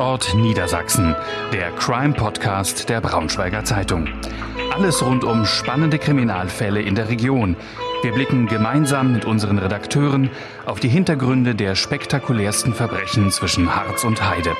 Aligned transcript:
Tatort 0.00 0.34
Niedersachsen, 0.34 1.14
der 1.52 1.72
Crime-Podcast 1.72 2.88
der 2.88 3.02
Braunschweiger 3.02 3.66
Zeitung. 3.66 4.08
Alles 4.72 5.02
rund 5.02 5.24
um 5.24 5.44
spannende 5.44 5.98
Kriminalfälle 5.98 6.80
in 6.80 6.94
der 6.94 7.10
Region. 7.10 7.54
Wir 8.02 8.12
blicken 8.12 8.46
gemeinsam 8.46 9.12
mit 9.12 9.26
unseren 9.26 9.58
Redakteuren 9.58 10.30
auf 10.64 10.80
die 10.80 10.88
Hintergründe 10.88 11.54
der 11.54 11.74
spektakulärsten 11.74 12.72
Verbrechen 12.72 13.30
zwischen 13.30 13.76
Harz 13.76 14.04
und 14.04 14.26
Heide. 14.26 14.56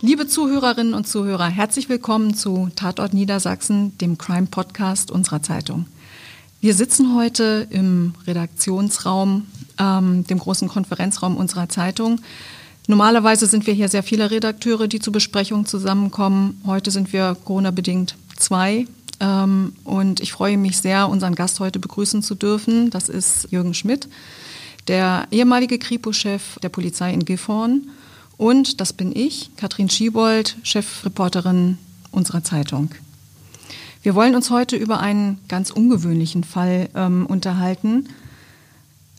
Liebe 0.00 0.26
Zuhörerinnen 0.26 0.94
und 0.94 1.06
Zuhörer, 1.06 1.48
herzlich 1.48 1.90
willkommen 1.90 2.32
zu 2.32 2.70
Tatort 2.74 3.12
Niedersachsen, 3.12 3.98
dem 3.98 4.16
Crime-Podcast 4.16 5.10
unserer 5.10 5.42
Zeitung. 5.42 5.84
Wir 6.62 6.72
sitzen 6.72 7.14
heute 7.14 7.66
im 7.68 8.14
Redaktionsraum, 8.26 9.48
ähm, 9.78 10.26
dem 10.26 10.38
großen 10.38 10.68
Konferenzraum 10.68 11.36
unserer 11.36 11.68
Zeitung. 11.68 12.20
Normalerweise 12.86 13.46
sind 13.46 13.66
wir 13.66 13.72
hier 13.72 13.88
sehr 13.88 14.02
viele 14.02 14.30
Redakteure, 14.30 14.88
die 14.88 15.00
zu 15.00 15.10
Besprechungen 15.10 15.64
zusammenkommen. 15.64 16.60
Heute 16.66 16.90
sind 16.90 17.14
wir 17.14 17.34
Corona-bedingt 17.44 18.14
zwei. 18.36 18.86
Ähm, 19.20 19.72
und 19.84 20.20
ich 20.20 20.32
freue 20.32 20.58
mich 20.58 20.76
sehr, 20.76 21.08
unseren 21.08 21.34
Gast 21.34 21.60
heute 21.60 21.78
begrüßen 21.78 22.22
zu 22.22 22.34
dürfen. 22.34 22.90
Das 22.90 23.08
ist 23.08 23.48
Jürgen 23.50 23.72
Schmidt, 23.72 24.08
der 24.86 25.26
ehemalige 25.30 25.78
Kripo-Chef 25.78 26.58
der 26.62 26.68
Polizei 26.68 27.12
in 27.14 27.24
Gifhorn. 27.24 27.88
Und 28.36 28.82
das 28.82 28.92
bin 28.92 29.16
ich, 29.16 29.50
Katrin 29.56 29.88
Schiebold, 29.88 30.56
Chefreporterin 30.62 31.78
unserer 32.10 32.44
Zeitung. 32.44 32.90
Wir 34.02 34.14
wollen 34.14 34.34
uns 34.34 34.50
heute 34.50 34.76
über 34.76 35.00
einen 35.00 35.38
ganz 35.48 35.70
ungewöhnlichen 35.70 36.44
Fall 36.44 36.90
ähm, 36.94 37.24
unterhalten. 37.24 38.10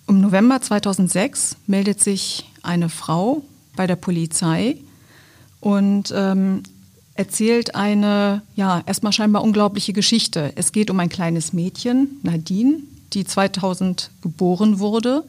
Im 0.07 0.21
November 0.21 0.61
2006 0.61 1.55
meldet 1.65 1.99
sich 1.99 2.45
eine 2.61 2.89
Frau 2.89 3.43
bei 3.75 3.87
der 3.87 3.95
Polizei 3.95 4.77
und 5.59 6.13
ähm, 6.15 6.63
erzählt 7.15 7.75
eine, 7.75 8.41
ja, 8.55 8.83
erstmal 8.85 9.13
scheinbar 9.13 9.43
unglaubliche 9.43 9.93
Geschichte. 9.93 10.53
Es 10.55 10.71
geht 10.71 10.91
um 10.91 10.99
ein 10.99 11.09
kleines 11.09 11.53
Mädchen, 11.53 12.19
Nadine, 12.23 12.79
die 13.13 13.25
2000 13.25 14.11
geboren 14.21 14.79
wurde. 14.79 15.23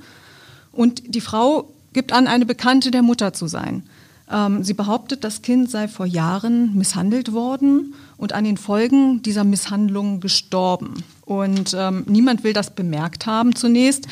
Und 0.72 1.14
die 1.14 1.20
Frau 1.20 1.72
gibt 1.92 2.12
an, 2.12 2.26
eine 2.26 2.44
Bekannte 2.44 2.90
der 2.90 3.02
Mutter 3.02 3.32
zu 3.32 3.46
sein. 3.46 3.84
Ähm, 4.30 4.64
sie 4.64 4.74
behauptet, 4.74 5.22
das 5.22 5.42
Kind 5.42 5.70
sei 5.70 5.86
vor 5.86 6.06
Jahren 6.06 6.76
misshandelt 6.76 7.32
worden 7.32 7.94
und 8.16 8.32
an 8.32 8.44
den 8.44 8.56
Folgen 8.56 9.22
dieser 9.22 9.44
Misshandlung 9.44 10.20
gestorben. 10.20 11.04
Und 11.24 11.74
ähm, 11.78 12.04
niemand 12.08 12.42
will 12.42 12.52
das 12.52 12.74
bemerkt 12.74 13.26
haben 13.26 13.54
zunächst. 13.54 14.08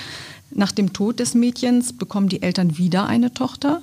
Nach 0.52 0.70
dem 0.70 0.92
Tod 0.92 1.18
des 1.18 1.34
Mädchens 1.34 1.92
bekommen 1.92 2.28
die 2.28 2.42
Eltern 2.42 2.78
wieder 2.78 3.06
eine 3.06 3.34
Tochter 3.34 3.82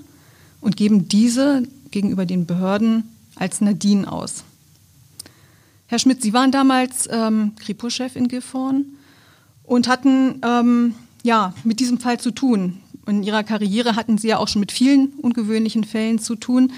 und 0.62 0.78
geben 0.78 1.10
diese 1.10 1.64
gegenüber 1.92 2.26
den 2.26 2.46
Behörden 2.46 3.04
als 3.36 3.60
Nadine 3.60 4.10
aus. 4.10 4.44
Herr 5.88 6.00
Schmidt, 6.00 6.22
Sie 6.22 6.32
waren 6.32 6.52
damals 6.52 7.10
ähm, 7.12 7.52
Kripo-Chef 7.58 8.16
in 8.16 8.30
Gifhorn 8.30 8.86
und 9.64 9.90
hatten 9.90 10.42
ähm, 10.44 10.96
ja, 11.24 11.54
mit 11.66 11.82
diesem 11.82 12.00
Fall 12.00 12.20
zu 12.20 12.32
tun 12.32 12.78
in 13.08 13.24
Ihrer 13.24 13.44
Karriere 13.44 13.96
hatten 13.96 14.18
Sie 14.18 14.30
ja 14.30 14.38
auch 14.38 14.48
schon 14.48 14.60
mit 14.60 14.72
vielen 14.72 15.08
ungewöhnlichen 15.22 15.84
Fällen 15.84 16.20
zu 16.20 16.36
tun 16.36 16.72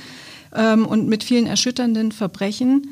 ähm, 0.54 0.86
und 0.86 1.08
mit 1.08 1.24
vielen 1.24 1.46
erschütternden 1.46 2.12
Verbrechen. 2.12 2.90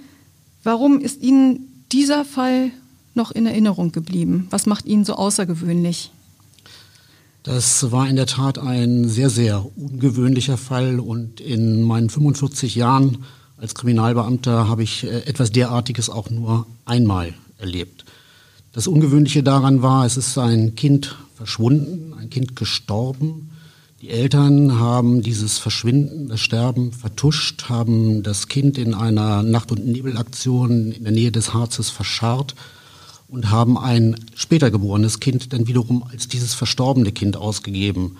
Warum 0.64 1.00
ist 1.00 1.22
Ihnen 1.22 1.84
dieser 1.92 2.25
Fall 2.25 2.72
noch 3.14 3.31
in 3.31 3.45
Erinnerung 3.45 3.92
geblieben? 3.92 4.47
Was 4.50 4.66
macht 4.66 4.86
ihn 4.86 5.03
so 5.03 5.16
außergewöhnlich? 5.16 6.12
Das 7.44 7.92
war 7.92 8.08
in 8.08 8.16
der 8.16 8.28
Tat 8.28 8.59
ein 8.59 9.09
sehr, 9.09 9.31
sehr 9.31 9.66
ungewöhnlicher 9.75 10.58
Fall 10.58 11.00
und 11.00 11.42
in 11.42 11.81
meinen 11.81 12.09
45 12.09 12.75
Jahren 12.75 13.25
als 13.58 13.73
Kriminalbeamter 13.73 14.67
habe 14.67 14.84
ich 14.84 15.03
äh, 15.03 15.22
etwas 15.25 15.52
derartiges 15.52 16.09
auch 16.09 16.29
nur 16.29 16.68
einmal 16.85 17.34
erlebt. 17.57 18.06
Das 18.74 18.88
Ungewöhnliche 18.88 19.44
daran 19.44 19.81
war, 19.81 20.06
es 20.06 20.18
ist 20.18 20.38
ein 20.38 20.75
Kind 20.75 21.16
verschwunden, 21.35 22.13
ein 22.13 22.29
Kind 22.29 22.56
gestorben. 22.56 23.50
Die 24.02 24.09
Eltern 24.09 24.79
haben 24.79 25.22
dieses 25.22 25.58
Verschwinden, 25.58 26.28
das 26.28 26.40
Sterben 26.40 26.91
vertuscht, 26.91 27.69
haben 27.69 28.23
das 28.23 28.47
Kind 28.47 28.78
in 28.78 28.94
einer 28.94 29.44
Nacht- 29.44 29.72
und 29.72 29.85
Nebelaktion 29.85 30.91
in 30.91 31.03
der 31.03 31.13
Nähe 31.13 31.31
des 31.31 31.53
Harzes 31.53 31.90
verscharrt 31.90 32.56
und 33.31 33.50
haben 33.50 33.78
ein 33.78 34.18
später 34.36 34.69
geborenes 34.69 35.22
Kind 35.22 35.53
dann 35.53 35.66
wiederum 35.66 36.03
als 36.03 36.28
dieses 36.28 36.53
verstorbene 36.53 37.14
Kind 37.14 37.38
ausgegeben. 37.38 38.18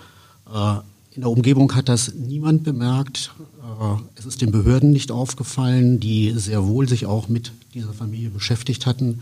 Äh, 0.52 0.78
in 1.14 1.20
der 1.20 1.30
Umgebung 1.30 1.74
hat 1.74 1.90
das 1.90 2.14
niemand 2.14 2.64
bemerkt. 2.64 3.30
Äh, 3.60 4.00
es 4.18 4.24
ist 4.24 4.40
den 4.40 4.50
Behörden 4.50 4.90
nicht 4.90 5.12
aufgefallen, 5.12 6.00
die 6.00 6.32
sehr 6.34 6.66
wohl 6.66 6.88
sich 6.88 7.04
auch 7.04 7.28
mit 7.28 7.52
dieser 7.74 7.92
Familie 7.92 8.30
beschäftigt 8.30 8.86
hatten. 8.86 9.20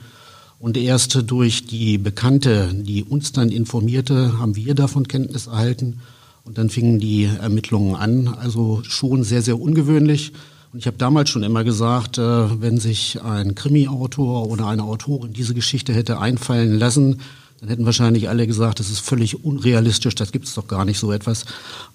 Und 0.60 0.76
erst 0.76 1.28
durch 1.28 1.66
die 1.66 1.98
Bekannte, 1.98 2.72
die 2.72 3.02
uns 3.02 3.32
dann 3.32 3.48
informierte, 3.48 4.38
haben 4.38 4.54
wir 4.54 4.74
davon 4.76 5.08
Kenntnis 5.08 5.48
erhalten. 5.48 6.00
Und 6.44 6.56
dann 6.56 6.70
fingen 6.70 7.00
die 7.00 7.24
Ermittlungen 7.24 7.96
an. 7.96 8.28
Also 8.28 8.82
schon 8.84 9.24
sehr, 9.24 9.42
sehr 9.42 9.60
ungewöhnlich. 9.60 10.32
Und 10.72 10.78
ich 10.78 10.86
habe 10.86 10.96
damals 10.96 11.30
schon 11.30 11.42
immer 11.42 11.64
gesagt, 11.64 12.18
äh, 12.18 12.60
wenn 12.60 12.78
sich 12.78 13.20
ein 13.22 13.54
Krimi-Autor 13.54 14.46
oder 14.48 14.68
eine 14.68 14.84
Autorin 14.84 15.32
diese 15.32 15.54
Geschichte 15.54 15.92
hätte 15.92 16.20
einfallen 16.20 16.78
lassen, 16.78 17.20
dann 17.60 17.68
hätten 17.68 17.84
wahrscheinlich 17.84 18.28
alle 18.28 18.46
gesagt, 18.46 18.80
das 18.80 18.88
ist 18.88 19.00
völlig 19.00 19.44
unrealistisch, 19.44 20.14
das 20.14 20.32
gibt 20.32 20.46
es 20.46 20.54
doch 20.54 20.66
gar 20.66 20.84
nicht 20.86 20.98
so 20.98 21.12
etwas. 21.12 21.44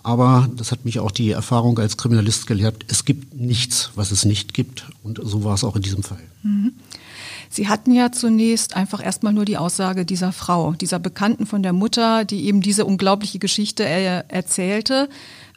Aber 0.04 0.48
das 0.56 0.72
hat 0.72 0.86
mich 0.86 1.00
auch 1.00 1.10
die 1.10 1.32
Erfahrung 1.32 1.80
als 1.80 1.98
Kriminalist 1.98 2.46
gelehrt, 2.46 2.86
es 2.88 3.04
gibt 3.04 3.34
nichts, 3.34 3.92
was 3.96 4.12
es 4.12 4.26
nicht 4.26 4.54
gibt. 4.54 4.86
Und 5.04 5.20
so 5.24 5.44
war 5.44 5.56
es 5.56 5.64
auch 5.64 5.76
in 5.76 5.82
diesem 5.82 6.04
Fall. 6.04 6.22
Mhm. 6.44 6.74
Sie 7.50 7.68
hatten 7.68 7.94
ja 7.94 8.12
zunächst 8.12 8.76
einfach 8.76 9.04
erstmal 9.04 9.34
nur 9.34 9.46
die 9.46 9.58
Aussage 9.58 10.06
dieser 10.06 10.34
Frau, 10.34 10.74
dieser 10.74 11.00
Bekannten 11.00 11.46
von 11.46 11.64
der 11.64 11.74
Mutter, 11.74 12.26
die 12.26 12.46
eben 12.46 12.62
diese 12.62 12.86
unglaubliche 12.86 13.40
Geschichte 13.40 13.84
er 13.84 14.30
erzählte. 14.30 15.10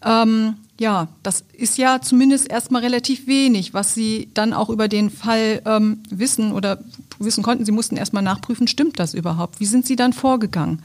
Ähm, 0.04 0.54
ja, 0.78 1.08
das 1.22 1.44
ist 1.52 1.76
ja 1.76 2.00
zumindest 2.00 2.48
erstmal 2.50 2.82
relativ 2.82 3.26
wenig, 3.26 3.74
was 3.74 3.94
Sie 3.94 4.28
dann 4.34 4.52
auch 4.52 4.70
über 4.70 4.88
den 4.88 5.10
Fall 5.10 5.60
ähm, 5.64 6.02
wissen 6.08 6.52
oder 6.52 6.78
wissen 7.18 7.42
konnten. 7.42 7.64
Sie 7.64 7.72
mussten 7.72 7.96
erstmal 7.96 8.22
nachprüfen, 8.22 8.68
stimmt 8.68 8.98
das 8.98 9.12
überhaupt? 9.12 9.58
Wie 9.58 9.66
sind 9.66 9.86
Sie 9.86 9.96
dann 9.96 10.12
vorgegangen? 10.12 10.82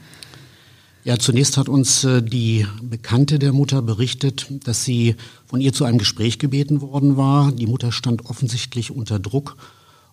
Ja, 1.04 1.18
zunächst 1.18 1.58
hat 1.58 1.68
uns 1.68 2.02
äh, 2.04 2.22
die 2.22 2.66
Bekannte 2.82 3.38
der 3.38 3.52
Mutter 3.52 3.82
berichtet, 3.82 4.46
dass 4.64 4.84
sie 4.84 5.16
von 5.44 5.60
ihr 5.60 5.74
zu 5.74 5.84
einem 5.84 5.98
Gespräch 5.98 6.38
gebeten 6.38 6.80
worden 6.80 7.18
war. 7.18 7.52
Die 7.52 7.66
Mutter 7.66 7.92
stand 7.92 8.24
offensichtlich 8.24 8.90
unter 8.90 9.18
Druck 9.18 9.58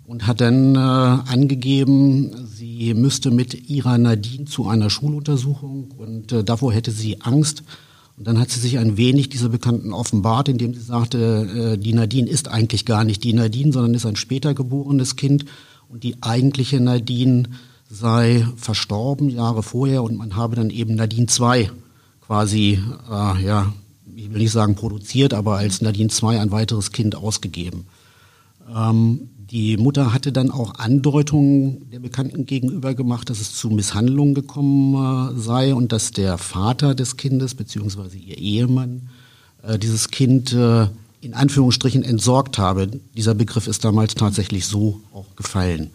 und 0.06 0.28
hat 0.28 0.42
dann 0.42 0.76
äh, 0.76 0.80
angegeben, 0.80 2.46
sie 2.46 2.94
müsste 2.94 3.32
mit 3.32 3.70
ihrer 3.70 3.98
Nadine 3.98 4.44
zu 4.44 4.68
einer 4.68 4.90
Schuluntersuchung 4.90 5.92
und 5.98 6.34
äh, 6.34 6.44
davor 6.44 6.74
hätte 6.74 6.92
sie 6.92 7.22
Angst. 7.22 7.64
Und 8.22 8.28
dann 8.28 8.40
hat 8.40 8.52
sie 8.52 8.60
sich 8.60 8.78
ein 8.78 8.98
wenig 8.98 9.30
dieser 9.30 9.50
Bekannten 9.50 9.94
offenbart, 9.94 10.48
indem 10.48 10.76
sie 10.76 10.82
sagte, 10.82 11.74
äh, 11.74 11.78
die 11.80 11.92
Nadine 11.92 12.30
ist 12.30 12.50
eigentlich 12.50 12.86
gar 12.86 13.04
nicht 13.04 13.24
die 13.24 13.34
Nadine, 13.34 13.74
sondern 13.74 13.96
ist 13.96 14.06
ein 14.06 14.16
später 14.16 14.54
geborenes 14.54 15.16
Kind 15.16 15.46
und 15.90 16.04
die 16.04 16.22
eigentliche 16.22 16.80
Nadine 16.80 17.46
sei 17.90 18.46
verstorben 18.58 19.28
Jahre 19.32 19.64
vorher 19.64 20.04
und 20.04 20.18
man 20.18 20.36
habe 20.36 20.56
dann 20.56 20.70
eben 20.70 20.94
Nadine 20.94 21.26
2 21.26 21.72
quasi, 22.24 22.78
äh, 23.10 23.44
ja, 23.44 23.74
ich 24.16 24.30
will 24.32 24.38
nicht 24.38 24.52
sagen 24.52 24.76
produziert, 24.76 25.34
aber 25.34 25.56
als 25.56 25.82
Nadine 25.82 26.10
2 26.10 26.40
ein 26.40 26.52
weiteres 26.52 26.92
Kind 26.92 27.16
ausgegeben. 27.16 27.88
Ähm, 28.72 29.31
die 29.52 29.76
Mutter 29.76 30.14
hatte 30.14 30.32
dann 30.32 30.50
auch 30.50 30.76
Andeutungen 30.76 31.90
der 31.92 32.00
Bekannten 32.00 32.46
gegenüber 32.46 32.94
gemacht, 32.94 33.30
dass 33.30 33.42
es 33.42 33.54
zu 33.54 33.70
Misshandlungen 33.70 34.34
gekommen 34.34 34.96
äh, 35.36 35.38
sei 35.38 35.76
und 35.76 35.92
dass 35.92 36.12
der 36.12 36.38
Vater 36.38 36.96
des 36.96 37.18
Kindes 37.18 37.54
beziehungsweise 37.54 38.18
ihr 38.18 38.38
Ehemann 38.38 39.10
äh, 39.64 39.78
dieses 39.78 40.08
Kind 40.10 40.54
äh, 40.54 40.88
in 41.20 41.34
Anführungsstrichen 41.34 42.02
entsorgt 42.02 42.58
habe. 42.58 42.88
Dieser 43.18 43.36
Begriff 43.36 43.68
ist 43.68 43.84
damals 43.84 44.16
tatsächlich 44.16 44.66
so 44.66 45.02
auch 45.14 45.36
gefallen. 45.36 45.92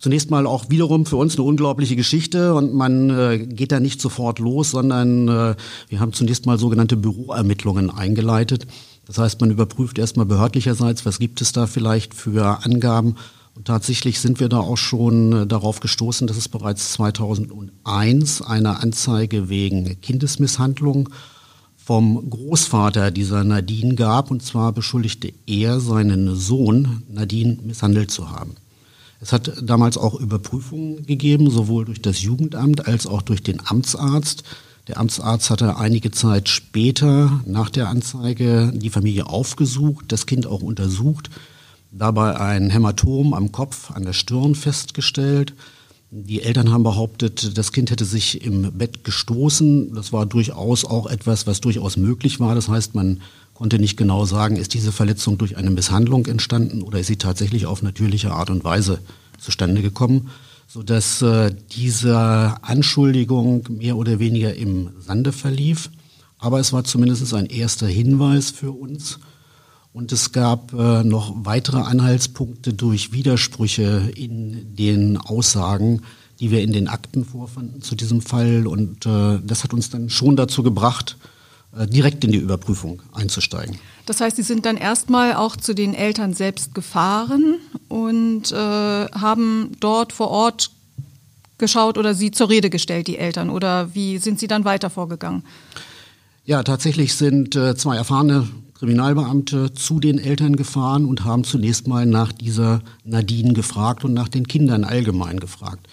Zunächst 0.00 0.32
mal 0.32 0.48
auch 0.48 0.68
wiederum 0.68 1.06
für 1.06 1.14
uns 1.14 1.36
eine 1.36 1.44
unglaubliche 1.44 1.94
Geschichte 1.94 2.54
und 2.54 2.74
man 2.74 3.46
geht 3.54 3.70
da 3.70 3.78
nicht 3.78 4.00
sofort 4.00 4.40
los, 4.40 4.72
sondern 4.72 5.28
wir 5.28 6.00
haben 6.00 6.12
zunächst 6.12 6.44
mal 6.44 6.58
sogenannte 6.58 6.96
Büroermittlungen 6.96 7.88
eingeleitet. 7.88 8.66
Das 9.08 9.18
heißt, 9.18 9.40
man 9.40 9.50
überprüft 9.50 9.98
erstmal 9.98 10.26
behördlicherseits, 10.26 11.04
was 11.06 11.18
gibt 11.18 11.40
es 11.40 11.52
da 11.52 11.66
vielleicht 11.66 12.14
für 12.14 12.64
Angaben. 12.64 13.16
Und 13.54 13.64
tatsächlich 13.64 14.20
sind 14.20 14.38
wir 14.38 14.48
da 14.48 14.58
auch 14.58 14.76
schon 14.76 15.32
äh, 15.32 15.46
darauf 15.46 15.80
gestoßen, 15.80 16.28
dass 16.28 16.36
es 16.36 16.48
bereits 16.48 16.92
2001 16.92 18.42
eine 18.42 18.80
Anzeige 18.80 19.48
wegen 19.48 20.00
Kindesmisshandlung 20.00 21.08
vom 21.76 22.28
Großvater 22.28 23.10
dieser 23.10 23.44
Nadine 23.44 23.94
gab. 23.94 24.30
Und 24.30 24.42
zwar 24.42 24.72
beschuldigte 24.72 25.32
er 25.46 25.80
seinen 25.80 26.36
Sohn, 26.36 27.02
Nadine 27.10 27.58
misshandelt 27.64 28.10
zu 28.10 28.30
haben. 28.30 28.56
Es 29.20 29.32
hat 29.32 29.52
damals 29.62 29.96
auch 29.96 30.20
Überprüfungen 30.20 31.06
gegeben, 31.06 31.50
sowohl 31.50 31.86
durch 31.86 32.02
das 32.02 32.22
Jugendamt 32.22 32.86
als 32.86 33.06
auch 33.06 33.22
durch 33.22 33.42
den 33.42 33.60
Amtsarzt. 33.66 34.44
Der 34.88 34.98
Amtsarzt 34.98 35.50
hatte 35.50 35.76
einige 35.76 36.10
Zeit 36.10 36.48
später 36.48 37.42
nach 37.44 37.68
der 37.68 37.88
Anzeige 37.88 38.72
die 38.74 38.88
Familie 38.88 39.26
aufgesucht, 39.26 40.06
das 40.08 40.24
Kind 40.24 40.46
auch 40.46 40.62
untersucht, 40.62 41.28
dabei 41.92 42.40
ein 42.40 42.70
Hämatom 42.70 43.34
am 43.34 43.52
Kopf, 43.52 43.90
an 43.90 44.04
der 44.04 44.14
Stirn 44.14 44.54
festgestellt. 44.54 45.52
Die 46.10 46.40
Eltern 46.40 46.72
haben 46.72 46.84
behauptet, 46.84 47.58
das 47.58 47.72
Kind 47.72 47.90
hätte 47.90 48.06
sich 48.06 48.42
im 48.42 48.72
Bett 48.78 49.04
gestoßen. 49.04 49.94
Das 49.94 50.10
war 50.14 50.24
durchaus 50.24 50.86
auch 50.86 51.06
etwas, 51.06 51.46
was 51.46 51.60
durchaus 51.60 51.98
möglich 51.98 52.40
war. 52.40 52.54
Das 52.54 52.68
heißt, 52.68 52.94
man 52.94 53.20
konnte 53.52 53.78
nicht 53.78 53.98
genau 53.98 54.24
sagen, 54.24 54.56
ist 54.56 54.72
diese 54.72 54.90
Verletzung 54.90 55.36
durch 55.36 55.58
eine 55.58 55.70
Misshandlung 55.70 56.24
entstanden 56.24 56.80
oder 56.80 56.98
ist 56.98 57.08
sie 57.08 57.16
tatsächlich 57.16 57.66
auf 57.66 57.82
natürliche 57.82 58.32
Art 58.32 58.48
und 58.48 58.64
Weise 58.64 59.00
zustande 59.36 59.82
gekommen, 59.82 60.30
sodass 60.68 61.22
äh, 61.22 61.50
diese 61.72 62.54
Anschuldigung 62.60 63.64
mehr 63.70 63.96
oder 63.96 64.18
weniger 64.18 64.54
im 64.54 64.90
Sande 65.00 65.32
verlief. 65.32 65.90
Aber 66.38 66.60
es 66.60 66.72
war 66.72 66.84
zumindest 66.84 67.32
ein 67.34 67.46
erster 67.46 67.88
Hinweis 67.88 68.50
für 68.50 68.70
uns. 68.70 69.18
Und 69.94 70.12
es 70.12 70.30
gab 70.30 70.74
äh, 70.74 71.02
noch 71.02 71.34
weitere 71.38 71.78
Anhaltspunkte 71.78 72.74
durch 72.74 73.12
Widersprüche 73.12 74.12
in 74.14 74.76
den 74.76 75.16
Aussagen, 75.16 76.02
die 76.38 76.50
wir 76.50 76.60
in 76.60 76.72
den 76.72 76.86
Akten 76.86 77.24
vorfanden 77.24 77.80
zu 77.80 77.96
diesem 77.96 78.20
Fall. 78.20 78.66
Und 78.66 79.06
äh, 79.06 79.40
das 79.42 79.64
hat 79.64 79.72
uns 79.72 79.88
dann 79.88 80.10
schon 80.10 80.36
dazu 80.36 80.62
gebracht, 80.62 81.16
direkt 81.86 82.24
in 82.24 82.32
die 82.32 82.38
Überprüfung 82.38 83.02
einzusteigen. 83.12 83.78
Das 84.06 84.20
heißt, 84.20 84.36
Sie 84.36 84.42
sind 84.42 84.64
dann 84.66 84.76
erstmal 84.76 85.34
auch 85.34 85.56
zu 85.56 85.74
den 85.74 85.94
Eltern 85.94 86.34
selbst 86.34 86.74
gefahren 86.74 87.56
und 87.88 88.52
äh, 88.52 88.56
haben 88.56 89.72
dort 89.80 90.12
vor 90.12 90.28
Ort 90.28 90.70
geschaut 91.58 91.98
oder 91.98 92.14
sie 92.14 92.30
zur 92.30 92.48
Rede 92.48 92.70
gestellt, 92.70 93.08
die 93.08 93.18
Eltern? 93.18 93.50
Oder 93.50 93.94
wie 93.94 94.18
sind 94.18 94.38
Sie 94.38 94.46
dann 94.46 94.64
weiter 94.64 94.90
vorgegangen? 94.90 95.42
Ja, 96.44 96.62
tatsächlich 96.62 97.14
sind 97.14 97.56
äh, 97.56 97.76
zwei 97.76 97.96
erfahrene 97.96 98.48
Kriminalbeamte 98.78 99.74
zu 99.74 99.98
den 99.98 100.18
Eltern 100.18 100.56
gefahren 100.56 101.04
und 101.04 101.24
haben 101.24 101.44
zunächst 101.44 101.88
mal 101.88 102.06
nach 102.06 102.32
dieser 102.32 102.80
Nadine 103.04 103.52
gefragt 103.52 104.04
und 104.04 104.14
nach 104.14 104.28
den 104.28 104.46
Kindern 104.46 104.84
allgemein 104.84 105.40
gefragt. 105.40 105.88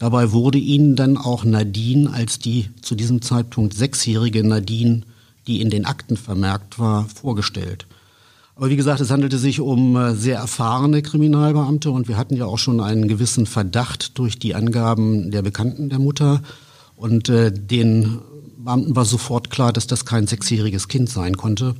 Dabei 0.00 0.32
wurde 0.32 0.58
ihnen 0.58 0.96
dann 0.96 1.16
auch 1.16 1.44
Nadine 1.44 2.12
als 2.12 2.40
die 2.40 2.68
zu 2.82 2.96
diesem 2.96 3.22
Zeitpunkt 3.22 3.72
sechsjährige 3.72 4.42
Nadine, 4.42 5.02
die 5.46 5.60
in 5.60 5.70
den 5.70 5.84
Akten 5.84 6.16
vermerkt 6.16 6.78
war, 6.78 7.06
vorgestellt. 7.08 7.86
Aber 8.56 8.70
wie 8.70 8.76
gesagt, 8.76 9.00
es 9.00 9.10
handelte 9.10 9.38
sich 9.38 9.60
um 9.60 9.96
äh, 9.96 10.14
sehr 10.14 10.38
erfahrene 10.38 11.02
Kriminalbeamte 11.02 11.90
und 11.90 12.06
wir 12.06 12.16
hatten 12.16 12.36
ja 12.36 12.46
auch 12.46 12.58
schon 12.58 12.80
einen 12.80 13.08
gewissen 13.08 13.46
Verdacht 13.46 14.16
durch 14.18 14.38
die 14.38 14.54
Angaben 14.54 15.30
der 15.32 15.42
Bekannten 15.42 15.88
der 15.88 15.98
Mutter. 15.98 16.40
Und 16.96 17.28
äh, 17.28 17.52
den 17.52 18.20
Beamten 18.56 18.94
war 18.94 19.04
sofort 19.04 19.50
klar, 19.50 19.72
dass 19.72 19.88
das 19.88 20.04
kein 20.04 20.28
sechsjähriges 20.28 20.86
Kind 20.86 21.10
sein 21.10 21.36
konnte. 21.36 21.74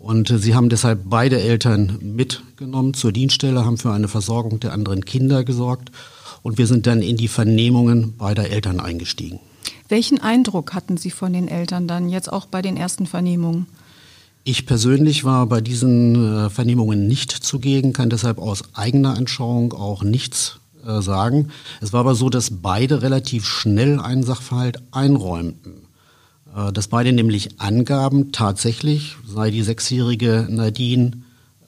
Und 0.00 0.30
äh, 0.30 0.38
sie 0.38 0.56
haben 0.56 0.68
deshalb 0.68 1.02
beide 1.04 1.40
Eltern 1.40 1.98
mitgenommen 2.02 2.94
zur 2.94 3.12
Dienststelle, 3.12 3.64
haben 3.64 3.78
für 3.78 3.92
eine 3.92 4.08
Versorgung 4.08 4.58
der 4.58 4.72
anderen 4.72 5.04
Kinder 5.04 5.44
gesorgt. 5.44 5.92
Und 6.42 6.58
wir 6.58 6.66
sind 6.66 6.88
dann 6.88 7.02
in 7.02 7.18
die 7.18 7.28
Vernehmungen 7.28 8.16
beider 8.16 8.50
Eltern 8.50 8.80
eingestiegen. 8.80 9.38
Welchen 9.90 10.20
Eindruck 10.20 10.72
hatten 10.72 10.96
Sie 10.96 11.10
von 11.10 11.32
den 11.32 11.48
Eltern 11.48 11.88
dann 11.88 12.08
jetzt 12.08 12.32
auch 12.32 12.46
bei 12.46 12.62
den 12.62 12.76
ersten 12.76 13.06
Vernehmungen? 13.06 13.66
Ich 14.44 14.64
persönlich 14.64 15.24
war 15.24 15.46
bei 15.46 15.60
diesen 15.60 16.46
äh, 16.46 16.48
Vernehmungen 16.48 17.08
nicht 17.08 17.32
zugegen, 17.32 17.92
kann 17.92 18.08
deshalb 18.08 18.38
aus 18.38 18.62
eigener 18.74 19.16
Anschauung 19.16 19.72
auch 19.72 20.04
nichts 20.04 20.60
äh, 20.86 21.02
sagen. 21.02 21.48
Es 21.80 21.92
war 21.92 22.00
aber 22.00 22.14
so, 22.14 22.30
dass 22.30 22.50
beide 22.62 23.02
relativ 23.02 23.44
schnell 23.44 23.98
einen 23.98 24.22
Sachverhalt 24.22 24.80
einräumten. 24.92 25.72
Äh, 26.56 26.72
dass 26.72 26.86
beide 26.86 27.12
nämlich 27.12 27.60
angaben, 27.60 28.30
tatsächlich 28.30 29.16
sei 29.26 29.50
die 29.50 29.62
sechsjährige 29.62 30.46
Nadine 30.48 31.12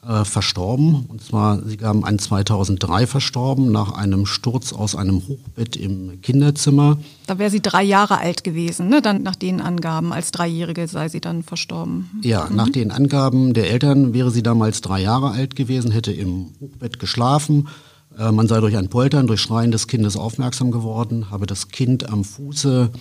äh, 0.07 0.25
verstorben. 0.25 1.05
Und 1.07 1.23
zwar, 1.23 1.61
sie 1.65 1.77
gaben 1.77 2.03
an 2.03 2.19
2003 2.19 3.07
verstorben 3.07 3.71
nach 3.71 3.93
einem 3.93 4.25
Sturz 4.25 4.73
aus 4.73 4.95
einem 4.95 5.27
Hochbett 5.27 5.75
im 5.77 6.21
Kinderzimmer. 6.21 6.97
Da 7.25 7.39
wäre 7.39 7.49
sie 7.49 7.61
drei 7.61 7.83
Jahre 7.83 8.17
alt 8.17 8.43
gewesen, 8.43 8.89
ne? 8.89 9.01
dann 9.01 9.23
nach 9.23 9.35
den 9.35 9.61
Angaben. 9.61 10.11
Als 10.11 10.31
Dreijährige 10.31 10.87
sei 10.87 11.09
sie 11.09 11.21
dann 11.21 11.43
verstorben. 11.43 12.09
Ja, 12.21 12.47
mhm. 12.49 12.55
nach 12.55 12.69
den 12.69 12.91
Angaben 12.91 13.53
der 13.53 13.71
Eltern 13.71 14.13
wäre 14.13 14.31
sie 14.31 14.43
damals 14.43 14.81
drei 14.81 15.01
Jahre 15.01 15.31
alt 15.31 15.55
gewesen, 15.55 15.91
hätte 15.91 16.11
im 16.11 16.47
Hochbett 16.59 16.99
geschlafen. 16.99 17.69
Äh, 18.17 18.31
man 18.31 18.47
sei 18.47 18.59
durch 18.59 18.75
ein 18.75 18.89
Poltern, 18.89 19.27
durch 19.27 19.41
Schreien 19.41 19.71
des 19.71 19.87
Kindes 19.87 20.17
aufmerksam 20.17 20.71
geworden, 20.71 21.31
habe 21.31 21.45
das 21.45 21.69
Kind 21.69 22.09
am 22.09 22.23
Fuße 22.23 22.91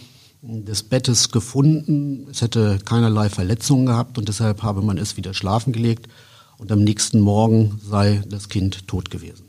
des 0.42 0.82
Bettes 0.84 1.30
gefunden. 1.30 2.26
Es 2.30 2.42
hätte 2.42 2.78
keinerlei 2.84 3.28
Verletzungen 3.28 3.86
gehabt 3.86 4.18
und 4.18 4.28
deshalb 4.28 4.62
habe 4.62 4.82
man 4.82 4.98
es 4.98 5.16
wieder 5.16 5.34
schlafen 5.34 5.72
gelegt 5.72 6.08
und 6.62 6.70
am 6.70 6.84
nächsten 6.84 7.20
Morgen 7.20 7.80
sei 7.82 8.22
das 8.28 8.48
Kind 8.48 8.86
tot 8.86 9.10
gewesen. 9.10 9.44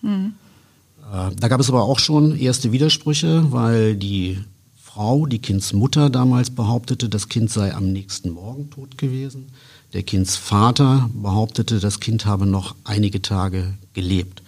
Mhm. 0.00 0.32
Äh, 1.12 1.30
da 1.38 1.48
gab 1.48 1.60
es 1.60 1.68
aber 1.68 1.82
auch 1.82 1.98
schon 1.98 2.36
erste 2.38 2.72
Widersprüche, 2.72 3.52
weil 3.52 3.94
die 3.94 4.38
Frau, 4.74 5.26
die 5.26 5.40
Kindsmutter 5.40 6.08
damals 6.08 6.50
behauptete, 6.50 7.10
das 7.10 7.28
Kind 7.28 7.50
sei 7.50 7.74
am 7.74 7.92
nächsten 7.92 8.30
Morgen 8.30 8.70
tot 8.70 8.96
gewesen. 8.96 9.48
Der 9.92 10.02
Kindsvater 10.02 11.10
behauptete, 11.14 11.80
das 11.80 12.00
Kind 12.00 12.24
habe 12.24 12.46
noch 12.46 12.74
einige 12.84 13.20
Tage 13.20 13.74
gelebt. 13.92 14.42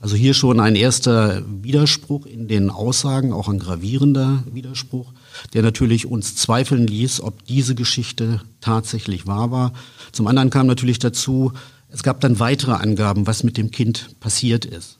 Also 0.00 0.16
hier 0.16 0.34
schon 0.34 0.58
ein 0.58 0.74
erster 0.74 1.42
Widerspruch 1.62 2.26
in 2.26 2.48
den 2.48 2.68
Aussagen, 2.68 3.32
auch 3.32 3.48
ein 3.48 3.60
gravierender 3.60 4.42
Widerspruch, 4.52 5.12
der 5.54 5.62
natürlich 5.62 6.06
uns 6.06 6.36
zweifeln 6.36 6.86
ließ, 6.86 7.20
ob 7.20 7.44
diese 7.44 7.74
Geschichte 7.74 8.40
tatsächlich 8.60 9.26
wahr 9.26 9.50
war. 9.50 9.72
Zum 10.12 10.26
anderen 10.26 10.50
kam 10.50 10.66
natürlich 10.66 10.98
dazu, 10.98 11.52
es 11.90 12.02
gab 12.02 12.20
dann 12.20 12.38
weitere 12.38 12.72
Angaben, 12.72 13.26
was 13.26 13.44
mit 13.44 13.56
dem 13.56 13.70
Kind 13.70 14.20
passiert 14.20 14.64
ist. 14.64 14.98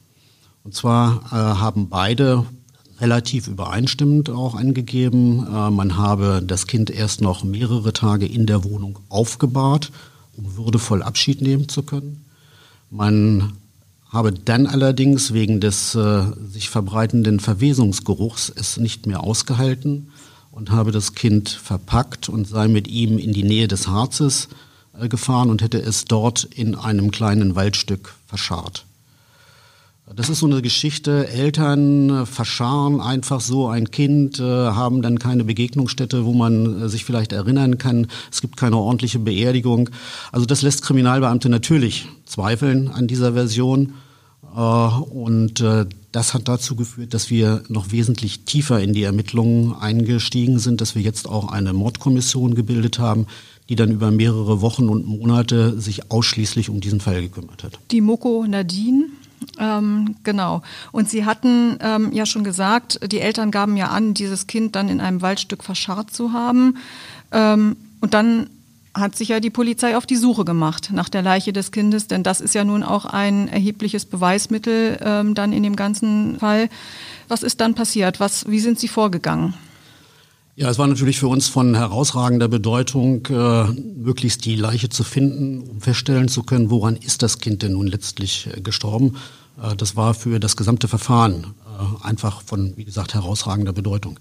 Und 0.63 0.73
zwar 0.73 1.21
äh, 1.31 1.35
haben 1.35 1.89
beide 1.89 2.45
relativ 2.99 3.47
übereinstimmend 3.47 4.29
auch 4.29 4.55
angegeben, 4.55 5.47
äh, 5.47 5.69
man 5.69 5.97
habe 5.97 6.41
das 6.45 6.67
Kind 6.67 6.89
erst 6.89 7.21
noch 7.21 7.43
mehrere 7.43 7.93
Tage 7.93 8.25
in 8.25 8.45
der 8.45 8.63
Wohnung 8.63 8.99
aufgebahrt, 9.09 9.91
um 10.35 10.57
würdevoll 10.57 11.01
Abschied 11.01 11.41
nehmen 11.41 11.69
zu 11.69 11.83
können. 11.83 12.25
Man 12.89 13.53
habe 14.09 14.33
dann 14.33 14.65
allerdings 14.65 15.33
wegen 15.33 15.61
des 15.61 15.93
äh, 15.95 16.23
sich 16.49 16.69
verbreitenden 16.69 17.39
Verwesungsgeruchs 17.39 18.51
es 18.53 18.77
nicht 18.77 19.05
mehr 19.05 19.23
ausgehalten 19.23 20.11
und 20.59 20.71
habe 20.71 20.91
das 20.91 21.15
Kind 21.15 21.47
verpackt 21.49 22.27
und 22.27 22.45
sei 22.45 22.67
mit 22.67 22.89
ihm 22.89 23.17
in 23.17 23.31
die 23.31 23.43
Nähe 23.43 23.69
des 23.69 23.87
Harzes 23.87 24.49
äh, 24.99 25.07
gefahren 25.07 25.49
und 25.49 25.61
hätte 25.61 25.81
es 25.81 26.03
dort 26.03 26.43
in 26.43 26.75
einem 26.75 27.11
kleinen 27.11 27.55
Waldstück 27.55 28.13
verscharrt. 28.27 28.85
Das 30.13 30.27
ist 30.27 30.39
so 30.39 30.47
eine 30.47 30.61
Geschichte, 30.61 31.29
Eltern 31.29 32.09
äh, 32.09 32.25
verscharren 32.25 32.99
einfach 32.99 33.39
so 33.39 33.67
ein 33.69 33.89
Kind, 33.89 34.39
äh, 34.39 34.43
haben 34.43 35.01
dann 35.01 35.17
keine 35.17 35.45
Begegnungsstätte, 35.45 36.25
wo 36.25 36.33
man 36.33 36.89
sich 36.89 37.05
vielleicht 37.05 37.31
erinnern 37.31 37.77
kann. 37.77 38.07
Es 38.29 38.41
gibt 38.41 38.57
keine 38.57 38.75
ordentliche 38.75 39.19
Beerdigung. 39.19 39.89
Also 40.33 40.45
das 40.45 40.61
lässt 40.61 40.81
Kriminalbeamte 40.81 41.47
natürlich 41.47 42.07
zweifeln 42.25 42.89
an 42.89 43.07
dieser 43.07 43.31
Version. 43.31 43.93
Und 44.41 45.63
das 46.11 46.33
hat 46.33 46.47
dazu 46.47 46.75
geführt, 46.75 47.13
dass 47.13 47.29
wir 47.29 47.63
noch 47.67 47.91
wesentlich 47.91 48.41
tiefer 48.45 48.81
in 48.81 48.93
die 48.93 49.03
Ermittlungen 49.03 49.73
eingestiegen 49.73 50.59
sind, 50.59 50.81
dass 50.81 50.95
wir 50.95 51.01
jetzt 51.01 51.27
auch 51.27 51.51
eine 51.51 51.73
Mordkommission 51.73 52.55
gebildet 52.55 52.99
haben, 52.99 53.27
die 53.69 53.75
dann 53.75 53.91
über 53.91 54.09
mehrere 54.09 54.61
Wochen 54.61 54.89
und 54.89 55.05
Monate 55.05 55.79
sich 55.79 56.11
ausschließlich 56.11 56.69
um 56.69 56.81
diesen 56.81 56.99
Fall 56.99 57.21
gekümmert 57.21 57.63
hat. 57.63 57.79
Die 57.91 58.01
Moko 58.01 58.45
Nadine 58.47 59.05
ähm, 59.57 60.15
genau. 60.23 60.61
Und 60.91 61.09
Sie 61.09 61.25
hatten 61.25 61.77
ähm, 61.81 62.11
ja 62.11 62.25
schon 62.25 62.43
gesagt, 62.43 62.99
die 63.11 63.19
Eltern 63.19 63.51
gaben 63.51 63.77
ja 63.77 63.87
an, 63.87 64.13
dieses 64.13 64.47
Kind 64.47 64.75
dann 64.75 64.89
in 64.89 64.99
einem 64.99 65.21
Waldstück 65.21 65.63
verscharrt 65.63 66.11
zu 66.11 66.33
haben. 66.33 66.77
Ähm, 67.31 67.77
und 68.01 68.13
dann 68.13 68.49
hat 68.93 69.15
sich 69.15 69.29
ja 69.29 69.39
die 69.39 69.49
Polizei 69.49 69.95
auf 69.95 70.05
die 70.05 70.15
Suche 70.15 70.45
gemacht 70.45 70.89
nach 70.93 71.09
der 71.09 71.21
Leiche 71.21 71.53
des 71.53 71.71
Kindes, 71.71 72.07
denn 72.07 72.23
das 72.23 72.41
ist 72.41 72.55
ja 72.55 72.63
nun 72.63 72.83
auch 72.83 73.05
ein 73.05 73.47
erhebliches 73.47 74.05
Beweismittel 74.05 74.97
ähm, 75.01 75.35
dann 75.35 75.53
in 75.53 75.63
dem 75.63 75.75
ganzen 75.75 76.39
Fall. 76.39 76.69
Was 77.27 77.43
ist 77.43 77.61
dann 77.61 77.75
passiert? 77.75 78.19
Was, 78.19 78.49
wie 78.49 78.59
sind 78.59 78.79
Sie 78.79 78.87
vorgegangen? 78.87 79.53
Ja, 80.55 80.69
es 80.69 80.77
war 80.77 80.87
natürlich 80.87 81.19
für 81.19 81.29
uns 81.29 81.47
von 81.47 81.75
herausragender 81.75 82.49
Bedeutung, 82.49 83.25
äh, 83.27 83.71
möglichst 83.97 84.43
die 84.43 84.55
Leiche 84.55 84.89
zu 84.89 85.05
finden, 85.05 85.61
um 85.61 85.79
feststellen 85.79 86.27
zu 86.27 86.43
können, 86.43 86.69
woran 86.69 86.97
ist 86.97 87.23
das 87.23 87.39
Kind 87.39 87.63
denn 87.63 87.73
nun 87.73 87.87
letztlich 87.87 88.49
äh, 88.53 88.59
gestorben. 88.59 89.15
Äh, 89.61 89.75
das 89.77 89.95
war 89.95 90.13
für 90.13 90.39
das 90.39 90.57
gesamte 90.57 90.89
Verfahren 90.89 91.53
einfach 92.01 92.41
von, 92.41 92.73
wie 92.75 92.85
gesagt, 92.85 93.13
herausragender 93.13 93.73
Bedeutung. 93.73 94.19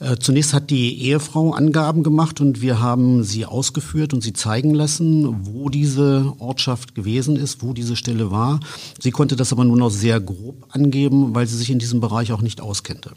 Äh, 0.00 0.16
zunächst 0.16 0.52
hat 0.54 0.70
die 0.70 1.02
Ehefrau 1.02 1.52
Angaben 1.52 2.02
gemacht 2.02 2.40
und 2.40 2.60
wir 2.60 2.80
haben 2.80 3.22
sie 3.24 3.46
ausgeführt 3.46 4.12
und 4.14 4.22
sie 4.22 4.32
zeigen 4.32 4.74
lassen, 4.74 5.46
wo 5.46 5.68
diese 5.68 6.32
Ortschaft 6.38 6.94
gewesen 6.94 7.36
ist, 7.36 7.62
wo 7.62 7.72
diese 7.72 7.96
Stelle 7.96 8.30
war. 8.30 8.60
Sie 9.00 9.10
konnte 9.10 9.36
das 9.36 9.52
aber 9.52 9.64
nur 9.64 9.76
noch 9.76 9.90
sehr 9.90 10.20
grob 10.20 10.66
angeben, 10.70 11.34
weil 11.34 11.46
sie 11.46 11.56
sich 11.56 11.70
in 11.70 11.78
diesem 11.78 12.00
Bereich 12.00 12.32
auch 12.32 12.42
nicht 12.42 12.60
auskennte. 12.60 13.12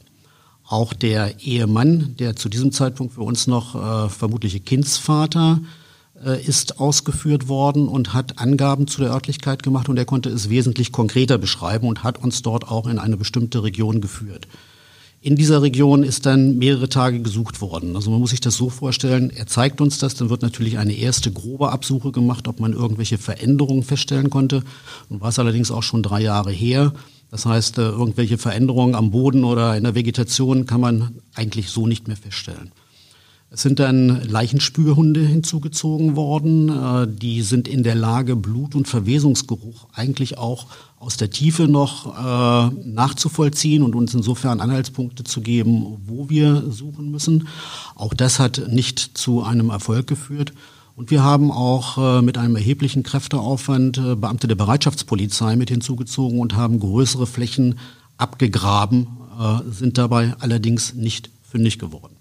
Auch 0.66 0.94
der 0.94 1.40
Ehemann, 1.40 2.16
der 2.20 2.36
zu 2.36 2.50
diesem 2.50 2.72
Zeitpunkt 2.72 3.14
für 3.14 3.22
uns 3.22 3.48
noch 3.48 3.76
äh, 3.76 4.10
vermutliche 4.10 4.60
Kindsvater 4.60 5.62
äh, 5.62 5.87
ist 6.46 6.80
ausgeführt 6.80 7.48
worden 7.48 7.88
und 7.88 8.14
hat 8.14 8.40
Angaben 8.40 8.88
zu 8.88 9.02
der 9.02 9.12
Örtlichkeit 9.12 9.64
gemacht 9.64 9.88
und 9.88 9.98
er 9.98 10.06
konnte 10.06 10.30
es 10.30 10.50
wesentlich 10.50 10.92
konkreter 10.92 11.38
beschreiben 11.38 11.88
und 11.88 12.04
hat 12.04 12.18
uns 12.24 12.42
dort 12.42 12.68
auch 12.68 12.88
in 12.88 13.00
eine 13.00 13.18
bestimmte 13.18 13.64
Region 13.64 14.02
geführt. 14.02 14.48
In 15.20 15.36
dieser 15.36 15.62
Region 15.64 16.04
ist 16.04 16.26
dann 16.28 16.58
mehrere 16.58 16.90
Tage 16.90 17.20
gesucht 17.20 17.60
worden. 17.60 17.96
Also 17.96 18.12
man 18.12 18.20
muss 18.20 18.30
sich 18.30 18.40
das 18.40 18.56
so 18.56 18.70
vorstellen, 18.70 19.32
er 19.32 19.48
zeigt 19.48 19.82
uns 19.82 19.98
das, 19.98 20.14
dann 20.14 20.30
wird 20.30 20.44
natürlich 20.44 20.78
eine 20.78 20.94
erste 20.94 21.32
grobe 21.32 21.72
Absuche 21.72 22.12
gemacht, 22.12 22.48
ob 22.48 22.60
man 22.60 22.74
irgendwelche 22.74 23.18
Veränderungen 23.18 23.84
feststellen 23.84 24.30
konnte. 24.30 24.64
Nun 25.10 25.20
war 25.20 25.30
es 25.30 25.40
allerdings 25.40 25.72
auch 25.72 25.84
schon 25.84 26.04
drei 26.04 26.22
Jahre 26.22 26.52
her. 26.52 26.94
Das 27.32 27.46
heißt, 27.46 27.78
äh, 27.78 27.90
irgendwelche 27.90 28.38
Veränderungen 28.38 28.96
am 28.96 29.12
Boden 29.12 29.44
oder 29.44 29.76
in 29.76 29.84
der 29.84 29.96
Vegetation 29.96 30.66
kann 30.66 30.82
man 30.82 31.20
eigentlich 31.34 31.70
so 31.70 31.88
nicht 31.88 32.08
mehr 32.08 32.16
feststellen. 32.16 32.72
Es 33.50 33.62
sind 33.62 33.80
dann 33.80 34.24
Leichenspürhunde 34.28 35.22
hinzugezogen 35.22 36.18
worden. 36.18 36.68
Äh, 36.68 37.08
die 37.08 37.42
sind 37.42 37.68
in 37.68 37.82
der 37.82 37.96
Lage, 37.96 38.36
Blut- 38.36 38.76
und 38.76 38.90
Verwesungsgeruch 38.90 39.88
eigentlich 39.94 40.38
auch 40.38 40.68
aus 41.00 41.16
der 41.16 41.30
Tiefe 41.30 41.70
noch 41.70 42.08
äh, 42.18 42.76
nachzuvollziehen 42.84 43.84
und 43.84 43.96
uns 43.96 44.14
insofern 44.14 44.60
Anhaltspunkte 44.60 45.24
zu 45.24 45.40
geben, 45.40 45.98
wo 46.06 46.30
wir 46.30 46.70
suchen 46.72 47.10
müssen. 47.10 47.48
Auch 47.96 48.14
das 48.14 48.38
hat 48.40 48.64
nicht 48.70 49.18
zu 49.18 49.44
einem 49.44 49.70
Erfolg 49.70 50.08
geführt. 50.08 50.52
Und 50.98 51.10
wir 51.10 51.24
haben 51.24 51.50
auch 51.50 51.98
äh, 51.98 52.22
mit 52.22 52.38
einem 52.38 52.58
erheblichen 52.58 53.04
Kräfteaufwand 53.04 54.20
Beamte 54.20 54.50
der 54.50 54.56
Bereitschaftspolizei 54.56 55.56
mit 55.56 55.70
hinzugezogen 55.70 56.40
und 56.40 56.56
haben 56.56 56.80
größere 56.80 57.28
Flächen 57.28 57.80
abgegraben, 58.18 59.08
sind 59.70 60.00
dabei 60.00 60.34
allerdings 60.40 60.96
nicht 60.96 61.30
fündig 61.44 61.78
geworden. 61.78 62.17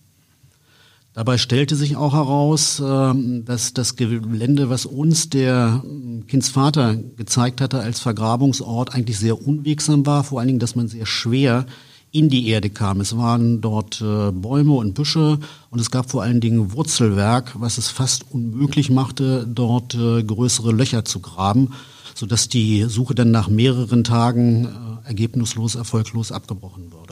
Dabei 1.16 1.38
stellte 1.38 1.76
sich 1.76 1.96
auch 1.96 2.12
heraus, 2.12 2.78
ähm, 2.84 3.46
dass 3.46 3.72
das 3.72 3.96
Gelände, 3.96 4.68
was 4.68 4.84
uns 4.84 5.30
der 5.30 5.82
ähm, 5.82 6.26
Kindsvater 6.26 6.94
gezeigt 6.94 7.62
hatte 7.62 7.80
als 7.80 8.00
Vergrabungsort, 8.00 8.94
eigentlich 8.94 9.18
sehr 9.18 9.40
unwegsam 9.40 10.04
war. 10.04 10.24
Vor 10.24 10.40
allen 10.40 10.48
Dingen, 10.48 10.58
dass 10.58 10.76
man 10.76 10.88
sehr 10.88 11.06
schwer 11.06 11.64
in 12.12 12.28
die 12.28 12.48
Erde 12.48 12.68
kam. 12.68 13.00
Es 13.00 13.16
waren 13.16 13.62
dort 13.62 14.02
äh, 14.02 14.30
Bäume 14.30 14.74
und 14.74 14.92
Büsche 14.92 15.38
und 15.70 15.80
es 15.80 15.90
gab 15.90 16.10
vor 16.10 16.22
allen 16.22 16.42
Dingen 16.42 16.74
Wurzelwerk, 16.74 17.54
was 17.58 17.78
es 17.78 17.88
fast 17.88 18.26
unmöglich 18.30 18.90
machte, 18.90 19.46
dort 19.48 19.94
äh, 19.94 20.22
größere 20.22 20.70
Löcher 20.70 21.06
zu 21.06 21.20
graben, 21.20 21.72
sodass 22.14 22.50
die 22.50 22.84
Suche 22.90 23.14
dann 23.14 23.30
nach 23.30 23.48
mehreren 23.48 24.04
Tagen 24.04 24.66
äh, 24.66 25.08
ergebnislos, 25.08 25.76
erfolglos 25.76 26.30
abgebrochen 26.30 26.92
wurde. 26.92 27.05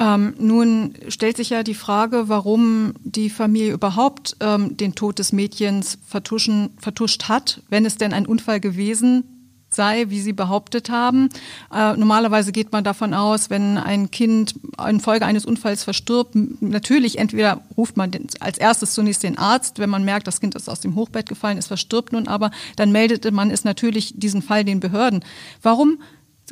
Ähm, 0.00 0.34
nun 0.38 0.94
stellt 1.08 1.36
sich 1.36 1.50
ja 1.50 1.62
die 1.62 1.74
Frage, 1.74 2.28
warum 2.28 2.94
die 3.04 3.28
Familie 3.28 3.74
überhaupt 3.74 4.34
ähm, 4.40 4.78
den 4.78 4.94
Tod 4.94 5.18
des 5.18 5.32
Mädchens 5.32 5.98
vertuschen, 6.06 6.70
vertuscht 6.78 7.28
hat, 7.28 7.62
wenn 7.68 7.84
es 7.84 7.98
denn 7.98 8.14
ein 8.14 8.26
Unfall 8.26 8.60
gewesen 8.60 9.24
sei, 9.72 10.06
wie 10.08 10.20
Sie 10.20 10.32
behauptet 10.32 10.90
haben. 10.90 11.28
Äh, 11.72 11.96
normalerweise 11.96 12.50
geht 12.50 12.72
man 12.72 12.82
davon 12.82 13.14
aus, 13.14 13.50
wenn 13.50 13.78
ein 13.78 14.10
Kind 14.10 14.54
infolge 14.88 15.26
eines 15.26 15.44
Unfalls 15.44 15.84
verstirbt, 15.84 16.34
natürlich 16.60 17.18
entweder 17.18 17.60
ruft 17.76 17.96
man 17.96 18.10
den, 18.10 18.26
als 18.40 18.58
erstes 18.58 18.94
zunächst 18.94 19.22
den 19.22 19.38
Arzt, 19.38 19.78
wenn 19.78 19.90
man 19.90 20.04
merkt, 20.04 20.26
das 20.26 20.40
Kind 20.40 20.54
ist 20.56 20.68
aus 20.68 20.80
dem 20.80 20.96
Hochbett 20.96 21.28
gefallen, 21.28 21.58
es 21.58 21.68
verstirbt 21.68 22.12
nun 22.12 22.26
aber, 22.26 22.50
dann 22.74 22.90
meldete 22.90 23.30
man 23.30 23.50
es 23.50 23.62
natürlich 23.62 24.14
diesen 24.16 24.42
Fall 24.42 24.64
den 24.64 24.80
Behörden. 24.80 25.24
Warum 25.62 26.00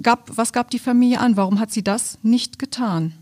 gab, 0.03 0.31
was 0.37 0.53
gab 0.53 0.71
die 0.71 0.79
Familie 0.79 1.19
an? 1.19 1.37
Warum 1.37 1.59
hat 1.59 1.73
sie 1.73 1.83
das 1.83 2.19
nicht 2.23 2.59
getan? 2.59 3.15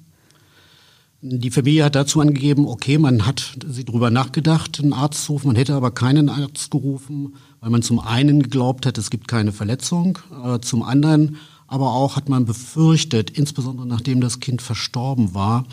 Die 1.22 1.50
Familie 1.50 1.84
hat 1.84 1.94
dazu 1.94 2.20
angegeben, 2.20 2.66
okay, 2.66 2.98
man 2.98 3.26
hat 3.26 3.56
sie 3.66 3.84
darüber 3.84 4.10
nachgedacht, 4.10 4.78
einen 4.80 4.92
Arzt 4.92 5.24
zu 5.24 5.32
rufen, 5.32 5.46
man 5.48 5.56
hätte 5.56 5.74
aber 5.74 5.90
keinen 5.90 6.28
Arzt 6.28 6.70
gerufen, 6.70 7.34
weil 7.60 7.70
man 7.70 7.82
zum 7.82 8.00
einen 8.00 8.42
geglaubt 8.42 8.84
hat, 8.84 8.98
es 8.98 9.08
gibt 9.08 9.26
keine 9.26 9.52
Verletzung, 9.52 10.18
äh, 10.44 10.58
zum 10.60 10.82
anderen 10.82 11.36
aber 11.68 11.94
auch 11.94 12.16
hat 12.16 12.28
man 12.28 12.44
befürchtet, 12.44 13.30
insbesondere 13.30 13.86
nachdem 13.86 14.20
das 14.20 14.40
Kind 14.40 14.62
verstorben 14.62 15.34
war, 15.34 15.64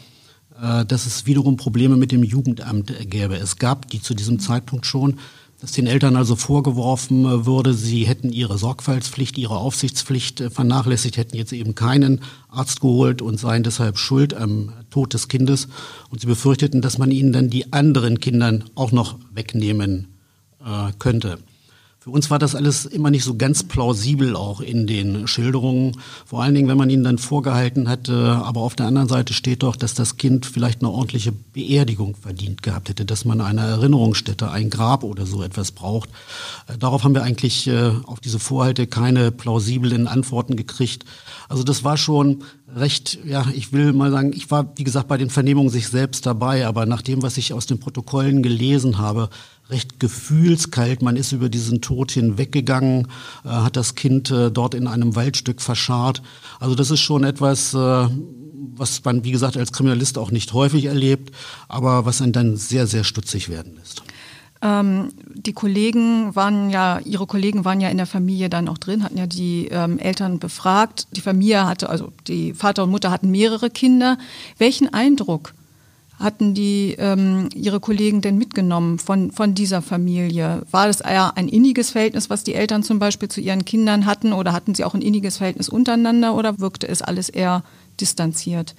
äh, 0.61 0.85
dass 0.85 1.05
es 1.05 1.25
wiederum 1.25 1.57
Probleme 1.57 1.97
mit 1.97 2.11
dem 2.11 2.23
Jugendamt 2.23 2.91
gäbe. 3.09 3.35
Es 3.35 3.57
gab 3.57 3.89
die 3.89 4.01
zu 4.01 4.13
diesem 4.13 4.39
Zeitpunkt 4.39 4.85
schon 4.85 5.19
dass 5.63 5.71
den 5.71 5.87
Eltern 5.87 6.17
also 6.17 6.35
vorgeworfen 6.35 7.23
äh, 7.23 7.45
würde, 7.45 7.73
sie 7.73 8.03
hätten 8.03 8.33
ihre 8.33 8.57
Sorgfaltspflicht, 8.57 9.37
ihre 9.37 9.55
Aufsichtspflicht 9.55 10.41
äh, 10.41 10.49
vernachlässigt, 10.49 11.15
hätten 11.15 11.37
jetzt 11.37 11.53
eben 11.53 11.73
keinen 11.73 12.19
Arzt 12.49 12.81
geholt 12.81 13.21
und 13.21 13.39
seien 13.39 13.63
deshalb 13.63 13.97
schuld 13.97 14.33
am 14.33 14.73
Tod 14.89 15.13
des 15.13 15.29
Kindes. 15.29 15.69
Und 16.09 16.19
sie 16.19 16.27
befürchteten, 16.27 16.81
dass 16.81 16.97
man 16.97 17.11
ihnen 17.11 17.31
dann 17.31 17.49
die 17.49 17.71
anderen 17.71 18.19
Kindern 18.19 18.65
auch 18.75 18.91
noch 18.91 19.17
wegnehmen 19.33 20.09
äh, 20.59 20.91
könnte. 20.99 21.37
Für 22.03 22.09
uns 22.09 22.29
war 22.29 22.37
das 22.37 22.53
alles 22.53 22.83
immer 22.83 23.09
nicht 23.11 23.23
so 23.23 23.37
ganz 23.37 23.63
plausibel 23.63 24.35
auch 24.35 24.59
in 24.59 24.87
den 24.87 25.25
Schilderungen. 25.25 26.01
Vor 26.25 26.43
allen 26.43 26.53
Dingen, 26.53 26.67
wenn 26.67 26.75
man 26.75 26.89
ihnen 26.89 27.05
dann 27.05 27.17
vorgehalten 27.17 27.87
hatte, 27.87 28.41
aber 28.43 28.59
auf 28.59 28.75
der 28.75 28.87
anderen 28.87 29.07
Seite 29.07 29.33
steht 29.33 29.63
doch, 29.63 29.77
dass 29.77 29.93
das 29.93 30.17
Kind 30.17 30.45
vielleicht 30.45 30.81
eine 30.81 30.91
ordentliche 30.91 31.31
Beerdigung 31.31 32.17
verdient 32.17 32.61
gehabt 32.61 32.89
hätte, 32.89 33.05
dass 33.05 33.23
man 33.23 33.39
eine 33.39 33.61
Erinnerungsstätte, 33.61 34.51
ein 34.51 34.69
Grab 34.69 35.05
oder 35.05 35.25
so 35.25 35.43
etwas 35.43 35.71
braucht. 35.71 36.09
Äh, 36.67 36.77
darauf 36.77 37.05
haben 37.05 37.15
wir 37.15 37.23
eigentlich 37.23 37.67
äh, 37.67 37.91
auf 38.03 38.19
diese 38.19 38.37
Vorhalte 38.37 38.85
keine 38.85 39.31
plausiblen 39.31 40.09
Antworten 40.09 40.57
gekriegt. 40.57 41.05
Also 41.47 41.63
das 41.63 41.85
war 41.85 41.95
schon 41.95 42.43
recht, 42.75 43.19
ja, 43.25 43.45
ich 43.53 43.71
will 43.71 43.93
mal 43.93 44.11
sagen, 44.11 44.33
ich 44.33 44.51
war, 44.51 44.73
wie 44.75 44.83
gesagt, 44.83 45.07
bei 45.07 45.17
den 45.17 45.29
Vernehmungen 45.29 45.69
sich 45.69 45.87
selbst 45.87 46.25
dabei, 46.25 46.67
aber 46.67 46.85
nach 46.85 47.01
dem, 47.01 47.21
was 47.21 47.37
ich 47.37 47.53
aus 47.53 47.65
den 47.65 47.79
Protokollen 47.79 48.43
gelesen 48.43 48.97
habe, 48.97 49.29
recht 49.69 49.99
gefühlskalt. 49.99 51.01
Man 51.01 51.15
ist 51.15 51.31
über 51.31 51.49
diesen 51.49 51.81
Tod 51.81 52.11
hinweggegangen, 52.11 53.07
äh, 53.45 53.49
hat 53.49 53.75
das 53.75 53.95
Kind 53.95 54.29
äh, 54.31 54.51
dort 54.51 54.75
in 54.75 54.87
einem 54.87 55.15
Waldstück 55.15 55.61
verscharrt. 55.61 56.21
Also 56.59 56.75
das 56.75 56.91
ist 56.91 57.01
schon 57.01 57.23
etwas, 57.23 57.73
äh, 57.73 58.07
was 58.75 59.03
man, 59.03 59.23
wie 59.23 59.31
gesagt, 59.31 59.57
als 59.57 59.71
Kriminalist 59.71 60.17
auch 60.17 60.31
nicht 60.31 60.53
häufig 60.53 60.85
erlebt, 60.85 61.33
aber 61.67 62.05
was 62.05 62.21
einen 62.21 62.33
dann 62.33 62.57
sehr, 62.57 62.87
sehr 62.87 63.03
stutzig 63.03 63.49
werden 63.49 63.75
lässt. 63.75 64.03
Ähm, 64.61 65.09
die 65.33 65.51
Kollegen 65.51 66.35
waren 66.35 66.69
ja, 66.69 66.99
ihre 66.99 67.27
Kollegen 67.27 67.65
waren 67.65 67.81
ja 67.81 67.89
in 67.89 67.97
der 67.97 68.05
Familie 68.05 68.49
dann 68.49 68.69
auch 68.69 68.77
drin, 68.77 69.03
hatten 69.03 69.17
ja 69.17 69.27
die 69.27 69.67
ähm, 69.69 69.99
Eltern 69.99 70.39
befragt. 70.39 71.07
Die 71.11 71.21
Familie 71.21 71.65
hatte, 71.67 71.89
also 71.89 72.13
die 72.27 72.53
Vater 72.53 72.83
und 72.83 72.91
Mutter 72.91 73.11
hatten 73.11 73.29
mehrere 73.29 73.69
Kinder. 73.69 74.17
Welchen 74.57 74.93
Eindruck 74.93 75.53
hatten 76.19 76.53
die 76.53 76.95
ähm, 76.97 77.49
ihre 77.53 77.79
Kollegen 77.79 78.21
denn 78.21 78.37
mitgenommen 78.37 78.99
von, 78.99 79.31
von 79.31 79.53
dieser 79.53 79.81
Familie? 79.81 80.63
War 80.71 80.87
das 80.87 81.01
eher 81.01 81.35
ein 81.37 81.47
inniges 81.47 81.91
Verhältnis, 81.91 82.29
was 82.29 82.43
die 82.43 82.53
Eltern 82.53 82.83
zum 82.83 82.99
Beispiel 82.99 83.29
zu 83.29 83.41
ihren 83.41 83.65
Kindern 83.65 84.05
hatten, 84.05 84.33
oder 84.33 84.53
hatten 84.53 84.75
sie 84.75 84.83
auch 84.83 84.93
ein 84.93 85.01
inniges 85.01 85.37
Verhältnis 85.37 85.69
untereinander, 85.69 86.35
oder 86.35 86.59
wirkte 86.59 86.87
es 86.87 87.01
alles 87.01 87.29
eher 87.29 87.63
distanziert? 87.99 88.75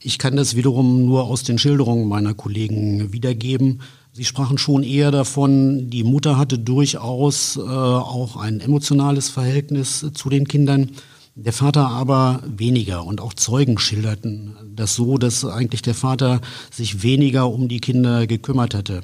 Ich 0.00 0.18
kann 0.18 0.36
das 0.36 0.54
wiederum 0.54 1.06
nur 1.06 1.24
aus 1.24 1.44
den 1.44 1.58
Schilderungen 1.58 2.08
meiner 2.08 2.34
Kollegen 2.34 3.12
wiedergeben. 3.12 3.80
Sie 4.12 4.24
sprachen 4.24 4.58
schon 4.58 4.84
eher 4.84 5.10
davon, 5.10 5.90
die 5.90 6.04
Mutter 6.04 6.38
hatte 6.38 6.58
durchaus 6.58 7.56
äh, 7.56 7.60
auch 7.62 8.36
ein 8.36 8.60
emotionales 8.60 9.28
Verhältnis 9.28 10.06
zu 10.12 10.28
den 10.28 10.46
Kindern. 10.46 10.90
Der 11.36 11.52
Vater 11.52 11.88
aber 11.88 12.42
weniger 12.46 13.04
und 13.04 13.20
auch 13.20 13.34
Zeugen 13.34 13.76
schilderten 13.78 14.56
das 14.76 14.94
so, 14.94 15.18
dass 15.18 15.44
eigentlich 15.44 15.82
der 15.82 15.94
Vater 15.94 16.40
sich 16.70 17.02
weniger 17.02 17.50
um 17.50 17.66
die 17.68 17.80
Kinder 17.80 18.28
gekümmert 18.28 18.72
hatte. 18.72 19.00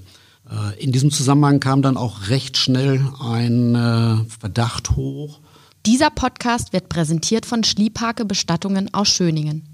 Äh, 0.49 0.81
in 0.81 0.93
diesem 0.93 1.11
Zusammenhang 1.11 1.59
kam 1.59 1.83
dann 1.83 1.97
auch 1.97 2.29
recht 2.29 2.57
schnell 2.57 3.05
ein 3.21 3.75
äh, 3.75 4.19
Verdacht 4.39 4.95
hoch. 4.95 5.41
Dieser 5.87 6.11
Podcast 6.11 6.73
wird 6.73 6.89
präsentiert 6.89 7.47
von 7.47 7.65
Schliephake 7.65 8.25
Bestattungen 8.25 8.95
aus 8.95 9.09
Schöningen. 9.09 9.65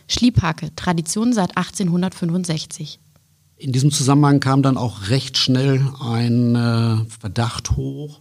Schliephake, 0.07 0.75
Tradition 0.75 1.33
seit 1.33 1.57
1865. 1.57 2.99
In 3.57 3.71
diesem 3.71 3.91
Zusammenhang 3.91 4.39
kam 4.39 4.61
dann 4.61 4.77
auch 4.77 5.09
recht 5.09 5.37
schnell 5.37 5.87
ein 6.01 6.55
äh, 6.55 6.97
Verdacht 7.19 7.77
hoch, 7.77 8.19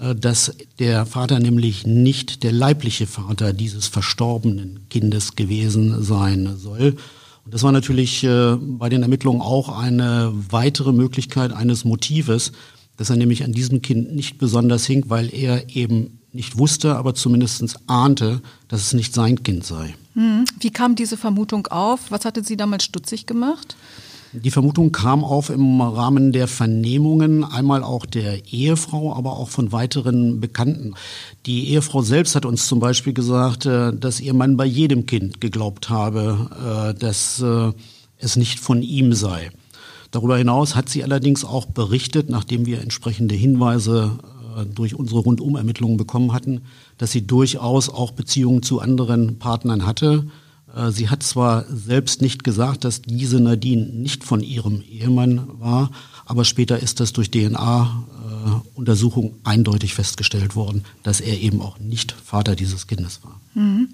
äh, 0.00 0.14
dass 0.14 0.54
der 0.78 1.06
Vater 1.06 1.40
nämlich 1.40 1.86
nicht 1.86 2.42
der 2.42 2.52
leibliche 2.52 3.06
Vater 3.06 3.52
dieses 3.52 3.88
verstorbenen 3.88 4.88
Kindes 4.90 5.36
gewesen 5.36 6.02
sein 6.02 6.56
soll. 6.56 6.96
Und 7.44 7.52
das 7.52 7.62
war 7.62 7.72
natürlich 7.72 8.24
äh, 8.24 8.56
bei 8.56 8.88
den 8.88 9.02
Ermittlungen 9.02 9.40
auch 9.40 9.68
eine 9.68 10.32
weitere 10.50 10.92
Möglichkeit 10.92 11.52
eines 11.52 11.84
Motives, 11.84 12.52
dass 12.96 13.10
er 13.10 13.16
nämlich 13.16 13.42
an 13.44 13.52
diesem 13.52 13.82
Kind 13.82 14.14
nicht 14.14 14.38
besonders 14.38 14.86
hing, 14.86 15.04
weil 15.08 15.34
er 15.34 15.74
eben 15.74 16.20
nicht 16.32 16.58
wusste, 16.58 16.96
aber 16.96 17.14
zumindest 17.14 17.76
ahnte, 17.86 18.40
dass 18.68 18.80
es 18.80 18.92
nicht 18.92 19.14
sein 19.14 19.42
Kind 19.42 19.64
sei. 19.64 19.94
Hm. 20.14 20.44
Wie 20.60 20.70
kam 20.70 20.94
diese 20.94 21.16
Vermutung 21.16 21.66
auf? 21.68 22.10
Was 22.10 22.24
hatte 22.24 22.42
Sie 22.42 22.56
damals 22.56 22.84
stutzig 22.84 23.26
gemacht? 23.26 23.76
Die 24.32 24.50
Vermutung 24.50 24.90
kam 24.90 25.22
auf 25.22 25.48
im 25.48 25.80
Rahmen 25.80 26.32
der 26.32 26.48
Vernehmungen, 26.48 27.44
einmal 27.44 27.84
auch 27.84 28.04
der 28.04 28.52
Ehefrau, 28.52 29.14
aber 29.14 29.36
auch 29.36 29.48
von 29.48 29.70
weiteren 29.70 30.40
Bekannten. 30.40 30.94
Die 31.46 31.68
Ehefrau 31.68 32.02
selbst 32.02 32.34
hat 32.34 32.44
uns 32.44 32.66
zum 32.66 32.80
Beispiel 32.80 33.12
gesagt, 33.12 33.66
äh, 33.66 33.92
dass 33.92 34.20
ihr 34.20 34.34
Mann 34.34 34.56
bei 34.56 34.64
jedem 34.64 35.06
Kind 35.06 35.40
geglaubt 35.40 35.88
habe, 35.88 36.94
äh, 36.94 36.98
dass 36.98 37.40
äh, 37.40 37.70
es 38.18 38.34
nicht 38.34 38.58
von 38.58 38.82
ihm 38.82 39.12
sei. 39.12 39.50
Darüber 40.10 40.36
hinaus 40.36 40.74
hat 40.74 40.88
sie 40.88 41.04
allerdings 41.04 41.44
auch 41.44 41.66
berichtet, 41.66 42.28
nachdem 42.28 42.66
wir 42.66 42.80
entsprechende 42.80 43.36
Hinweise 43.36 44.18
durch 44.74 44.94
unsere 44.94 45.20
Rundumermittlungen 45.20 45.96
bekommen 45.96 46.32
hatten, 46.32 46.62
dass 46.98 47.12
sie 47.12 47.26
durchaus 47.26 47.88
auch 47.88 48.12
Beziehungen 48.12 48.62
zu 48.62 48.80
anderen 48.80 49.38
Partnern 49.38 49.86
hatte 49.86 50.26
äh, 50.74 50.90
sie 50.90 51.08
hat 51.08 51.22
zwar 51.22 51.64
selbst 51.68 52.20
nicht 52.22 52.42
gesagt, 52.44 52.84
dass 52.84 53.02
diese 53.02 53.40
Nadine 53.40 53.86
nicht 53.86 54.24
von 54.24 54.40
ihrem 54.40 54.82
Ehemann 54.82 55.48
war, 55.60 55.90
aber 56.24 56.44
später 56.44 56.78
ist 56.78 57.00
das 57.00 57.12
durch 57.12 57.30
DNA-Untersuchung 57.30 59.26
äh, 59.26 59.34
eindeutig 59.44 59.94
festgestellt 59.94 60.56
worden, 60.56 60.84
dass 61.02 61.20
er 61.20 61.40
eben 61.40 61.60
auch 61.60 61.78
nicht 61.78 62.12
Vater 62.12 62.56
dieses 62.56 62.86
Kindes 62.86 63.20
war. 63.22 63.40
Mhm. 63.54 63.88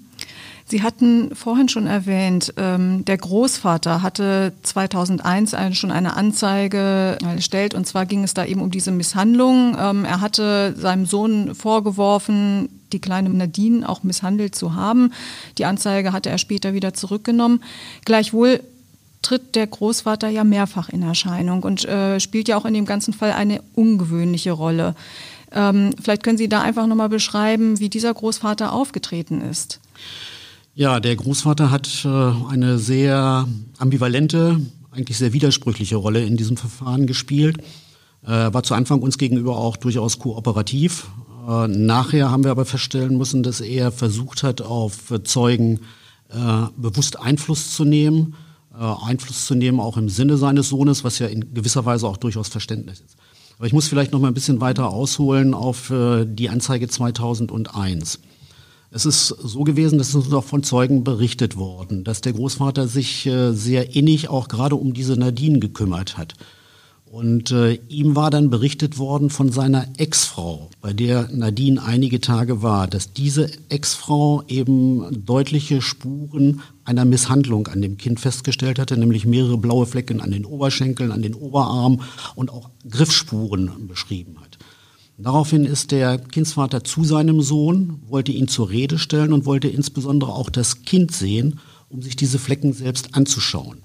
Sie 0.71 0.83
hatten 0.83 1.35
vorhin 1.35 1.67
schon 1.67 1.85
erwähnt, 1.85 2.53
ähm, 2.55 3.03
der 3.03 3.17
Großvater 3.17 4.01
hatte 4.01 4.53
2001 4.63 5.53
ein, 5.53 5.75
schon 5.75 5.91
eine 5.91 6.15
Anzeige 6.15 7.17
erstellt 7.21 7.73
und 7.73 7.85
zwar 7.85 8.05
ging 8.05 8.23
es 8.23 8.33
da 8.33 8.45
eben 8.45 8.61
um 8.61 8.71
diese 8.71 8.93
Misshandlung. 8.93 9.75
Ähm, 9.77 10.05
er 10.05 10.21
hatte 10.21 10.73
seinem 10.77 11.05
Sohn 11.05 11.55
vorgeworfen, 11.55 12.69
die 12.93 13.01
kleine 13.01 13.29
Nadine 13.31 13.87
auch 13.89 14.03
misshandelt 14.03 14.55
zu 14.55 14.73
haben. 14.73 15.11
Die 15.57 15.65
Anzeige 15.65 16.13
hatte 16.13 16.29
er 16.29 16.37
später 16.37 16.73
wieder 16.73 16.93
zurückgenommen. 16.93 17.61
Gleichwohl 18.05 18.61
tritt 19.21 19.55
der 19.55 19.67
Großvater 19.67 20.29
ja 20.29 20.45
mehrfach 20.45 20.87
in 20.87 21.03
Erscheinung 21.03 21.63
und 21.63 21.83
äh, 21.83 22.21
spielt 22.21 22.47
ja 22.47 22.55
auch 22.55 22.63
in 22.63 22.73
dem 22.73 22.85
ganzen 22.85 23.13
Fall 23.13 23.33
eine 23.33 23.61
ungewöhnliche 23.75 24.53
Rolle. 24.53 24.95
Ähm, 25.51 25.93
vielleicht 26.01 26.23
können 26.23 26.37
Sie 26.37 26.47
da 26.47 26.61
einfach 26.61 26.87
nochmal 26.87 27.09
beschreiben, 27.09 27.81
wie 27.81 27.89
dieser 27.89 28.13
Großvater 28.13 28.71
aufgetreten 28.71 29.41
ist. 29.41 29.81
Ja, 30.73 31.01
der 31.01 31.17
Großvater 31.17 31.69
hat 31.69 32.05
äh, 32.05 32.07
eine 32.49 32.79
sehr 32.79 33.45
ambivalente, 33.77 34.61
eigentlich 34.91 35.17
sehr 35.17 35.33
widersprüchliche 35.33 35.97
Rolle 35.97 36.23
in 36.23 36.37
diesem 36.37 36.55
Verfahren 36.55 37.07
gespielt. 37.07 37.57
Äh, 38.23 38.53
war 38.53 38.63
zu 38.63 38.73
Anfang 38.73 39.01
uns 39.01 39.17
gegenüber 39.17 39.57
auch 39.57 39.75
durchaus 39.75 40.17
kooperativ, 40.17 41.07
äh, 41.45 41.67
nachher 41.67 42.31
haben 42.31 42.45
wir 42.45 42.51
aber 42.51 42.63
feststellen 42.63 43.17
müssen, 43.17 43.43
dass 43.43 43.59
er 43.59 43.91
versucht 43.91 44.43
hat, 44.43 44.61
auf 44.61 45.13
Zeugen 45.23 45.81
bewusst 46.77 47.19
Einfluss 47.19 47.75
zu 47.75 47.83
nehmen, 47.83 48.35
Einfluss 48.73 49.47
zu 49.47 49.53
nehmen 49.53 49.81
auch 49.81 49.97
im 49.97 50.07
Sinne 50.07 50.37
seines 50.37 50.69
Sohnes, 50.69 51.03
was 51.03 51.19
ja 51.19 51.27
in 51.27 51.53
gewisser 51.53 51.83
Weise 51.83 52.07
auch 52.07 52.15
durchaus 52.15 52.47
verständlich 52.47 53.01
ist. 53.01 53.17
Aber 53.57 53.67
ich 53.67 53.73
muss 53.73 53.89
vielleicht 53.89 54.13
noch 54.13 54.21
mal 54.21 54.29
ein 54.29 54.33
bisschen 54.33 54.61
weiter 54.61 54.91
ausholen 54.91 55.53
auf 55.53 55.91
die 55.91 56.49
Anzeige 56.49 56.87
2001. 56.87 58.21
Es 58.93 59.05
ist 59.05 59.27
so 59.27 59.63
gewesen, 59.63 59.97
dass 59.97 60.09
es 60.09 60.15
uns 60.15 60.33
auch 60.33 60.43
von 60.43 60.63
Zeugen 60.63 61.05
berichtet 61.05 61.55
worden, 61.55 62.03
dass 62.03 62.19
der 62.19 62.33
Großvater 62.33 62.89
sich 62.89 63.25
äh, 63.25 63.53
sehr 63.53 63.95
innig 63.95 64.27
auch 64.27 64.49
gerade 64.49 64.75
um 64.75 64.93
diese 64.93 65.13
Nadine 65.13 65.59
gekümmert 65.59 66.17
hat. 66.17 66.33
Und 67.05 67.51
äh, 67.51 67.79
ihm 67.87 68.17
war 68.17 68.31
dann 68.31 68.49
berichtet 68.49 68.97
worden 68.97 69.29
von 69.29 69.51
seiner 69.51 69.87
Ex-Frau, 69.97 70.69
bei 70.81 70.91
der 70.93 71.29
Nadine 71.31 71.81
einige 71.81 72.19
Tage 72.19 72.61
war, 72.61 72.87
dass 72.87 73.13
diese 73.13 73.49
Ex-Frau 73.69 74.43
eben 74.47 75.25
deutliche 75.25 75.81
Spuren 75.81 76.61
einer 76.83 77.05
Misshandlung 77.05 77.67
an 77.67 77.81
dem 77.81 77.97
Kind 77.97 78.19
festgestellt 78.19 78.79
hatte, 78.79 78.97
nämlich 78.97 79.25
mehrere 79.25 79.57
blaue 79.57 79.85
Flecken 79.85 80.19
an 80.19 80.31
den 80.31 80.45
Oberschenkeln, 80.45 81.11
an 81.11 81.21
den 81.21 81.35
Oberarmen 81.35 82.01
und 82.35 82.49
auch 82.49 82.69
Griffspuren 82.89 83.87
beschrieben 83.87 84.37
hat. 84.41 84.50
Daraufhin 85.23 85.65
ist 85.65 85.91
der 85.91 86.17
Kindsvater 86.17 86.83
zu 86.83 87.03
seinem 87.03 87.41
Sohn, 87.41 88.01
wollte 88.07 88.31
ihn 88.31 88.47
zur 88.47 88.69
Rede 88.69 88.97
stellen 88.97 89.33
und 89.33 89.45
wollte 89.45 89.67
insbesondere 89.67 90.33
auch 90.33 90.49
das 90.49 90.83
Kind 90.83 91.11
sehen, 91.11 91.59
um 91.89 92.01
sich 92.01 92.15
diese 92.15 92.39
Flecken 92.39 92.73
selbst 92.73 93.13
anzuschauen. 93.13 93.83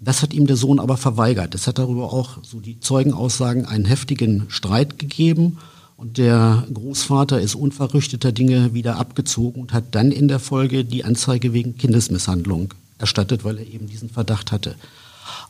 Das 0.00 0.22
hat 0.22 0.34
ihm 0.34 0.46
der 0.46 0.56
Sohn 0.56 0.78
aber 0.78 0.98
verweigert. 0.98 1.54
Es 1.54 1.66
hat 1.66 1.78
darüber 1.78 2.12
auch, 2.12 2.38
so 2.42 2.60
die 2.60 2.80
Zeugenaussagen, 2.80 3.64
einen 3.64 3.86
heftigen 3.86 4.44
Streit 4.48 4.98
gegeben. 4.98 5.58
Und 5.96 6.18
der 6.18 6.66
Großvater 6.72 7.40
ist 7.40 7.54
unverrichteter 7.54 8.30
Dinge 8.30 8.74
wieder 8.74 8.98
abgezogen 8.98 9.62
und 9.62 9.72
hat 9.72 9.94
dann 9.94 10.12
in 10.12 10.28
der 10.28 10.40
Folge 10.40 10.84
die 10.84 11.04
Anzeige 11.04 11.54
wegen 11.54 11.78
Kindesmisshandlung 11.78 12.74
erstattet, 12.98 13.44
weil 13.44 13.58
er 13.58 13.66
eben 13.66 13.86
diesen 13.86 14.10
Verdacht 14.10 14.52
hatte. 14.52 14.74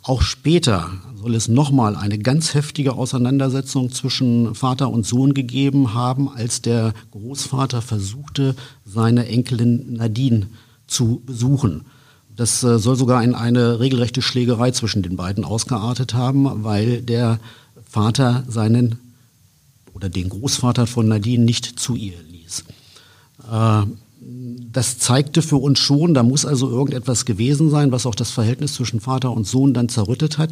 Auch 0.03 0.23
später 0.23 0.91
soll 1.15 1.35
es 1.35 1.49
nochmal 1.49 1.97
eine 1.97 2.19
ganz 2.19 2.55
heftige 2.55 2.95
Auseinandersetzung 2.95 3.91
zwischen 3.91 4.55
Vater 4.55 4.91
und 4.91 5.07
Sohn 5.07 5.35
gegeben 5.35 5.95
haben, 5.95 6.29
als 6.29 6.63
der 6.63 6.95
Großvater 7.11 7.83
versuchte, 7.83 8.55
seine 8.85 9.27
Enkelin 9.27 9.95
Nadine 9.95 10.47
zu 10.87 11.23
besuchen. 11.27 11.87
Das 12.37 12.63
äh, 12.63 12.79
soll 12.79 12.97
sogar 12.97 13.25
in 13.25 13.35
eine 13.35 13.81
regelrechte 13.81 14.23
Schlägerei 14.23 14.71
zwischen 14.71 15.03
den 15.03 15.17
beiden 15.17 15.45
ausgeartet 15.45 16.15
haben, 16.15 16.65
weil 16.65 17.03
der 17.03 17.41
Vater 17.89 18.45
seinen 18.47 18.99
oder 19.95 20.11
den 20.11 20.29
Großvater 20.29 20.87
von 20.87 21.09
Nadine 21.09 21.45
nicht 21.45 21.81
zu 21.81 21.95
ihr 21.95 22.21
ließ. 22.31 22.65
Äh, 23.51 23.83
das 24.77 24.99
zeigte 24.99 25.41
für 25.41 25.57
uns 25.57 25.79
schon, 25.79 26.13
da 26.13 26.23
muss 26.23 26.45
also 26.45 26.69
irgendetwas 26.69 27.25
gewesen 27.25 27.71
sein, 27.71 27.93
was 27.93 28.05
auch 28.05 28.15
das 28.15 28.31
Verhältnis 28.31 28.75
zwischen 28.75 29.01
Vater 29.01 29.33
und 29.33 29.47
Sohn 29.47 29.73
dann 29.73 29.89
zerrüttet 29.89 30.37
hat. 30.37 30.51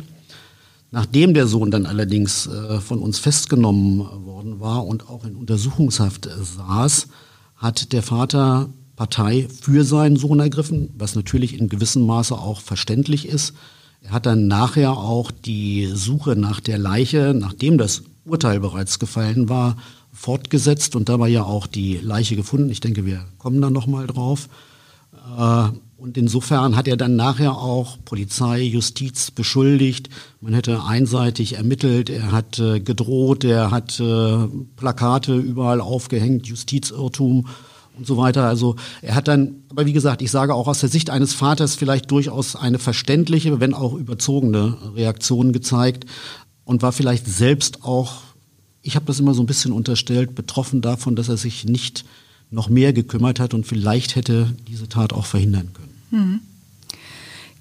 Nachdem 0.90 1.34
der 1.34 1.46
Sohn 1.46 1.70
dann 1.70 1.84
allerdings 1.84 2.46
äh, 2.46 2.80
von 2.80 3.00
uns 3.00 3.18
festgenommen 3.18 3.98
worden 4.24 4.60
war 4.60 4.86
und 4.86 5.10
auch 5.10 5.26
in 5.26 5.36
Untersuchungshaft 5.36 6.26
saß, 6.40 7.08
hat 7.56 7.92
der 7.92 8.02
Vater 8.02 8.70
Partei 8.96 9.46
für 9.60 9.84
seinen 9.84 10.16
Sohn 10.16 10.40
ergriffen, 10.40 10.88
was 10.96 11.16
natürlich 11.16 11.58
in 11.58 11.68
gewissem 11.68 12.06
Maße 12.06 12.34
auch 12.34 12.62
verständlich 12.62 13.28
ist. 13.28 13.52
Er 14.00 14.12
hat 14.12 14.24
dann 14.24 14.46
nachher 14.46 14.92
auch 14.92 15.32
die 15.32 15.90
Suche 15.92 16.34
nach 16.34 16.60
der 16.60 16.78
Leiche, 16.78 17.34
nachdem 17.38 17.76
das 17.76 18.04
Urteil 18.24 18.60
bereits 18.60 18.98
gefallen 18.98 19.50
war, 19.50 19.76
fortgesetzt 20.14 20.96
und 20.96 21.08
dabei 21.08 21.28
ja 21.28 21.44
auch 21.44 21.66
die 21.66 21.98
Leiche 21.98 22.36
gefunden. 22.36 22.70
Ich 22.70 22.80
denke, 22.80 23.04
wir 23.04 23.24
kommen 23.38 23.60
da 23.60 23.68
nochmal 23.68 24.06
drauf. 24.06 24.48
Äh, 25.38 25.68
und 25.96 26.18
insofern 26.18 26.76
hat 26.76 26.86
er 26.86 26.96
dann 26.96 27.16
nachher 27.16 27.56
auch 27.56 27.96
Polizei, 28.04 28.62
Justiz 28.62 29.30
beschuldigt. 29.30 30.10
Man 30.40 30.52
hätte 30.52 30.84
einseitig 30.84 31.56
ermittelt, 31.56 32.10
er 32.10 32.30
hat 32.30 32.58
äh, 32.58 32.80
gedroht, 32.80 33.42
er 33.44 33.70
hat 33.70 33.98
äh, 34.00 34.46
Plakate 34.76 35.34
überall 35.34 35.80
aufgehängt, 35.80 36.46
Justizirrtum 36.46 37.46
und 37.96 38.06
so 38.06 38.16
weiter. 38.16 38.44
Also 38.44 38.76
er 39.02 39.14
hat 39.14 39.28
dann, 39.28 39.62
aber 39.70 39.86
wie 39.86 39.92
gesagt, 39.92 40.20
ich 40.20 40.30
sage 40.30 40.54
auch 40.54 40.68
aus 40.68 40.80
der 40.80 40.88
Sicht 40.88 41.10
eines 41.10 41.32
Vaters 41.32 41.74
vielleicht 41.74 42.10
durchaus 42.10 42.56
eine 42.56 42.78
verständliche, 42.78 43.60
wenn 43.60 43.72
auch 43.72 43.94
überzogene 43.94 44.76
Reaktion 44.94 45.52
gezeigt 45.52 46.04
und 46.64 46.82
war 46.82 46.92
vielleicht 46.92 47.26
selbst 47.26 47.84
auch, 47.84 48.16
ich 48.84 48.96
habe 48.96 49.06
das 49.06 49.18
immer 49.18 49.34
so 49.34 49.42
ein 49.42 49.46
bisschen 49.46 49.72
unterstellt, 49.72 50.34
betroffen 50.34 50.82
davon, 50.82 51.16
dass 51.16 51.28
er 51.28 51.38
sich 51.38 51.64
nicht 51.64 52.04
noch 52.50 52.68
mehr 52.68 52.92
gekümmert 52.92 53.40
hat 53.40 53.54
und 53.54 53.66
vielleicht 53.66 54.14
hätte 54.14 54.54
diese 54.68 54.88
Tat 54.88 55.12
auch 55.12 55.26
verhindern 55.26 55.70
können. 55.72 55.94
Mhm. 56.10 56.40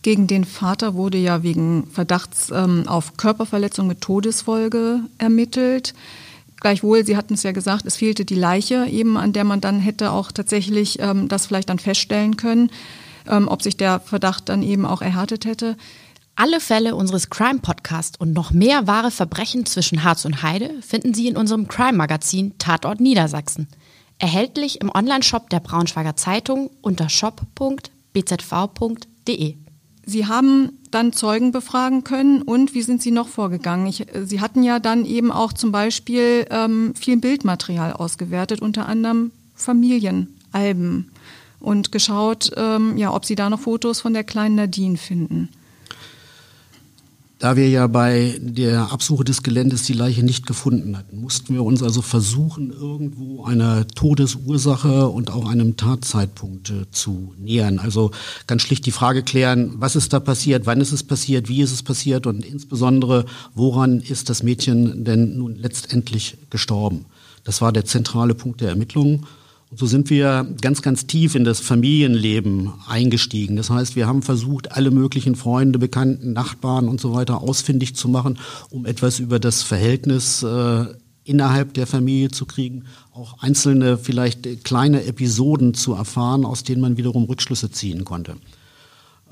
Gegen 0.01 0.27
den 0.27 0.43
Vater 0.43 0.95
wurde 0.95 1.17
ja 1.17 1.43
wegen 1.43 1.87
Verdachts 1.87 2.51
ähm, 2.53 2.87
auf 2.87 3.15
Körperverletzung 3.15 3.87
mit 3.87 4.01
Todesfolge 4.01 4.99
ermittelt. 5.17 5.93
Gleichwohl, 6.59 7.05
Sie 7.05 7.15
hatten 7.15 7.35
es 7.35 7.43
ja 7.43 7.53
gesagt, 7.53 7.85
es 7.85 7.95
fehlte 7.95 8.25
die 8.25 8.35
Leiche 8.35 8.85
eben, 8.87 9.17
an 9.17 9.31
der 9.31 9.45
man 9.45 9.61
dann 9.61 9.79
hätte 9.79 10.11
auch 10.11 10.33
tatsächlich 10.33 10.99
ähm, 10.99 11.29
das 11.29 11.45
vielleicht 11.45 11.69
dann 11.69 11.79
feststellen 11.79 12.35
können, 12.35 12.69
ähm, 13.29 13.47
ob 13.47 13.61
sich 13.61 13.77
der 13.77 14.01
Verdacht 14.01 14.49
dann 14.49 14.61
eben 14.61 14.85
auch 14.85 15.01
erhärtet 15.01 15.45
hätte. 15.45 15.77
Alle 16.35 16.59
Fälle 16.59 16.95
unseres 16.95 17.29
Crime 17.29 17.59
Podcasts 17.59 18.19
und 18.19 18.33
noch 18.33 18.49
mehr 18.51 18.87
wahre 18.87 19.11
Verbrechen 19.11 19.67
zwischen 19.67 20.03
Harz 20.03 20.25
und 20.25 20.41
Heide 20.41 20.81
finden 20.81 21.13
Sie 21.13 21.27
in 21.27 21.37
unserem 21.37 21.67
Crime 21.67 21.93
Magazin 21.93 22.57
Tatort 22.57 22.99
Niedersachsen. 22.99 23.67
Erhältlich 24.17 24.81
im 24.81 24.89
Onlineshop 24.89 25.51
der 25.51 25.59
Braunschweiger 25.59 26.15
Zeitung 26.15 26.71
unter 26.81 27.07
shop.bzv.de. 27.07 27.83
Sie 30.05 30.25
haben 30.25 30.79
dann 30.89 31.13
Zeugen 31.13 31.51
befragen 31.51 32.03
können 32.03 32.41
und 32.41 32.73
wie 32.73 32.81
sind 32.81 33.03
Sie 33.03 33.11
noch 33.11 33.27
vorgegangen? 33.27 33.85
Ich, 33.85 34.07
Sie 34.25 34.41
hatten 34.41 34.63
ja 34.63 34.79
dann 34.79 35.05
eben 35.05 35.31
auch 35.31 35.53
zum 35.53 35.71
Beispiel 35.71 36.47
ähm, 36.49 36.95
viel 36.95 37.17
Bildmaterial 37.17 37.93
ausgewertet, 37.93 38.59
unter 38.59 38.87
anderem 38.87 39.31
Familienalben 39.53 41.11
und 41.59 41.91
geschaut, 41.91 42.51
ähm, 42.57 42.97
ja, 42.97 43.13
ob 43.13 43.23
Sie 43.23 43.35
da 43.35 43.51
noch 43.51 43.59
Fotos 43.59 44.01
von 44.01 44.13
der 44.13 44.23
kleinen 44.23 44.55
Nadine 44.55 44.97
finden. 44.97 45.49
Da 47.43 47.57
wir 47.57 47.67
ja 47.67 47.87
bei 47.87 48.39
der 48.39 48.93
Absuche 48.93 49.25
des 49.25 49.43
Geländes 49.43 49.83
die 49.83 49.91
Leiche 49.91 50.23
nicht 50.23 50.47
gefunden 50.47 50.95
hatten, 50.95 51.19
mussten 51.19 51.53
wir 51.53 51.63
uns 51.65 51.83
also 51.83 52.01
versuchen, 52.01 52.71
irgendwo 52.71 53.43
einer 53.43 53.85
Todesursache 53.85 55.09
und 55.09 55.29
auch 55.29 55.49
einem 55.49 55.75
Tatzeitpunkt 55.75 56.69
äh, 56.69 56.89
zu 56.91 57.33
nähern. 57.37 57.79
Also 57.79 58.11
ganz 58.47 58.61
schlicht 58.61 58.85
die 58.85 58.91
Frage 58.91 59.23
klären, 59.23 59.73
was 59.75 59.97
ist 59.97 60.13
da 60.13 60.21
passiert, 60.21 60.67
wann 60.67 60.79
ist 60.79 60.93
es 60.93 61.03
passiert, 61.03 61.49
wie 61.49 61.61
ist 61.61 61.73
es 61.73 61.83
passiert 61.83 62.27
und 62.27 62.45
insbesondere, 62.45 63.25
woran 63.53 63.99
ist 63.99 64.29
das 64.29 64.41
Mädchen 64.41 65.03
denn 65.03 65.37
nun 65.37 65.57
letztendlich 65.57 66.37
gestorben. 66.49 67.03
Das 67.43 67.61
war 67.61 67.73
der 67.73 67.83
zentrale 67.83 68.35
Punkt 68.35 68.61
der 68.61 68.69
Ermittlungen. 68.69 69.25
So 69.75 69.85
sind 69.85 70.09
wir 70.09 70.47
ganz, 70.61 70.81
ganz 70.81 71.07
tief 71.07 71.35
in 71.35 71.43
das 71.43 71.59
Familienleben 71.59 72.73
eingestiegen. 72.87 73.55
Das 73.55 73.69
heißt, 73.69 73.95
wir 73.95 74.07
haben 74.07 74.21
versucht, 74.21 74.71
alle 74.71 74.91
möglichen 74.91 75.35
Freunde, 75.35 75.79
Bekannten, 75.79 76.33
Nachbarn 76.33 76.87
und 76.87 77.01
so 77.01 77.13
weiter 77.13 77.41
ausfindig 77.41 77.95
zu 77.95 78.07
machen, 78.07 78.37
um 78.69 78.85
etwas 78.85 79.19
über 79.19 79.39
das 79.39 79.63
Verhältnis 79.63 80.43
äh, 80.43 80.85
innerhalb 81.23 81.73
der 81.73 81.87
Familie 81.87 82.29
zu 82.29 82.45
kriegen, 82.45 82.83
auch 83.13 83.41
einzelne, 83.41 83.97
vielleicht 83.97 84.63
kleine 84.63 85.05
Episoden 85.05 85.73
zu 85.73 85.93
erfahren, 85.93 86.45
aus 86.45 86.63
denen 86.63 86.81
man 86.81 86.97
wiederum 86.97 87.23
Rückschlüsse 87.23 87.71
ziehen 87.71 88.03
konnte. 88.03 88.35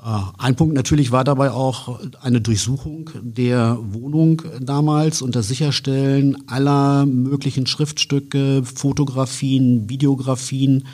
Äh, 0.04 0.18
ein 0.38 0.56
Punkt 0.56 0.74
natürlich 0.74 1.12
war 1.12 1.24
dabei 1.24 1.52
auch 1.52 2.00
eine 2.20 2.40
Durchsuchung 2.40 3.10
der 3.22 3.78
Wohnung 3.80 4.42
damals 4.60 5.22
und 5.22 5.36
das 5.36 5.48
Sicherstellen 5.48 6.48
aller 6.48 7.06
möglichen 7.06 7.66
Schriftstücke, 7.66 8.62
Fotografien, 8.64 9.88
Videografien, 9.88 10.86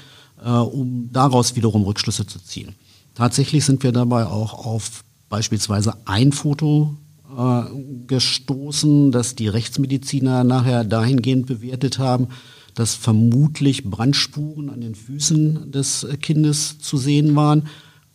äh, 0.44 0.51
um 0.51 1.11
daraus 1.12 1.57
wiederum 1.57 1.83
Rückschlüsse 1.85 2.27
zu 2.27 2.38
ziehen. 2.38 2.75
Tatsächlich 3.14 3.64
sind 3.64 3.83
wir 3.83 3.92
dabei 3.92 4.27
auch 4.27 4.66
auf 4.66 5.03
beispielsweise 5.29 5.94
ein 6.05 6.33
Foto 6.33 6.94
äh, 7.37 7.62
gestoßen, 8.07 9.11
das 9.11 9.35
die 9.35 9.49
Rechtsmediziner 9.49 10.44
nachher 10.44 10.85
dahingehend 10.85 11.47
bewertet 11.47 11.99
haben, 11.99 12.29
dass 12.75 12.94
vermutlich 12.94 13.85
Brandspuren 13.85 14.71
an 14.71 14.83
den 14.83 14.94
Füßen 14.94 15.73
des 15.73 16.07
Kindes 16.21 16.79
zu 16.79 16.97
sehen 16.97 17.35
waren 17.35 17.64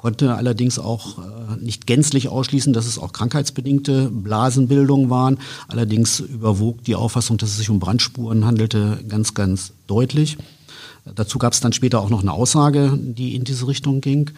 konnte 0.03 0.35
allerdings 0.35 0.79
auch 0.79 1.17
äh, 1.17 1.63
nicht 1.63 1.87
gänzlich 1.87 2.27
ausschließen, 2.27 2.73
dass 2.73 2.87
es 2.87 2.99
auch 2.99 3.13
krankheitsbedingte 3.13 4.09
Blasenbildungen 4.11 5.09
waren. 5.09 5.37
Allerdings 5.69 6.19
überwog 6.19 6.83
die 6.83 6.95
Auffassung, 6.95 7.37
dass 7.37 7.51
es 7.51 7.57
sich 7.57 7.69
um 7.69 7.79
Brandspuren 7.79 8.43
handelte, 8.43 8.99
ganz, 9.07 9.33
ganz 9.33 9.71
deutlich. 9.87 10.37
Dazu 11.15 11.37
gab 11.39 11.53
es 11.53 11.61
dann 11.61 11.71
später 11.71 12.01
auch 12.01 12.09
noch 12.09 12.19
eine 12.19 12.33
Aussage, 12.33 12.99
die 13.01 13.33
in 13.33 13.45
diese 13.45 13.65
Richtung 13.65 14.01
ging. 14.01 14.31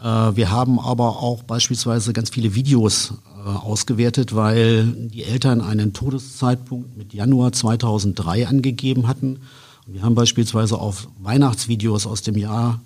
Äh, 0.00 0.04
wir 0.06 0.52
haben 0.52 0.78
aber 0.78 1.18
auch 1.20 1.42
beispielsweise 1.42 2.12
ganz 2.12 2.30
viele 2.30 2.54
Videos 2.54 3.14
äh, 3.44 3.48
ausgewertet, 3.48 4.36
weil 4.36 4.84
die 4.86 5.24
Eltern 5.24 5.62
einen 5.62 5.94
Todeszeitpunkt 5.94 6.96
mit 6.96 7.12
Januar 7.12 7.50
2003 7.50 8.46
angegeben 8.46 9.08
hatten. 9.08 9.40
Wir 9.84 10.02
haben 10.04 10.14
beispielsweise 10.14 10.78
auf 10.78 11.08
Weihnachtsvideos 11.20 12.06
aus 12.06 12.22
dem 12.22 12.36
Jahr 12.38 12.80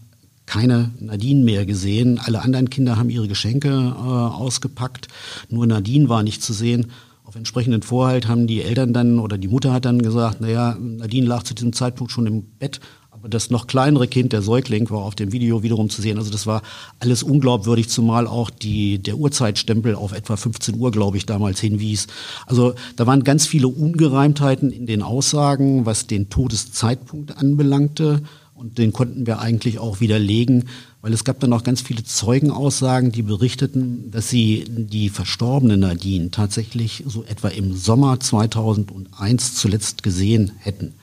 keine 0.46 0.92
Nadine 1.00 1.44
mehr 1.44 1.66
gesehen. 1.66 2.18
Alle 2.18 2.42
anderen 2.42 2.70
Kinder 2.70 2.96
haben 2.96 3.10
ihre 3.10 3.28
Geschenke 3.28 3.68
äh, 3.68 3.72
ausgepackt. 3.72 5.08
Nur 5.50 5.66
Nadine 5.66 6.08
war 6.08 6.22
nicht 6.22 6.42
zu 6.42 6.52
sehen. 6.52 6.92
Auf 7.24 7.34
entsprechenden 7.34 7.82
Vorhalt 7.82 8.28
haben 8.28 8.46
die 8.46 8.62
Eltern 8.62 8.92
dann 8.92 9.18
oder 9.18 9.36
die 9.36 9.48
Mutter 9.48 9.72
hat 9.72 9.84
dann 9.84 10.00
gesagt, 10.00 10.40
naja, 10.40 10.76
Nadine 10.80 11.26
lag 11.26 11.42
zu 11.42 11.54
diesem 11.54 11.72
Zeitpunkt 11.72 12.12
schon 12.12 12.26
im 12.26 12.44
Bett, 12.60 12.80
aber 13.10 13.28
das 13.28 13.50
noch 13.50 13.66
kleinere 13.66 14.06
Kind, 14.06 14.32
der 14.32 14.42
Säugling, 14.42 14.88
war 14.90 15.00
auf 15.00 15.16
dem 15.16 15.32
Video 15.32 15.64
wiederum 15.64 15.90
zu 15.90 16.00
sehen. 16.00 16.18
Also 16.18 16.30
das 16.30 16.46
war 16.46 16.62
alles 17.00 17.24
unglaubwürdig, 17.24 17.88
zumal 17.88 18.28
auch 18.28 18.50
die, 18.50 19.00
der 19.00 19.16
Uhrzeitstempel 19.16 19.96
auf 19.96 20.12
etwa 20.12 20.36
15 20.36 20.78
Uhr, 20.78 20.92
glaube 20.92 21.16
ich, 21.16 21.26
damals 21.26 21.58
hinwies. 21.58 22.06
Also 22.46 22.74
da 22.94 23.08
waren 23.08 23.24
ganz 23.24 23.44
viele 23.44 23.66
Ungereimtheiten 23.66 24.70
in 24.70 24.86
den 24.86 25.02
Aussagen, 25.02 25.84
was 25.84 26.06
den 26.06 26.28
Todeszeitpunkt 26.30 27.36
anbelangte. 27.36 28.22
Und 28.56 28.78
den 28.78 28.92
konnten 28.92 29.26
wir 29.26 29.38
eigentlich 29.38 29.78
auch 29.78 30.00
widerlegen, 30.00 30.64
weil 31.02 31.12
es 31.12 31.24
gab 31.24 31.38
dann 31.40 31.52
auch 31.52 31.62
ganz 31.62 31.82
viele 31.82 32.04
Zeugenaussagen, 32.04 33.12
die 33.12 33.22
berichteten, 33.22 34.10
dass 34.10 34.30
sie 34.30 34.64
die 34.66 35.10
verstorbene 35.10 35.76
Nadine 35.76 36.30
tatsächlich 36.30 37.04
so 37.06 37.22
etwa 37.24 37.48
im 37.48 37.76
Sommer 37.76 38.18
2001 38.18 39.54
zuletzt 39.56 40.02
gesehen 40.02 40.52
hätten. 40.58 40.94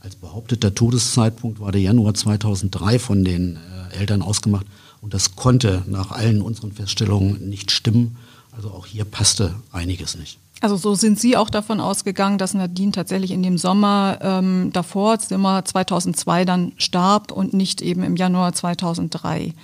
Als 0.00 0.16
behaupteter 0.16 0.74
Todeszeitpunkt 0.74 1.60
war 1.60 1.70
der 1.70 1.80
Januar 1.80 2.14
2003 2.14 2.98
von 2.98 3.24
den 3.24 3.56
äh, 3.56 3.98
Eltern 3.98 4.22
ausgemacht 4.22 4.66
und 5.00 5.14
das 5.14 5.36
konnte 5.36 5.84
nach 5.86 6.10
allen 6.10 6.42
unseren 6.42 6.72
Feststellungen 6.72 7.48
nicht 7.48 7.70
stimmen. 7.70 8.16
Also 8.50 8.70
auch 8.70 8.86
hier 8.86 9.04
passte 9.04 9.54
einiges 9.70 10.16
nicht. 10.16 10.38
Also 10.60 10.76
so 10.76 10.94
sind 10.94 11.20
Sie 11.20 11.36
auch 11.36 11.50
davon 11.50 11.80
ausgegangen, 11.80 12.38
dass 12.38 12.54
Nadine 12.54 12.92
tatsächlich 12.92 13.30
in 13.30 13.42
dem 13.42 13.58
Sommer 13.58 14.18
ähm, 14.20 14.70
davor, 14.72 15.18
Sommer 15.20 15.64
2002, 15.64 16.44
dann 16.44 16.72
starb 16.76 17.30
und 17.30 17.54
nicht 17.54 17.80
eben 17.80 18.02
im 18.02 18.16
Januar 18.16 18.52
2003. 18.52 19.54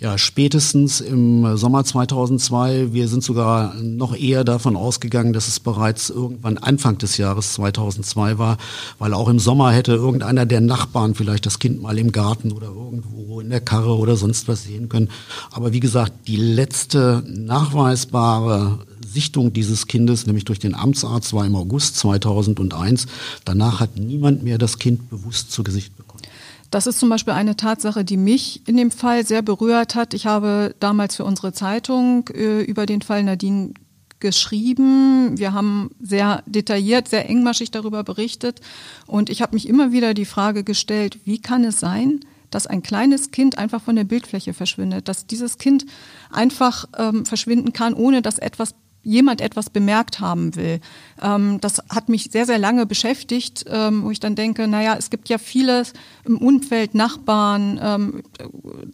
Ja, 0.00 0.16
spätestens 0.16 1.02
im 1.02 1.58
Sommer 1.58 1.84
2002. 1.84 2.94
Wir 2.94 3.06
sind 3.06 3.22
sogar 3.22 3.74
noch 3.74 4.16
eher 4.16 4.44
davon 4.44 4.74
ausgegangen, 4.74 5.34
dass 5.34 5.46
es 5.46 5.60
bereits 5.60 6.08
irgendwann 6.08 6.56
Anfang 6.56 6.96
des 6.96 7.18
Jahres 7.18 7.52
2002 7.52 8.38
war, 8.38 8.56
weil 8.98 9.12
auch 9.12 9.28
im 9.28 9.38
Sommer 9.38 9.72
hätte 9.72 9.92
irgendeiner 9.92 10.46
der 10.46 10.62
Nachbarn 10.62 11.14
vielleicht 11.14 11.44
das 11.44 11.58
Kind 11.58 11.82
mal 11.82 11.98
im 11.98 12.12
Garten 12.12 12.52
oder 12.52 12.68
irgendwo 12.68 13.40
in 13.40 13.50
der 13.50 13.60
Karre 13.60 13.94
oder 13.98 14.16
sonst 14.16 14.48
was 14.48 14.62
sehen 14.62 14.88
können. 14.88 15.10
Aber 15.50 15.74
wie 15.74 15.80
gesagt, 15.80 16.12
die 16.28 16.36
letzte 16.36 17.22
nachweisbare 17.26 18.78
Sichtung 19.12 19.52
dieses 19.52 19.86
Kindes, 19.86 20.26
nämlich 20.26 20.44
durch 20.44 20.58
den 20.58 20.74
Amtsarzt, 20.74 21.32
war 21.32 21.44
im 21.44 21.56
August 21.56 21.96
2001. 21.96 23.06
Danach 23.44 23.80
hat 23.80 23.96
niemand 23.96 24.42
mehr 24.42 24.58
das 24.58 24.78
Kind 24.78 25.10
bewusst 25.10 25.52
zu 25.52 25.62
Gesicht 25.62 25.96
bekommen. 25.96 26.22
Das 26.70 26.86
ist 26.86 27.00
zum 27.00 27.08
Beispiel 27.08 27.34
eine 27.34 27.56
Tatsache, 27.56 28.04
die 28.04 28.16
mich 28.16 28.62
in 28.68 28.76
dem 28.76 28.92
Fall 28.92 29.26
sehr 29.26 29.42
berührt 29.42 29.96
hat. 29.96 30.14
Ich 30.14 30.26
habe 30.26 30.74
damals 30.78 31.16
für 31.16 31.24
unsere 31.24 31.52
Zeitung 31.52 32.28
äh, 32.28 32.62
über 32.62 32.86
den 32.86 33.02
Fall 33.02 33.24
Nadine 33.24 33.74
geschrieben. 34.20 35.36
Wir 35.38 35.52
haben 35.52 35.90
sehr 36.00 36.44
detailliert, 36.46 37.08
sehr 37.08 37.28
engmaschig 37.28 37.70
darüber 37.70 38.04
berichtet. 38.04 38.60
Und 39.06 39.30
ich 39.30 39.42
habe 39.42 39.54
mich 39.54 39.68
immer 39.68 39.92
wieder 39.92 40.14
die 40.14 40.26
Frage 40.26 40.62
gestellt, 40.62 41.18
wie 41.24 41.40
kann 41.40 41.64
es 41.64 41.80
sein, 41.80 42.20
dass 42.50 42.66
ein 42.66 42.82
kleines 42.82 43.30
Kind 43.30 43.58
einfach 43.58 43.82
von 43.82 43.96
der 43.96 44.04
Bildfläche 44.04 44.52
verschwindet, 44.52 45.08
dass 45.08 45.26
dieses 45.26 45.58
Kind 45.58 45.86
einfach 46.30 46.84
ähm, 46.96 47.24
verschwinden 47.24 47.72
kann, 47.72 47.94
ohne 47.94 48.22
dass 48.22 48.38
etwas 48.38 48.74
jemand 49.02 49.40
etwas 49.40 49.70
bemerkt 49.70 50.20
haben 50.20 50.54
will. 50.56 50.80
Ähm, 51.22 51.60
das 51.60 51.82
hat 51.88 52.08
mich 52.08 52.24
sehr, 52.30 52.46
sehr 52.46 52.58
lange 52.58 52.86
beschäftigt, 52.86 53.64
ähm, 53.68 54.04
wo 54.04 54.10
ich 54.10 54.20
dann 54.20 54.34
denke, 54.34 54.68
naja, 54.68 54.96
es 54.98 55.10
gibt 55.10 55.28
ja 55.28 55.38
vieles 55.38 55.92
im 56.24 56.38
Umfeld, 56.38 56.94
Nachbarn, 56.94 57.80
ähm, 57.82 58.22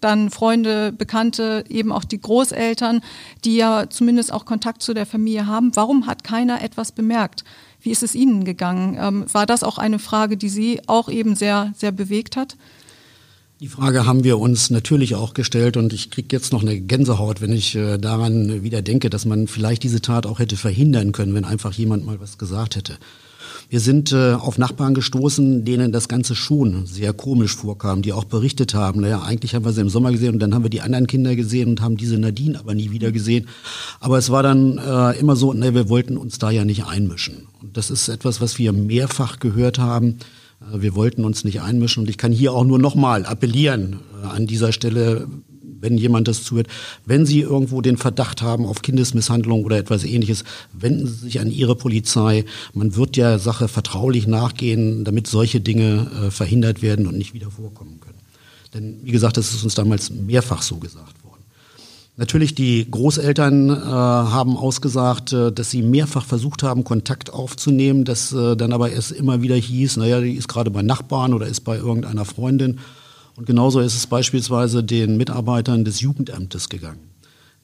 dann 0.00 0.30
Freunde, 0.30 0.92
Bekannte, 0.92 1.64
eben 1.68 1.92
auch 1.92 2.04
die 2.04 2.20
Großeltern, 2.20 3.00
die 3.44 3.56
ja 3.56 3.88
zumindest 3.90 4.32
auch 4.32 4.44
Kontakt 4.44 4.82
zu 4.82 4.94
der 4.94 5.06
Familie 5.06 5.46
haben. 5.46 5.74
Warum 5.74 6.06
hat 6.06 6.24
keiner 6.24 6.62
etwas 6.62 6.92
bemerkt? 6.92 7.44
Wie 7.80 7.90
ist 7.90 8.02
es 8.02 8.14
Ihnen 8.14 8.44
gegangen? 8.44 9.26
War 9.32 9.46
das 9.46 9.62
auch 9.62 9.78
eine 9.78 10.00
Frage, 10.00 10.36
die 10.36 10.48
Sie 10.48 10.80
auch 10.88 11.08
eben 11.08 11.36
sehr, 11.36 11.72
sehr 11.76 11.92
bewegt 11.92 12.36
hat? 12.36 12.56
Die 13.58 13.68
Frage 13.68 14.04
haben 14.04 14.22
wir 14.22 14.38
uns 14.38 14.68
natürlich 14.68 15.14
auch 15.14 15.32
gestellt 15.32 15.78
und 15.78 15.94
ich 15.94 16.10
kriege 16.10 16.28
jetzt 16.30 16.52
noch 16.52 16.60
eine 16.60 16.78
Gänsehaut, 16.78 17.40
wenn 17.40 17.54
ich 17.54 17.74
äh, 17.74 17.96
daran 17.96 18.62
wieder 18.62 18.82
denke, 18.82 19.08
dass 19.08 19.24
man 19.24 19.46
vielleicht 19.46 19.82
diese 19.82 20.02
Tat 20.02 20.26
auch 20.26 20.40
hätte 20.40 20.58
verhindern 20.58 21.12
können, 21.12 21.32
wenn 21.32 21.46
einfach 21.46 21.72
jemand 21.72 22.04
mal 22.04 22.20
was 22.20 22.36
gesagt 22.36 22.76
hätte. 22.76 22.98
Wir 23.70 23.80
sind 23.80 24.12
äh, 24.12 24.34
auf 24.34 24.58
Nachbarn 24.58 24.92
gestoßen, 24.92 25.64
denen 25.64 25.90
das 25.90 26.06
Ganze 26.06 26.34
schon 26.34 26.84
sehr 26.84 27.14
komisch 27.14 27.56
vorkam, 27.56 28.02
die 28.02 28.12
auch 28.12 28.24
berichtet 28.24 28.74
haben, 28.74 29.00
naja, 29.00 29.22
eigentlich 29.22 29.54
haben 29.54 29.64
wir 29.64 29.72
sie 29.72 29.80
im 29.80 29.88
Sommer 29.88 30.12
gesehen 30.12 30.34
und 30.34 30.40
dann 30.40 30.54
haben 30.54 30.62
wir 30.62 30.70
die 30.70 30.82
anderen 30.82 31.06
Kinder 31.06 31.34
gesehen 31.34 31.70
und 31.70 31.80
haben 31.80 31.96
diese 31.96 32.18
Nadine 32.18 32.58
aber 32.58 32.74
nie 32.74 32.90
wieder 32.90 33.10
gesehen. 33.10 33.48
Aber 34.00 34.18
es 34.18 34.28
war 34.28 34.42
dann 34.42 34.76
äh, 34.76 35.18
immer 35.18 35.34
so, 35.34 35.54
ne, 35.54 35.74
wir 35.74 35.88
wollten 35.88 36.18
uns 36.18 36.38
da 36.38 36.50
ja 36.50 36.66
nicht 36.66 36.84
einmischen. 36.84 37.48
Und 37.62 37.74
das 37.78 37.90
ist 37.90 38.08
etwas, 38.08 38.42
was 38.42 38.58
wir 38.58 38.74
mehrfach 38.74 39.38
gehört 39.38 39.78
haben 39.78 40.18
wir 40.72 40.94
wollten 40.94 41.24
uns 41.24 41.44
nicht 41.44 41.60
einmischen 41.60 42.02
und 42.02 42.10
ich 42.10 42.18
kann 42.18 42.32
hier 42.32 42.52
auch 42.52 42.64
nur 42.64 42.78
nochmal 42.78 43.26
appellieren 43.26 44.00
äh, 44.22 44.26
an 44.26 44.46
dieser 44.46 44.72
Stelle, 44.72 45.28
wenn 45.60 45.98
jemand 45.98 46.28
das 46.28 46.42
zuhört, 46.42 46.68
wenn 47.04 47.26
Sie 47.26 47.40
irgendwo 47.40 47.80
den 47.82 47.96
Verdacht 47.96 48.42
haben 48.42 48.64
auf 48.64 48.82
Kindesmisshandlung 48.82 49.64
oder 49.64 49.76
etwas 49.76 50.04
ähnliches, 50.04 50.44
wenden 50.72 51.06
Sie 51.06 51.14
sich 51.14 51.40
an 51.40 51.50
Ihre 51.50 51.76
Polizei. 51.76 52.44
Man 52.72 52.96
wird 52.96 53.16
der 53.16 53.38
Sache 53.38 53.68
vertraulich 53.68 54.26
nachgehen, 54.26 55.04
damit 55.04 55.26
solche 55.26 55.60
Dinge 55.60 56.10
äh, 56.26 56.30
verhindert 56.30 56.82
werden 56.82 57.06
und 57.06 57.18
nicht 57.18 57.34
wieder 57.34 57.50
vorkommen 57.50 58.00
können. 58.00 58.18
Denn 58.74 59.00
wie 59.02 59.12
gesagt, 59.12 59.36
das 59.36 59.54
ist 59.54 59.62
uns 59.62 59.74
damals 59.74 60.10
mehrfach 60.10 60.62
so 60.62 60.76
gesagt. 60.76 61.14
Natürlich, 62.18 62.54
die 62.54 62.90
Großeltern 62.90 63.68
äh, 63.68 63.74
haben 63.74 64.56
ausgesagt, 64.56 65.34
äh, 65.34 65.52
dass 65.52 65.70
sie 65.70 65.82
mehrfach 65.82 66.24
versucht 66.24 66.62
haben, 66.62 66.82
Kontakt 66.82 67.30
aufzunehmen, 67.30 68.06
dass 68.06 68.32
äh, 68.32 68.56
dann 68.56 68.72
aber 68.72 68.90
es 68.90 69.10
immer 69.10 69.42
wieder 69.42 69.54
hieß, 69.54 69.98
naja, 69.98 70.22
die 70.22 70.32
ist 70.32 70.48
gerade 70.48 70.70
bei 70.70 70.80
Nachbarn 70.80 71.34
oder 71.34 71.46
ist 71.46 71.60
bei 71.60 71.76
irgendeiner 71.76 72.24
Freundin. 72.24 72.78
Und 73.36 73.44
genauso 73.44 73.80
ist 73.80 73.94
es 73.94 74.06
beispielsweise 74.06 74.82
den 74.82 75.18
Mitarbeitern 75.18 75.84
des 75.84 76.00
Jugendamtes 76.00 76.70
gegangen. 76.70 77.10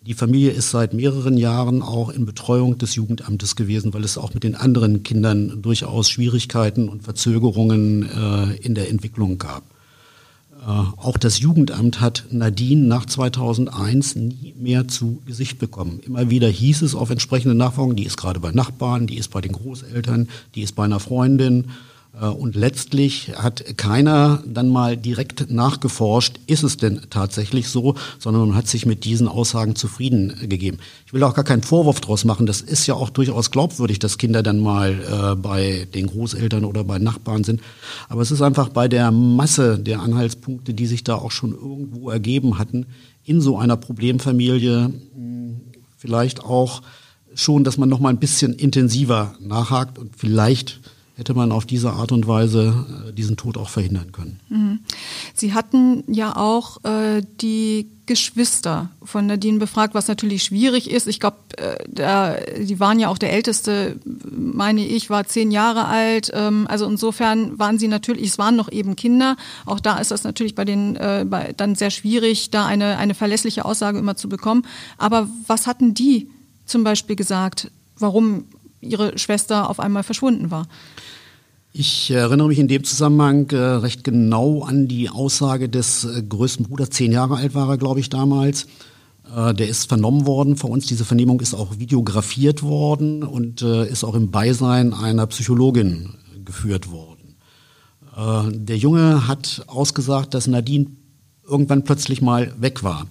Die 0.04 0.12
Familie 0.12 0.50
ist 0.50 0.70
seit 0.70 0.92
mehreren 0.92 1.38
Jahren 1.38 1.80
auch 1.80 2.10
in 2.10 2.26
Betreuung 2.26 2.76
des 2.76 2.94
Jugendamtes 2.96 3.56
gewesen, 3.56 3.94
weil 3.94 4.04
es 4.04 4.18
auch 4.18 4.34
mit 4.34 4.42
den 4.42 4.54
anderen 4.54 5.02
Kindern 5.02 5.62
durchaus 5.62 6.10
Schwierigkeiten 6.10 6.90
und 6.90 7.04
Verzögerungen 7.04 8.02
äh, 8.02 8.56
in 8.56 8.74
der 8.74 8.90
Entwicklung 8.90 9.38
gab. 9.38 9.62
Äh, 10.66 10.70
auch 10.70 11.16
das 11.16 11.40
Jugendamt 11.40 12.00
hat 12.00 12.24
Nadine 12.30 12.86
nach 12.86 13.06
2001 13.06 14.14
nie 14.16 14.54
mehr 14.56 14.86
zu 14.86 15.20
Gesicht 15.26 15.58
bekommen. 15.58 16.00
Immer 16.04 16.30
wieder 16.30 16.48
hieß 16.48 16.82
es 16.82 16.94
auf 16.94 17.10
entsprechende 17.10 17.54
Nachfragen, 17.54 17.96
die 17.96 18.04
ist 18.04 18.16
gerade 18.16 18.38
bei 18.38 18.52
Nachbarn, 18.52 19.06
die 19.06 19.16
ist 19.16 19.28
bei 19.28 19.40
den 19.40 19.52
Großeltern, 19.52 20.28
die 20.54 20.62
ist 20.62 20.76
bei 20.76 20.84
einer 20.84 21.00
Freundin. 21.00 21.66
Äh, 22.20 22.26
und 22.26 22.54
letztlich 22.54 23.32
hat 23.36 23.76
keiner 23.76 24.42
dann 24.46 24.68
mal 24.68 24.96
direkt 24.96 25.50
nachgeforscht, 25.50 26.40
ist 26.46 26.62
es 26.62 26.76
denn 26.76 27.02
tatsächlich 27.10 27.68
so, 27.68 27.94
sondern 28.18 28.48
man 28.48 28.56
hat 28.56 28.68
sich 28.68 28.86
mit 28.86 29.04
diesen 29.04 29.28
Aussagen 29.28 29.76
zufrieden 29.76 30.34
gegeben. 30.48 30.78
Ich 31.06 31.12
will 31.12 31.22
auch 31.22 31.34
gar 31.34 31.44
keinen 31.44 31.62
Vorwurf 31.62 32.00
daraus 32.00 32.24
machen. 32.24 32.46
Das 32.46 32.60
ist 32.60 32.86
ja 32.86 32.94
auch 32.94 33.10
durchaus 33.10 33.50
glaubwürdig, 33.50 33.98
dass 33.98 34.18
Kinder 34.18 34.42
dann 34.42 34.60
mal 34.60 34.92
äh, 34.92 35.36
bei 35.36 35.86
den 35.94 36.06
Großeltern 36.06 36.64
oder 36.64 36.84
bei 36.84 36.98
Nachbarn 36.98 37.44
sind. 37.44 37.60
Aber 38.08 38.22
es 38.22 38.30
ist 38.30 38.42
einfach 38.42 38.68
bei 38.68 38.88
der 38.88 39.10
Masse 39.10 39.78
der 39.78 40.00
Anhaltspunkte, 40.00 40.74
die 40.74 40.86
sich 40.86 41.04
da 41.04 41.16
auch 41.16 41.30
schon 41.30 41.52
irgendwo 41.52 42.10
ergeben 42.10 42.58
hatten, 42.58 42.86
in 43.24 43.40
so 43.40 43.58
einer 43.58 43.76
Problemfamilie 43.76 44.92
hm, 45.14 45.60
vielleicht 45.96 46.44
auch 46.44 46.82
schon, 47.34 47.64
dass 47.64 47.78
man 47.78 47.88
noch 47.88 48.00
mal 48.00 48.10
ein 48.10 48.18
bisschen 48.18 48.52
intensiver 48.52 49.34
nachhakt 49.40 49.98
und 49.98 50.16
vielleicht 50.16 50.80
hätte 51.16 51.34
man 51.34 51.52
auf 51.52 51.66
diese 51.66 51.92
Art 51.92 52.10
und 52.10 52.26
Weise 52.26 52.86
äh, 53.08 53.12
diesen 53.12 53.36
Tod 53.36 53.58
auch 53.58 53.68
verhindern 53.68 54.12
können. 54.12 54.40
Mhm. 54.48 54.78
Sie 55.34 55.52
hatten 55.52 56.04
ja 56.06 56.36
auch 56.36 56.82
äh, 56.84 57.22
die 57.40 57.88
Geschwister 58.06 58.90
von 59.02 59.26
Nadine 59.26 59.58
befragt, 59.58 59.94
was 59.94 60.08
natürlich 60.08 60.42
schwierig 60.42 60.90
ist. 60.90 61.06
Ich 61.06 61.20
glaube, 61.20 61.36
äh, 61.56 62.64
die 62.64 62.80
waren 62.80 62.98
ja 62.98 63.08
auch 63.08 63.18
der 63.18 63.32
Älteste, 63.32 63.96
meine 64.04 64.84
ich, 64.84 65.10
war 65.10 65.26
zehn 65.26 65.50
Jahre 65.50 65.86
alt. 65.86 66.30
Ähm, 66.34 66.66
also 66.68 66.86
insofern 66.86 67.58
waren 67.58 67.78
sie 67.78 67.88
natürlich, 67.88 68.28
es 68.28 68.38
waren 68.38 68.56
noch 68.56 68.72
eben 68.72 68.96
Kinder. 68.96 69.36
Auch 69.66 69.80
da 69.80 69.98
ist 69.98 70.10
das 70.10 70.24
natürlich 70.24 70.54
bei 70.54 70.64
den 70.64 70.96
äh, 70.96 71.26
bei, 71.28 71.52
dann 71.56 71.74
sehr 71.74 71.90
schwierig, 71.90 72.50
da 72.50 72.66
eine, 72.66 72.96
eine 72.98 73.14
verlässliche 73.14 73.64
Aussage 73.64 73.98
immer 73.98 74.16
zu 74.16 74.28
bekommen. 74.28 74.64
Aber 74.98 75.28
was 75.46 75.66
hatten 75.66 75.94
die 75.94 76.28
zum 76.64 76.84
Beispiel 76.84 77.16
gesagt, 77.16 77.70
warum 77.98 78.44
ihre 78.82 79.16
Schwester 79.18 79.70
auf 79.70 79.80
einmal 79.80 80.02
verschwunden 80.02 80.50
war? 80.50 80.68
Ich 81.72 82.10
erinnere 82.10 82.48
mich 82.48 82.58
in 82.58 82.68
dem 82.68 82.84
Zusammenhang 82.84 83.48
äh, 83.50 83.56
recht 83.56 84.04
genau 84.04 84.62
an 84.62 84.88
die 84.88 85.08
Aussage 85.08 85.70
des 85.70 86.04
äh, 86.04 86.22
größten 86.22 86.66
Bruders. 86.66 86.90
Zehn 86.90 87.12
Jahre 87.12 87.36
alt 87.36 87.54
war 87.54 87.70
er, 87.70 87.78
glaube 87.78 88.00
ich, 88.00 88.10
damals. 88.10 88.66
Äh, 89.34 89.54
der 89.54 89.68
ist 89.68 89.88
vernommen 89.88 90.26
worden 90.26 90.56
vor 90.56 90.68
uns. 90.68 90.86
Diese 90.86 91.06
Vernehmung 91.06 91.40
ist 91.40 91.54
auch 91.54 91.78
videografiert 91.78 92.62
worden 92.62 93.22
und 93.22 93.62
äh, 93.62 93.88
ist 93.88 94.04
auch 94.04 94.14
im 94.14 94.30
Beisein 94.30 94.92
einer 94.92 95.26
Psychologin 95.28 96.10
geführt 96.44 96.90
worden. 96.90 97.36
Äh, 98.16 98.52
der 98.52 98.76
Junge 98.76 99.26
hat 99.26 99.64
ausgesagt, 99.66 100.34
dass 100.34 100.46
Nadine 100.46 100.88
irgendwann 101.48 101.84
plötzlich 101.84 102.20
mal 102.20 102.52
weg 102.60 102.82
war. 102.82 103.06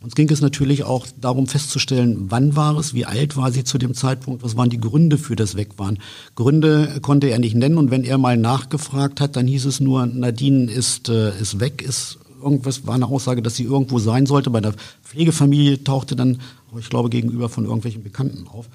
Uns 0.00 0.14
ging 0.14 0.30
es 0.30 0.40
natürlich 0.40 0.84
auch 0.84 1.06
darum 1.20 1.46
festzustellen, 1.46 2.26
wann 2.28 2.54
war 2.54 2.76
es, 2.78 2.92
wie 2.92 3.06
alt 3.06 3.36
war 3.36 3.50
sie 3.50 3.64
zu 3.64 3.78
dem 3.78 3.94
Zeitpunkt, 3.94 4.42
was 4.42 4.56
waren 4.56 4.68
die 4.68 4.80
Gründe 4.80 5.16
für 5.16 5.36
das 5.36 5.56
Wegfahren. 5.56 5.98
Gründe 6.34 6.98
konnte 7.00 7.28
er 7.28 7.38
nicht 7.38 7.56
nennen 7.56 7.78
und 7.78 7.90
wenn 7.90 8.04
er 8.04 8.18
mal 8.18 8.36
nachgefragt 8.36 9.20
hat, 9.20 9.36
dann 9.36 9.46
hieß 9.46 9.64
es 9.64 9.80
nur, 9.80 10.06
Nadine 10.06 10.70
ist, 10.70 11.08
äh, 11.08 11.36
ist 11.40 11.60
weg, 11.60 11.82
ist 11.82 12.18
irgendwas, 12.42 12.86
war 12.86 12.94
eine 12.94 13.06
Aussage, 13.06 13.42
dass 13.42 13.56
sie 13.56 13.64
irgendwo 13.64 13.98
sein 13.98 14.26
sollte. 14.26 14.50
Bei 14.50 14.60
der 14.60 14.74
Pflegefamilie 15.02 15.82
tauchte 15.82 16.14
dann, 16.14 16.40
ich 16.78 16.90
glaube, 16.90 17.08
gegenüber 17.08 17.48
von 17.48 17.64
irgendwelchen 17.64 18.02
Bekannten 18.02 18.46
auf. 18.46 18.68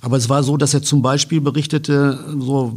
Aber 0.00 0.16
es 0.16 0.28
war 0.28 0.42
so, 0.42 0.56
dass 0.56 0.74
er 0.74 0.82
zum 0.82 1.00
Beispiel 1.00 1.40
berichtete, 1.40 2.18
so, 2.40 2.76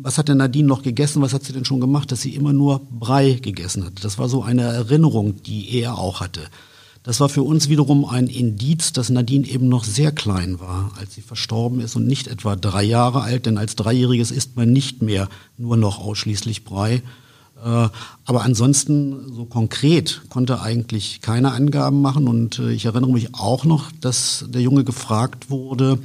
was 0.00 0.18
hat 0.18 0.28
denn 0.28 0.38
Nadine 0.38 0.68
noch 0.68 0.82
gegessen, 0.82 1.22
was 1.22 1.34
hat 1.34 1.44
sie 1.44 1.52
denn 1.52 1.64
schon 1.64 1.80
gemacht, 1.80 2.12
dass 2.12 2.20
sie 2.20 2.34
immer 2.34 2.52
nur 2.52 2.80
Brei 2.90 3.32
gegessen 3.32 3.84
hat. 3.84 4.04
Das 4.04 4.18
war 4.18 4.28
so 4.28 4.42
eine 4.42 4.62
Erinnerung, 4.62 5.42
die 5.42 5.74
er 5.78 5.98
auch 5.98 6.20
hatte. 6.20 6.42
Das 7.04 7.20
war 7.20 7.28
für 7.28 7.42
uns 7.42 7.68
wiederum 7.68 8.06
ein 8.06 8.28
Indiz, 8.28 8.94
dass 8.94 9.10
Nadine 9.10 9.46
eben 9.46 9.68
noch 9.68 9.84
sehr 9.84 10.10
klein 10.10 10.58
war, 10.58 10.90
als 10.98 11.14
sie 11.14 11.20
verstorben 11.20 11.80
ist 11.80 11.96
und 11.96 12.06
nicht 12.06 12.28
etwa 12.28 12.56
drei 12.56 12.82
Jahre 12.82 13.20
alt, 13.20 13.44
denn 13.44 13.58
als 13.58 13.76
Dreijähriges 13.76 14.30
isst 14.30 14.56
man 14.56 14.72
nicht 14.72 15.02
mehr 15.02 15.28
nur 15.58 15.76
noch 15.76 15.98
ausschließlich 15.98 16.64
Brei. 16.64 17.02
Äh, 17.62 17.88
aber 18.24 18.42
ansonsten 18.42 19.34
so 19.34 19.44
konkret 19.44 20.22
konnte 20.30 20.62
eigentlich 20.62 21.20
keine 21.20 21.52
Angaben 21.52 22.00
machen 22.00 22.26
und 22.26 22.58
äh, 22.58 22.72
ich 22.72 22.86
erinnere 22.86 23.12
mich 23.12 23.34
auch 23.34 23.66
noch, 23.66 23.92
dass 24.00 24.46
der 24.48 24.62
Junge 24.62 24.82
gefragt 24.82 25.50
wurde, 25.50 25.98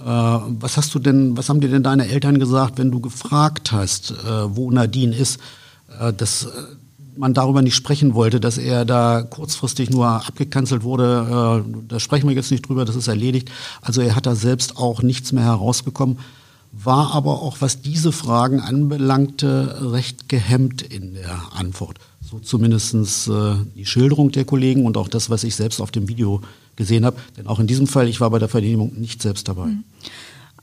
äh, 0.00 0.04
was 0.04 0.76
hast 0.76 0.94
du 0.94 1.00
denn, 1.00 1.36
was 1.36 1.48
haben 1.48 1.60
dir 1.60 1.70
denn 1.70 1.82
deine 1.82 2.06
Eltern 2.06 2.38
gesagt, 2.38 2.78
wenn 2.78 2.92
du 2.92 3.00
gefragt 3.00 3.72
hast, 3.72 4.14
wo 4.46 4.70
Nadine 4.70 5.14
ist? 5.14 5.40
Das, 6.16 6.46
man 7.20 7.34
darüber 7.34 7.62
nicht 7.62 7.76
sprechen 7.76 8.14
wollte, 8.14 8.40
dass 8.40 8.58
er 8.58 8.84
da 8.84 9.22
kurzfristig 9.22 9.90
nur 9.90 10.06
abgekanzelt 10.06 10.82
wurde. 10.82 11.64
Äh, 11.66 11.84
da 11.88 12.00
sprechen 12.00 12.28
wir 12.28 12.34
jetzt 12.34 12.50
nicht 12.50 12.68
drüber, 12.68 12.84
das 12.84 12.96
ist 12.96 13.08
erledigt. 13.08 13.50
Also 13.80 14.00
er 14.00 14.16
hat 14.16 14.26
da 14.26 14.34
selbst 14.34 14.76
auch 14.76 15.02
nichts 15.02 15.30
mehr 15.30 15.44
herausbekommen, 15.44 16.18
war 16.72 17.14
aber 17.14 17.42
auch, 17.42 17.58
was 17.60 17.82
diese 17.82 18.12
Fragen 18.12 18.60
anbelangte, 18.60 19.92
recht 19.92 20.28
gehemmt 20.28 20.82
in 20.82 21.14
der 21.14 21.52
Antwort. 21.54 21.98
So 22.20 22.38
zumindest 22.38 22.94
äh, 23.28 23.54
die 23.74 23.86
Schilderung 23.86 24.30
der 24.32 24.44
Kollegen 24.44 24.86
und 24.86 24.96
auch 24.96 25.08
das, 25.08 25.30
was 25.30 25.44
ich 25.44 25.54
selbst 25.54 25.80
auf 25.80 25.90
dem 25.90 26.08
Video 26.08 26.40
gesehen 26.76 27.04
habe. 27.04 27.16
Denn 27.36 27.46
auch 27.46 27.58
in 27.58 27.66
diesem 27.66 27.86
Fall, 27.86 28.08
ich 28.08 28.20
war 28.20 28.30
bei 28.30 28.38
der 28.38 28.48
Vernehmung 28.48 28.92
nicht 28.98 29.20
selbst 29.20 29.48
dabei. 29.48 29.66
Mhm. 29.66 29.84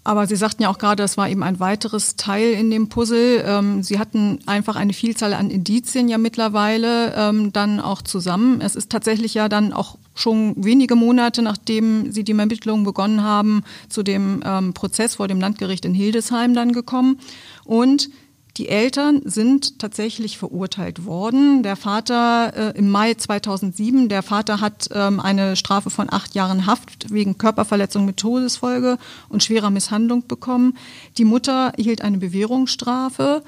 Aber 0.07 0.25
Sie 0.25 0.37
sagten 0.37 0.63
ja 0.63 0.69
auch 0.69 0.77
gerade, 0.77 1.03
das 1.03 1.17
war 1.17 1.27
eben 1.27 1.43
ein 1.43 1.59
weiteres 1.59 2.15
Teil 2.15 2.53
in 2.53 2.71
dem 2.71 2.87
Puzzle. 2.87 3.43
Ähm, 3.45 3.83
Sie 3.83 3.99
hatten 3.99 4.39
einfach 4.45 4.77
eine 4.77 4.93
Vielzahl 4.93 5.33
an 5.33 5.49
Indizien 5.49 6.07
ja 6.07 6.17
mittlerweile 6.17 7.13
ähm, 7.13 7.51
dann 7.51 7.81
auch 7.81 8.01
zusammen. 8.01 8.61
Es 8.61 8.77
ist 8.77 8.89
tatsächlich 8.89 9.33
ja 9.33 9.49
dann 9.49 9.73
auch 9.73 9.97
schon 10.15 10.53
wenige 10.55 10.95
Monate, 10.95 11.41
nachdem 11.41 12.13
Sie 12.13 12.23
die 12.23 12.31
Ermittlungen 12.31 12.85
begonnen 12.85 13.21
haben, 13.21 13.63
zu 13.89 14.01
dem 14.01 14.41
ähm, 14.45 14.73
Prozess 14.73 15.15
vor 15.15 15.27
dem 15.27 15.41
Landgericht 15.41 15.83
in 15.83 15.93
Hildesheim 15.93 16.53
dann 16.53 16.71
gekommen. 16.71 17.19
Und 17.65 18.09
die 18.57 18.69
Eltern 18.69 19.21
sind 19.23 19.77
tatsächlich 19.77 20.37
verurteilt 20.37 21.05
worden. 21.05 21.61
Der 21.61 21.75
Vater 21.75 22.53
äh, 22.55 22.77
im 22.77 22.89
Mai 22.89 23.13
2007, 23.13 24.09
der 24.09 24.23
Vater 24.23 24.61
hat 24.61 24.89
ähm, 24.93 25.19
eine 25.19 25.55
Strafe 25.55 25.91
von 25.91 26.11
acht 26.11 26.33
Jahren 26.33 26.65
Haft 26.65 27.11
wegen 27.11 27.37
Körperverletzung 27.37 28.05
mit 28.05 28.17
Todesfolge 28.17 28.97
und 29.29 29.43
schwerer 29.43 29.69
Misshandlung 29.69 30.27
bekommen. 30.27 30.75
Die 31.19 31.25
Mutter 31.25 31.73
erhielt 31.77 32.01
eine 32.01 32.17
Bewährungsstrafe, 32.17 33.43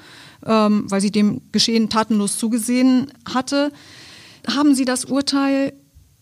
ähm, 0.46 0.84
weil 0.88 1.00
sie 1.00 1.10
dem 1.10 1.40
Geschehen 1.50 1.88
tatenlos 1.88 2.38
zugesehen 2.38 3.12
hatte. 3.24 3.72
Haben 4.46 4.76
Sie 4.76 4.84
das 4.84 5.06
Urteil 5.06 5.72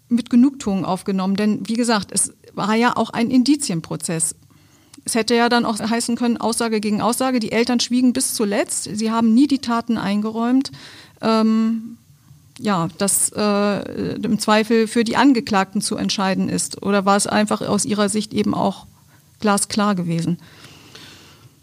mit 0.09 0.31
Genugtuung 0.31 0.87
aufgenommen? 0.87 1.37
Denn 1.37 1.68
wie 1.68 1.74
gesagt, 1.74 2.11
es 2.11 2.33
war 2.55 2.74
ja 2.74 2.96
auch 2.96 3.11
ein 3.11 3.31
Indizienprozess. 3.31 4.35
Es 5.09 5.14
hätte 5.14 5.35
ja 5.35 5.49
dann 5.49 5.64
auch 5.64 5.81
heißen 5.81 6.16
können, 6.16 6.37
Aussage 6.37 6.81
gegen 6.81 7.01
Aussage. 7.01 7.40
Die 7.40 7.51
Eltern 7.51 7.81
schwiegen 7.81 8.12
bis 8.12 8.35
zuletzt. 8.35 8.90
Sie 8.92 9.11
haben 9.11 9.33
nie 9.33 9.47
die 9.47 9.61
Taten 9.61 9.97
eingeräumt. 9.97 10.71
Ähm, 11.23 11.97
ja, 12.61 12.88
dass 12.99 13.33
äh, 13.35 14.16
im 14.16 14.38
Zweifel 14.38 14.87
für 14.87 15.05
die 15.05 15.16
Angeklagten 15.16 15.81
zu 15.81 15.97
entscheiden 15.97 16.51
ist. 16.51 16.83
Oder 16.83 17.07
war 17.07 17.16
es 17.16 17.27
einfach 17.27 17.62
aus 17.62 17.87
Ihrer 17.87 18.11
Sicht 18.11 18.35
eben 18.35 18.53
auch 18.53 18.87
glasklar 19.40 19.94
gewesen? 19.94 20.37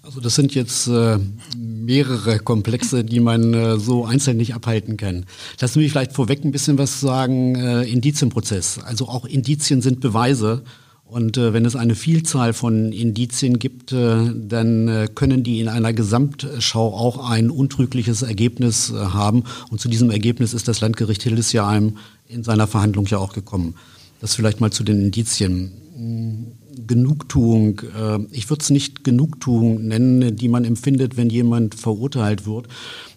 Also 0.02 0.20
das 0.22 0.34
sind 0.34 0.56
jetzt 0.56 0.88
äh, 0.88 1.20
mehrere 1.56 2.40
Komplexe, 2.40 3.04
die 3.04 3.20
man 3.20 3.54
äh, 3.54 3.78
so 3.78 4.06
einzeln 4.06 4.38
nicht 4.38 4.56
abhalten 4.56 4.98
kann. 4.98 5.28
Lassen 5.62 5.74
Sie 5.76 5.80
mich 5.82 5.92
vielleicht 5.92 6.14
vorweg 6.14 6.44
ein 6.44 6.52
bisschen 6.52 6.80
was 6.80 7.00
sagen, 7.00 7.54
äh, 7.54 7.84
Indizienprozess. 7.84 8.80
Also 8.84 9.08
auch 9.08 9.26
Indizien 9.26 9.84
sind 9.84 10.00
Beweise 10.00 10.64
und 11.08 11.38
äh, 11.38 11.54
wenn 11.54 11.66
es 11.66 11.76
eine 11.76 11.94
Vielzahl 11.94 12.54
von 12.54 12.92
Indizien 12.92 13.60
gibt, 13.60 13.92
äh, 13.92 14.32
dann 14.34 14.88
äh, 14.88 15.08
können 15.14 15.44
die 15.44 15.60
in 15.60 15.68
einer 15.68 15.94
Gesamtschau 15.94 16.94
auch 16.94 17.30
ein 17.30 17.52
untrügliches 17.52 18.24
Ergebnis 18.24 18.90
äh, 18.90 18.96
haben. 18.96 19.44
Und 19.70 19.80
zu 19.80 19.88
diesem 19.88 20.10
Ergebnis 20.10 20.54
ist 20.54 20.68
das 20.68 20.82
Landgericht 20.82 21.22
Hildesheim 21.22 21.98
in 22.28 22.44
seiner 22.44 22.66
Verhandlung 22.66 23.06
ja 23.06 23.20
auch 23.20 23.34
gekommen. 23.34 23.76
Das 24.20 24.34
vielleicht 24.34 24.62
mal 24.62 24.72
zu 24.72 24.84
den 24.84 25.00
Indizien. 25.00 25.72
Hm, 25.96 26.48
Genugtuung. 26.88 27.82
Äh, 27.82 28.20
ich 28.32 28.50
würde 28.50 28.64
es 28.64 28.72
nicht 28.72 29.04
Genugtuung 29.04 29.88
nennen, 29.88 30.36
die 30.36 30.48
man 30.48 30.66
empfindet, 30.66 31.18
wenn 31.18 31.30
jemand 31.30 31.76
verurteilt 31.76 32.48
wird, 32.48 32.68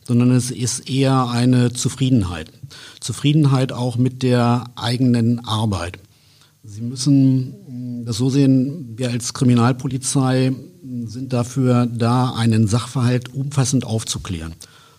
sondern 0.07 0.31
es 0.31 0.51
ist 0.51 0.90
eher 0.90 1.29
eine 1.31 1.72
Zufriedenheit. 1.72 2.53
Zufriedenheit 3.01 3.72
auch 3.72 3.96
mit 3.96 4.22
der 4.22 4.66
eigenen 4.77 5.42
Arbeit. 5.46 5.98
Sie 6.71 6.83
müssen 6.83 8.05
das 8.05 8.19
so 8.19 8.29
sehen, 8.29 8.93
wir 8.97 9.09
als 9.11 9.33
Kriminalpolizei 9.33 10.53
sind 11.07 11.33
dafür 11.33 11.87
da, 11.87 12.35
einen 12.35 12.67
Sachverhalt 12.67 13.35
umfassend 13.35 13.87
aufzuklären. 13.87 14.53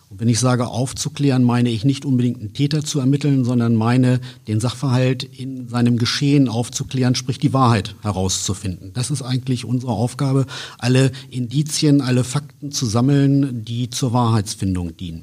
Und 0.08 0.18
wenn 0.18 0.28
ich 0.28 0.40
sage 0.40 0.66
aufzuklären, 0.66 1.44
meine 1.44 1.70
ich 1.70 1.84
nicht 1.84 2.04
unbedingt 2.04 2.40
einen 2.40 2.52
Täter 2.52 2.84
zu 2.84 2.98
ermitteln, 2.98 3.44
sondern 3.44 3.76
meine, 3.76 4.20
den 4.48 4.58
Sachverhalt 4.58 5.22
in 5.22 5.68
seinem 5.68 5.96
Geschehen 5.96 6.48
aufzuklären, 6.48 7.14
sprich 7.14 7.38
die 7.38 7.52
Wahrheit 7.52 7.94
herauszufinden. 8.02 8.90
Das 8.92 9.12
ist 9.12 9.22
eigentlich 9.22 9.64
unsere 9.64 9.92
Aufgabe, 9.92 10.46
alle 10.78 11.12
Indizien, 11.30 12.00
alle 12.00 12.24
Fakten 12.24 12.72
zu 12.72 12.86
sammeln, 12.86 13.64
die 13.64 13.90
zur 13.90 14.12
Wahrheitsfindung 14.12 14.96
dienen. 14.96 15.22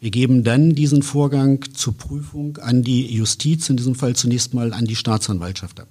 Wir 0.00 0.10
geben 0.10 0.44
dann 0.44 0.74
diesen 0.74 1.02
Vorgang 1.02 1.62
zur 1.74 1.94
Prüfung 1.94 2.56
an 2.56 2.82
die 2.82 3.14
Justiz, 3.14 3.68
in 3.68 3.76
diesem 3.76 3.94
Fall 3.94 4.16
zunächst 4.16 4.54
mal 4.54 4.72
an 4.72 4.86
die 4.86 4.96
Staatsanwaltschaft 4.96 5.78
ab. 5.78 5.88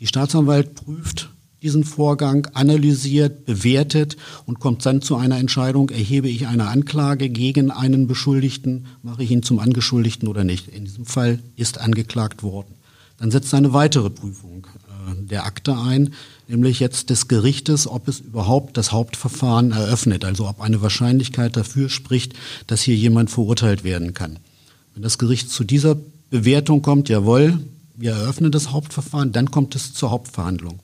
Die 0.00 0.06
Staatsanwalt 0.06 0.74
prüft 0.74 1.28
diesen 1.62 1.84
Vorgang 1.84 2.46
analysiert, 2.54 3.44
bewertet 3.44 4.16
und 4.46 4.60
kommt 4.60 4.86
dann 4.86 5.02
zu 5.02 5.16
einer 5.16 5.36
Entscheidung, 5.36 5.90
erhebe 5.90 6.26
ich 6.26 6.46
eine 6.46 6.68
Anklage 6.68 7.28
gegen 7.28 7.70
einen 7.70 8.06
Beschuldigten, 8.06 8.86
mache 9.02 9.22
ich 9.22 9.30
ihn 9.30 9.42
zum 9.42 9.58
Angeschuldigten 9.58 10.26
oder 10.26 10.42
nicht. 10.42 10.68
In 10.68 10.86
diesem 10.86 11.04
Fall 11.04 11.38
ist 11.56 11.78
angeklagt 11.78 12.42
worden. 12.42 12.76
Dann 13.18 13.30
setzt 13.30 13.52
eine 13.52 13.74
weitere 13.74 14.08
Prüfung 14.08 14.66
äh, 14.66 15.26
der 15.26 15.44
Akte 15.44 15.76
ein, 15.76 16.14
nämlich 16.50 16.80
jetzt 16.80 17.10
des 17.10 17.28
Gerichtes, 17.28 17.86
ob 17.86 18.08
es 18.08 18.20
überhaupt 18.20 18.76
das 18.76 18.92
Hauptverfahren 18.92 19.70
eröffnet, 19.70 20.24
also 20.24 20.48
ob 20.48 20.60
eine 20.60 20.82
Wahrscheinlichkeit 20.82 21.56
dafür 21.56 21.88
spricht, 21.88 22.34
dass 22.66 22.82
hier 22.82 22.96
jemand 22.96 23.30
verurteilt 23.30 23.84
werden 23.84 24.14
kann. 24.14 24.38
Wenn 24.94 25.02
das 25.02 25.18
Gericht 25.18 25.50
zu 25.50 25.64
dieser 25.64 25.96
Bewertung 26.28 26.82
kommt, 26.82 27.08
jawohl, 27.08 27.58
wir 27.96 28.12
eröffnen 28.12 28.50
das 28.50 28.72
Hauptverfahren, 28.72 29.32
dann 29.32 29.50
kommt 29.50 29.76
es 29.76 29.94
zur 29.94 30.10
Hauptverhandlung. 30.10 30.80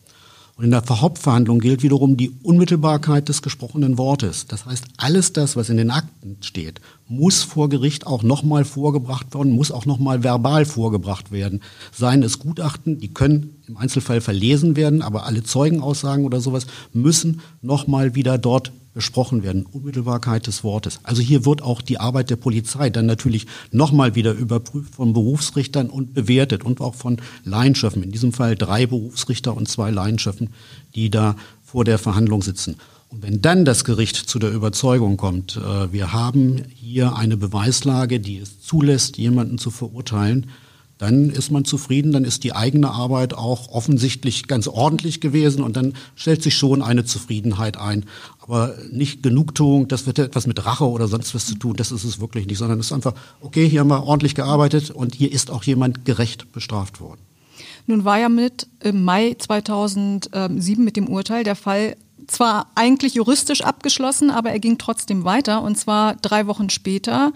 Und 0.57 0.65
in 0.65 0.71
der 0.71 0.83
Hauptverhandlung 0.89 1.59
gilt 1.59 1.83
wiederum 1.83 2.17
die 2.17 2.31
Unmittelbarkeit 2.43 3.29
des 3.29 3.43
gesprochenen 3.43 3.99
Wortes. 3.99 4.47
Das 4.47 4.65
heißt, 4.65 4.87
alles 4.97 5.35
das, 5.35 5.55
was 5.55 5.69
in 5.69 5.77
den 5.77 5.91
Akten 5.91 6.39
steht, 6.41 6.81
muss 7.07 7.43
vor 7.43 7.69
Gericht 7.69 8.07
auch 8.07 8.23
nochmal 8.23 8.65
vorgebracht 8.65 9.35
werden, 9.35 9.53
muss 9.53 9.71
auch 9.71 9.85
nochmal 9.85 10.25
verbal 10.25 10.65
vorgebracht 10.65 11.31
werden. 11.31 11.61
Seien 11.93 12.23
es 12.23 12.39
Gutachten, 12.39 12.99
die 12.99 13.13
können 13.13 13.63
im 13.69 13.77
Einzelfall 13.77 14.23
verlesen 14.23 14.77
werden, 14.77 15.03
aber 15.03 15.27
alle 15.27 15.43
Zeugenaussagen 15.43 16.25
oder 16.25 16.41
sowas 16.41 16.67
müssen 16.95 17.43
nochmal 17.61 18.15
wieder 18.15 18.39
dort 18.39 18.73
besprochen 18.97 19.43
werden. 19.43 19.67
Unmittelbarkeit 19.67 20.47
des 20.47 20.65
Wortes. 20.65 21.01
Also 21.03 21.21
hier 21.21 21.45
wird 21.45 21.61
auch 21.61 21.83
die 21.83 22.01
Arbeit 22.01 22.31
der 22.31 22.37
Polizei 22.37 22.89
dann 22.89 23.05
natürlich 23.05 23.47
nochmal 23.71 24.15
wieder 24.15 24.33
überprüft 24.33 24.95
von 24.95 25.13
Berufsrichtern 25.13 25.91
und 25.91 26.15
bewertet 26.15 26.65
und 26.65 26.81
auch 26.81 26.95
von 26.95 27.21
Laienschöffen. 27.45 28.03
In 28.03 28.11
diesem 28.11 28.33
Fall 28.33 28.57
drei 28.57 28.87
Berufsrichter 28.87 29.55
und 29.55 29.69
zwei 29.69 29.91
Laienschöffen, 29.91 30.49
die 30.95 31.11
da 31.11 31.37
vor 31.63 31.85
der 31.85 31.99
Verhandlung 31.99 32.41
sitzen. 32.41 32.77
Und 33.11 33.23
wenn 33.23 33.43
dann 33.43 33.67
das 33.67 33.85
Gericht 33.85 34.17
zu 34.17 34.39
der 34.39 34.51
Überzeugung 34.51 35.19
kommt, 35.19 35.57
äh, 35.57 35.93
wir 35.93 36.15
haben 36.15 36.63
hier 36.75 37.17
eine 37.17 37.37
Beweislage, 37.37 38.19
die 38.19 38.39
es 38.39 38.63
zulässt, 38.63 39.19
jemanden 39.19 39.59
zu 39.59 39.71
verurteilen, 39.71 40.47
dann 40.99 41.31
ist 41.31 41.51
man 41.51 41.65
zufrieden, 41.65 42.13
dann 42.13 42.25
ist 42.25 42.45
die 42.45 42.55
eigene 42.55 42.91
Arbeit 42.91 43.35
auch 43.35 43.69
offensichtlich 43.69 44.49
ganz 44.49 44.67
ordentlich 44.67 45.21
gewesen 45.21 45.63
und 45.63 45.77
dann 45.77 45.95
stellt 46.15 46.43
sich 46.43 46.57
schon 46.57 46.83
eine 46.83 47.05
Zufriedenheit 47.05 47.77
ein. 47.77 48.05
Aber 48.41 48.75
nicht 48.91 49.23
Genugtuung, 49.23 49.89
das 49.89 50.07
wird 50.07 50.19
etwas 50.19 50.47
mit 50.47 50.65
Rache 50.65 50.89
oder 50.89 51.09
sonst 51.09 51.35
was 51.35 51.47
zu 51.47 51.57
tun, 51.57 51.77
das 51.77 51.93
ist 51.93 52.05
es 52.05 52.21
wirklich 52.21 52.47
nicht, 52.47 52.59
sondern 52.59 52.81
es 52.81 52.87
ist 52.87 52.93
einfach, 52.93 53.15
okay, 53.41 53.69
hier 53.69 53.81
haben 53.81 53.89
wir 53.89 54.05
ordentlich 54.05 54.35
gearbeitet 54.35 54.91
und 54.91 55.15
hier 55.15 55.31
ist 55.31 55.51
auch 55.51 55.65
jemand 55.65 56.05
gerecht 56.05 56.53
bestraft 56.53 57.01
worden. 57.01 57.21
Nun 57.87 58.05
war 58.05 58.19
ja 58.19 58.29
mit 58.29 58.67
im 58.81 59.05
Mai 59.05 59.37
2007 59.39 60.85
mit 60.85 60.97
dem 60.97 61.09
Urteil 61.09 61.45
der 61.45 61.57
Fall 61.57 61.97
zwar 62.27 62.67
eigentlich 62.75 63.15
juristisch 63.15 63.63
abgeschlossen, 63.63 64.31
aber 64.31 64.51
er 64.51 64.59
ging 64.59 64.79
trotzdem 64.79 65.25
weiter 65.25 65.63
und 65.63 65.77
zwar 65.79 66.17
drei 66.17 66.47
Wochen 66.47 66.71
später 66.71 67.33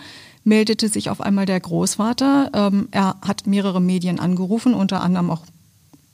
meldete 0.50 0.88
sich 0.88 1.10
auf 1.10 1.20
einmal 1.20 1.46
der 1.46 1.60
Großvater. 1.60 2.50
Ähm, 2.52 2.88
er 2.90 3.14
hat 3.22 3.46
mehrere 3.46 3.80
Medien 3.80 4.18
angerufen, 4.18 4.74
unter 4.74 5.00
anderem 5.00 5.30
auch 5.30 5.42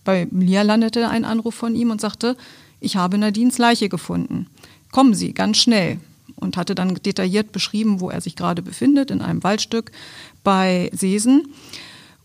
bei 0.04 0.28
Lia 0.30 0.62
landete 0.62 1.08
ein 1.08 1.24
Anruf 1.24 1.54
von 1.54 1.74
ihm 1.74 1.90
und 1.90 2.02
sagte, 2.02 2.36
ich 2.78 2.96
habe 2.96 3.16
Nadines 3.16 3.56
Leiche 3.56 3.88
gefunden. 3.88 4.46
Kommen 4.92 5.14
Sie, 5.14 5.32
ganz 5.32 5.56
schnell. 5.56 5.98
Und 6.36 6.58
hatte 6.58 6.74
dann 6.74 6.94
detailliert 6.94 7.50
beschrieben, 7.50 8.00
wo 8.00 8.10
er 8.10 8.20
sich 8.20 8.36
gerade 8.36 8.60
befindet, 8.60 9.10
in 9.10 9.22
einem 9.22 9.42
Waldstück 9.42 9.90
bei 10.44 10.90
Seesen. 10.92 11.48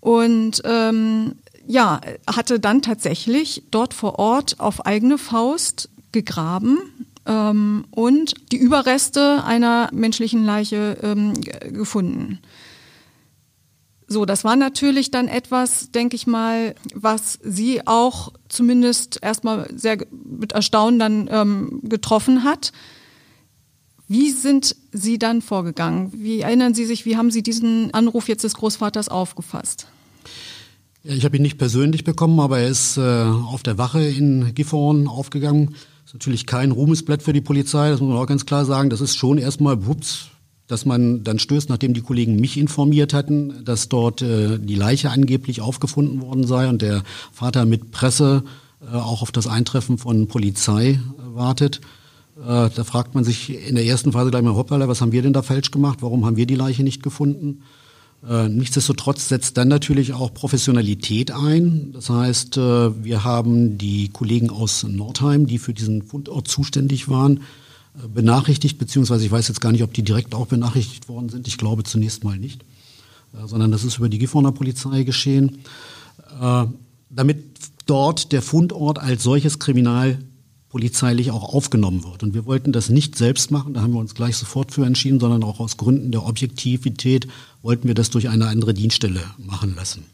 Und 0.02 0.62
ähm, 0.66 1.36
ja, 1.66 2.02
hatte 2.28 2.60
dann 2.60 2.82
tatsächlich 2.82 3.64
dort 3.72 3.94
vor 3.94 4.20
Ort 4.20 4.60
auf 4.60 4.86
eigene 4.86 5.18
Faust 5.18 5.90
gegraben, 6.12 6.78
ähm, 7.26 7.86
und 7.92 8.34
die 8.52 8.58
Überreste 8.58 9.44
einer 9.44 9.90
menschlichen 9.92 10.46
Leiche 10.46 10.98
ähm, 11.02 11.34
gefunden. 11.72 12.40
So, 14.08 14.26
das 14.26 14.44
war 14.44 14.58
natürlich 14.58 15.10
dann 15.10 15.30
etwas, 15.30 15.92
denke 15.92 16.18
ich 16.18 16.28
mal, 16.28 16.76
was 16.94 17.40
Sie 17.44 17.88
auch 17.88 18.34
zumindest 18.50 19.20
erstmal 19.22 19.70
sehr 19.74 19.98
mit 20.12 20.52
Erstaunen 20.52 21.00
dann 21.00 21.30
ähm, 21.32 21.80
getroffen 21.84 22.44
hat. 22.44 22.74
Wie 24.10 24.32
sind 24.32 24.76
Sie 24.92 25.18
dann 25.18 25.42
vorgegangen? 25.42 26.12
Wie 26.14 26.42
erinnern 26.42 26.74
Sie 26.74 26.86
sich, 26.86 27.06
wie 27.06 27.16
haben 27.16 27.32
Sie 27.32 27.42
diesen 27.42 27.94
Anruf 27.94 28.28
jetzt 28.28 28.44
des 28.44 28.56
Großvaters 28.56 29.08
aufgefasst? 29.08 29.88
Ja, 31.04 31.14
ich 31.14 31.24
habe 31.24 31.38
ihn 31.38 31.44
nicht 31.44 31.58
persönlich 31.58 32.04
bekommen, 32.04 32.42
aber 32.42 32.60
er 32.60 32.68
ist 32.68 32.98
äh, 32.98 33.02
auf 33.02 33.64
der 33.64 33.78
Wache 33.78 34.04
in 34.04 34.54
Gifhorn 34.54 35.08
aufgegangen 35.08 35.74
ist 36.12 36.16
natürlich 36.16 36.46
kein 36.46 36.72
Ruhmesblatt 36.72 37.24
für 37.24 37.32
die 37.32 37.40
Polizei, 37.40 37.90
das 37.90 38.02
muss 38.02 38.10
man 38.10 38.18
auch 38.18 38.28
ganz 38.28 38.46
klar 38.46 38.66
sagen. 38.66 38.90
Das 38.90 39.00
ist 39.00 39.16
schon 39.16 39.38
erstmal, 39.38 39.78
ups, 39.88 40.28
dass 40.68 40.86
man 40.86 41.24
dann 41.24 41.40
stößt, 41.40 41.70
nachdem 41.70 41.94
die 41.94 42.02
Kollegen 42.02 42.36
mich 42.36 42.58
informiert 42.58 43.14
hatten, 43.14 43.64
dass 43.64 43.88
dort 43.88 44.22
äh, 44.22 44.60
die 44.60 44.76
Leiche 44.76 45.10
angeblich 45.10 45.62
aufgefunden 45.62 46.22
worden 46.22 46.46
sei 46.46 46.68
und 46.68 46.82
der 46.82 47.04
Vater 47.32 47.66
mit 47.66 47.92
Presse 47.92 48.44
äh, 48.82 48.94
auch 48.94 49.22
auf 49.22 49.32
das 49.32 49.48
Eintreffen 49.48 49.98
von 49.98 50.28
Polizei 50.28 50.90
äh, 50.90 51.00
wartet. 51.34 51.80
Äh, 52.38 52.70
da 52.76 52.84
fragt 52.84 53.16
man 53.16 53.24
sich 53.24 53.66
in 53.66 53.76
der 53.76 53.86
ersten 53.86 54.12
Phase 54.12 54.32
gleich 54.32 54.44
mal, 54.44 54.56
hoppala, 54.56 54.90
was 54.90 55.00
haben 55.00 55.14
wir 55.14 55.22
denn 55.22 55.32
da 55.32 55.44
falsch 55.44 55.72
gemacht? 55.72 56.00
Warum 56.02 56.26
haben 56.26 56.36
wir 56.36 56.46
die 56.46 56.56
Leiche 56.56 56.84
nicht 56.84 57.04
gefunden? 57.04 57.64
Äh, 58.28 58.50
nichtsdestotrotz 58.50 59.30
setzt 59.30 59.58
dann 59.58 59.68
natürlich 59.68 60.14
auch 60.14 60.34
Professionalität 60.34 61.32
ein. 61.32 61.92
Das 61.94 62.10
heißt, 62.10 62.58
äh, 62.58 63.04
wir 63.04 63.24
haben 63.24 63.78
die 63.80 64.10
Kollegen 64.10 64.52
aus 64.52 64.84
Nordheim, 64.84 65.48
die 65.48 65.58
für 65.58 65.74
diesen 65.74 66.04
Fundort 66.04 66.48
zuständig 66.48 67.10
waren, 67.10 67.38
äh, 67.98 68.08
benachrichtigt, 68.08 68.78
beziehungsweise 68.78 69.26
ich 69.26 69.32
weiß 69.32 69.48
jetzt 69.48 69.62
gar 69.62 69.72
nicht, 69.72 69.84
ob 69.84 69.94
die 69.94 70.04
direkt 70.04 70.36
auch 70.36 70.46
benachrichtigt 70.46 71.10
worden 71.10 71.30
sind. 71.30 71.48
Ich 71.48 71.58
glaube 71.58 71.84
zunächst 71.84 72.24
mal 72.24 72.38
nicht, 72.38 72.64
sondern 73.46 73.72
das 73.72 73.84
ist 73.84 73.98
über 73.98 74.10
die 74.10 74.20
Gifhorner 74.20 74.52
Polizei 74.52 75.04
geschehen, 75.04 75.60
damit 77.10 77.46
dort 77.86 78.34
der 78.34 78.42
Fundort 78.42 79.00
als 79.00 79.24
solches 79.24 79.58
Kriminal 79.58 80.20
polizeilich 80.72 81.32
auch 81.32 81.54
aufgenommen 81.54 82.06
wird. 82.06 82.24
Und 82.24 82.34
wir 82.34 82.46
wollten 82.46 82.72
das 82.72 82.90
nicht 82.90 83.18
selbst 83.18 83.52
machen, 83.52 83.74
da 83.74 83.82
haben 83.82 83.92
wir 83.92 84.00
uns 84.00 84.16
gleich 84.16 84.38
sofort 84.38 84.72
für 84.72 84.86
entschieden, 84.86 85.20
sondern 85.20 85.44
auch 85.44 85.60
aus 85.60 85.76
Gründen 85.76 86.12
der 86.12 86.26
Objektivität 86.26 87.28
wollten 87.62 87.90
wir 87.90 87.94
das 87.94 88.10
durch 88.10 88.30
eine 88.30 88.48
andere 88.48 88.74
Dienststelle 88.74 89.20
machen 89.38 89.76
lassen. 89.76 90.06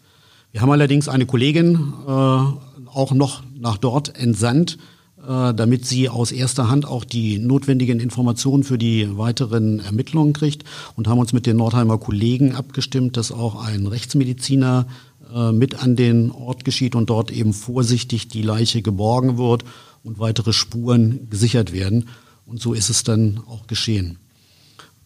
Wir 0.52 0.62
haben 0.62 0.72
allerdings 0.72 1.10
eine 1.10 1.28
Kollegin 1.28 1.94
äh, 2.08 2.10
auch 2.10 3.12
noch 3.12 3.44
nach 3.56 3.78
dort 3.78 4.18
entsandt, 4.18 4.80
äh, 5.20 5.54
damit 5.54 5.86
sie 5.86 6.10
aus 6.10 6.32
erster 6.32 6.70
Hand 6.70 6.88
auch 6.88 7.04
die 7.04 7.38
notwendigen 7.38 8.00
Informationen 8.00 8.64
für 8.64 8.80
die 8.80 9.16
weiteren 9.16 9.80
Ermittlungen 9.80 10.34
kriegt 10.34 10.64
und 10.96 11.08
haben 11.08 11.20
uns 11.20 11.34
mit 11.34 11.46
den 11.46 11.58
Nordheimer 11.58 12.00
Kollegen 12.00 12.56
abgestimmt, 12.56 13.16
dass 13.16 13.32
auch 13.32 13.64
ein 13.64 13.86
Rechtsmediziner 13.86 14.88
äh, 15.36 15.52
mit 15.52 15.84
an 15.84 15.96
den 15.96 16.32
Ort 16.32 16.66
geschieht 16.66 16.96
und 16.96 17.12
dort 17.12 17.30
eben 17.30 17.54
vorsichtig 17.54 18.28
die 18.28 18.42
Leiche 18.42 18.82
geborgen 18.82 19.38
wird 19.38 19.64
und 20.08 20.20
weitere 20.20 20.54
Spuren 20.54 21.30
gesichert 21.30 21.74
werden. 21.74 22.10
Und 22.46 22.62
so 22.62 22.74
ist 22.74 22.90
es 22.90 23.04
dann 23.04 23.42
auch 23.48 23.68
geschehen. 23.68 24.18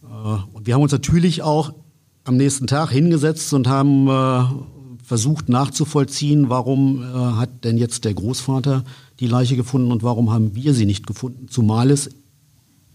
Äh, 0.02 0.06
und 0.52 0.66
wir 0.66 0.74
haben 0.74 0.82
uns 0.82 0.92
natürlich 0.92 1.42
auch 1.42 1.74
am 2.24 2.36
nächsten 2.36 2.66
Tag 2.66 2.90
hingesetzt 2.90 3.52
und 3.52 3.66
haben 3.66 4.08
äh, 4.08 4.44
versucht 5.04 5.48
nachzuvollziehen, 5.48 6.48
warum 6.48 7.02
äh, 7.02 7.06
hat 7.06 7.64
denn 7.64 7.76
jetzt 7.76 8.04
der 8.04 8.14
Großvater 8.14 8.84
die 9.20 9.26
Leiche 9.26 9.56
gefunden 9.56 9.92
und 9.92 10.02
warum 10.02 10.30
haben 10.30 10.54
wir 10.54 10.72
sie 10.72 10.86
nicht 10.86 11.06
gefunden, 11.06 11.48
zumal 11.48 11.90
es 11.90 12.10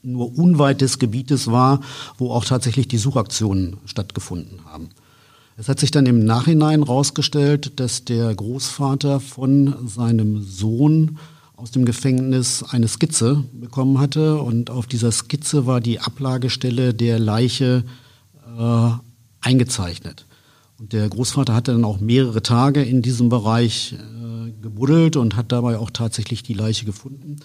nur 0.01 0.37
unweit 0.37 0.81
des 0.81 0.99
Gebietes 0.99 1.51
war, 1.51 1.81
wo 2.17 2.31
auch 2.31 2.45
tatsächlich 2.45 2.87
die 2.87 2.97
Suchaktionen 2.97 3.77
stattgefunden 3.85 4.65
haben. 4.65 4.89
Es 5.57 5.67
hat 5.67 5.79
sich 5.79 5.91
dann 5.91 6.05
im 6.05 6.23
Nachhinein 6.23 6.83
herausgestellt, 6.83 7.79
dass 7.79 8.05
der 8.05 8.33
Großvater 8.33 9.19
von 9.19 9.75
seinem 9.87 10.41
Sohn 10.41 11.17
aus 11.57 11.71
dem 11.71 11.85
Gefängnis 11.85 12.63
eine 12.69 12.87
Skizze 12.87 13.43
bekommen 13.51 13.99
hatte 13.99 14.39
und 14.39 14.69
auf 14.69 14.85
dieser 14.85 15.11
Skizze 15.11 15.65
war 15.65 15.81
die 15.81 15.99
Ablagestelle 15.99 16.93
der 16.93 17.17
Leiche 17.17 17.83
äh, 18.57 18.89
eingezeichnet. 19.41 20.27
Und 20.79 20.93
der 20.93 21.09
Großvater 21.09 21.55
hatte 21.55 21.71
dann 21.71 21.83
auch 21.83 21.99
mehrere 21.99 22.43
Tage 22.43 22.83
in 22.83 23.01
diesem 23.01 23.29
Bereich 23.29 23.93
äh, 23.93 24.51
gebuddelt 24.61 25.15
und 25.15 25.35
hat 25.35 25.51
dabei 25.51 25.79
auch 25.79 25.89
tatsächlich 25.89 26.43
die 26.43 26.53
Leiche 26.53 26.85
gefunden. 26.85 27.37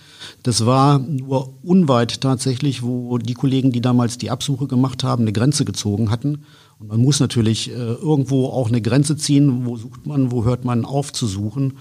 Das 0.42 0.66
war 0.66 0.98
nur 0.98 1.54
unweit 1.62 2.20
tatsächlich, 2.20 2.82
wo 2.82 3.16
die 3.16 3.32
Kollegen, 3.32 3.72
die 3.72 3.80
damals 3.80 4.18
die 4.18 4.30
Absuche 4.30 4.66
gemacht 4.66 5.04
haben, 5.04 5.22
eine 5.22 5.32
Grenze 5.32 5.64
gezogen 5.64 6.10
hatten. 6.10 6.44
Und 6.78 6.88
man 6.88 7.00
muss 7.00 7.18
natürlich 7.18 7.70
äh, 7.70 7.72
irgendwo 7.72 8.48
auch 8.48 8.68
eine 8.68 8.82
Grenze 8.82 9.16
ziehen. 9.16 9.64
Wo 9.64 9.78
sucht 9.78 10.06
man, 10.06 10.30
wo 10.30 10.44
hört 10.44 10.66
man 10.66 10.84
auf 10.84 11.14
zu 11.14 11.26
suchen? 11.26 11.78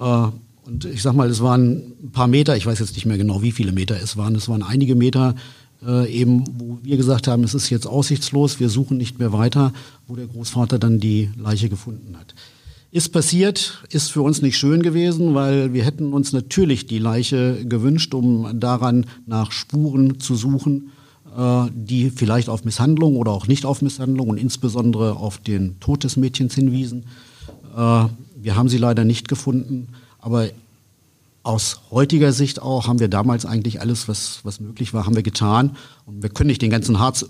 Äh, 0.00 0.28
und 0.68 0.84
ich 0.84 1.02
sag 1.02 1.14
mal, 1.14 1.30
es 1.30 1.40
waren 1.40 1.94
ein 2.02 2.10
paar 2.12 2.28
Meter, 2.28 2.56
ich 2.56 2.66
weiß 2.66 2.78
jetzt 2.78 2.94
nicht 2.94 3.06
mehr 3.06 3.16
genau, 3.16 3.40
wie 3.42 3.52
viele 3.52 3.72
Meter 3.72 3.96
es 4.00 4.16
waren. 4.16 4.34
Es 4.34 4.48
waren 4.48 4.62
einige 4.62 4.94
Meter, 4.94 5.34
äh, 5.84 6.12
eben, 6.12 6.44
wo 6.58 6.78
wir 6.82 6.98
gesagt 6.98 7.26
haben, 7.26 7.42
es 7.42 7.54
ist 7.54 7.70
jetzt 7.70 7.86
aussichtslos, 7.86 8.60
wir 8.60 8.68
suchen 8.68 8.98
nicht 8.98 9.18
mehr 9.18 9.32
weiter, 9.32 9.72
wo 10.06 10.14
der 10.14 10.26
Großvater 10.26 10.78
dann 10.78 11.00
die 11.00 11.30
Leiche 11.36 11.70
gefunden 11.70 12.16
hat. 12.18 12.34
Ist 12.90 13.12
passiert, 13.12 13.82
ist 13.90 14.12
für 14.12 14.22
uns 14.22 14.42
nicht 14.42 14.58
schön 14.58 14.82
gewesen, 14.82 15.34
weil 15.34 15.72
wir 15.72 15.84
hätten 15.84 16.12
uns 16.12 16.32
natürlich 16.32 16.86
die 16.86 16.98
Leiche 16.98 17.64
gewünscht, 17.64 18.12
um 18.12 18.60
daran 18.60 19.06
nach 19.26 19.52
Spuren 19.52 20.20
zu 20.20 20.36
suchen, 20.36 20.90
äh, 21.34 21.64
die 21.74 22.10
vielleicht 22.10 22.50
auf 22.50 22.64
Misshandlung 22.64 23.16
oder 23.16 23.30
auch 23.30 23.46
nicht 23.46 23.64
auf 23.64 23.80
Misshandlung 23.80 24.28
und 24.28 24.36
insbesondere 24.36 25.16
auf 25.16 25.38
den 25.38 25.80
Tod 25.80 26.04
des 26.04 26.18
Mädchens 26.18 26.54
hinwiesen. 26.54 27.04
Äh, 27.74 28.04
wir 28.40 28.56
haben 28.56 28.68
sie 28.68 28.78
leider 28.78 29.04
nicht 29.04 29.28
gefunden, 29.28 29.88
aber 30.28 30.50
aus 31.42 31.80
heutiger 31.90 32.32
Sicht 32.34 32.60
auch 32.60 32.86
haben 32.86 33.00
wir 33.00 33.08
damals 33.08 33.46
eigentlich 33.46 33.80
alles, 33.80 34.08
was, 34.08 34.40
was 34.42 34.60
möglich 34.60 34.92
war, 34.92 35.06
haben 35.06 35.14
wir 35.14 35.22
getan. 35.22 35.74
Und 36.04 36.22
wir 36.22 36.28
können 36.28 36.48
nicht 36.48 36.60
den 36.60 36.68
ganzen 36.68 36.98
Harz 36.98 37.24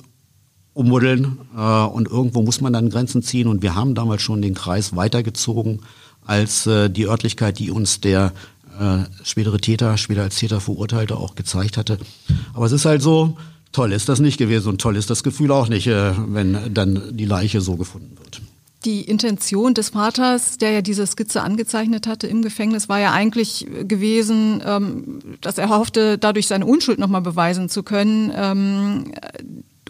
ummuddeln 0.75 1.39
äh, 1.57 1.61
und 1.61 2.09
irgendwo 2.09 2.43
muss 2.43 2.61
man 2.61 2.73
dann 2.73 2.91
Grenzen 2.91 3.23
ziehen. 3.23 3.47
Und 3.47 3.63
wir 3.63 3.77
haben 3.77 3.95
damals 3.95 4.23
schon 4.23 4.43
den 4.43 4.55
Kreis 4.55 4.97
weitergezogen 4.97 5.83
als 6.27 6.67
äh, 6.67 6.91
die 6.91 7.07
Örtlichkeit, 7.07 7.61
die 7.61 7.71
uns 7.71 8.01
der 8.01 8.33
äh, 8.81 9.05
spätere 9.23 9.59
Täter, 9.59 9.97
später 9.97 10.23
als 10.23 10.35
Täter 10.35 10.61
verurteilte, 10.61 11.17
auch 11.17 11.37
gezeigt 11.37 11.77
hatte. 11.77 11.99
Aber 12.53 12.67
es 12.67 12.73
ist 12.73 12.85
halt 12.85 13.01
so, 13.01 13.37
toll 13.71 13.93
ist 13.93 14.09
das 14.09 14.19
nicht 14.19 14.39
gewesen 14.39 14.71
und 14.71 14.81
toll 14.81 14.97
ist 14.97 15.11
das 15.11 15.23
Gefühl 15.23 15.53
auch 15.53 15.69
nicht, 15.69 15.87
äh, 15.87 16.15
wenn 16.17 16.75
dann 16.75 17.17
die 17.17 17.27
Leiche 17.27 17.61
so 17.61 17.77
gefunden 17.77 18.19
wird. 18.19 18.43
Die 18.85 19.03
Intention 19.03 19.75
des 19.75 19.91
Vaters, 19.91 20.57
der 20.57 20.71
ja 20.71 20.83
diese 20.83 21.07
Skizze 21.07 21.43
angezeichnet 21.43 22.07
hatte 22.07 22.29
im 22.29 22.43
Gefängnis, 22.43 22.89
war 22.89 23.01
ja 23.01 23.13
eigentlich 23.13 23.67
gewesen, 23.83 24.63
ähm, 24.65 25.19
dass 25.41 25.59
er 25.59 25.69
hoffte, 25.69 26.17
dadurch 26.17 26.47
seine 26.47 26.65
Unschuld 26.65 26.99
nochmal 26.99 27.23
beweisen 27.23 27.69
zu 27.69 27.83
können. 27.83 28.31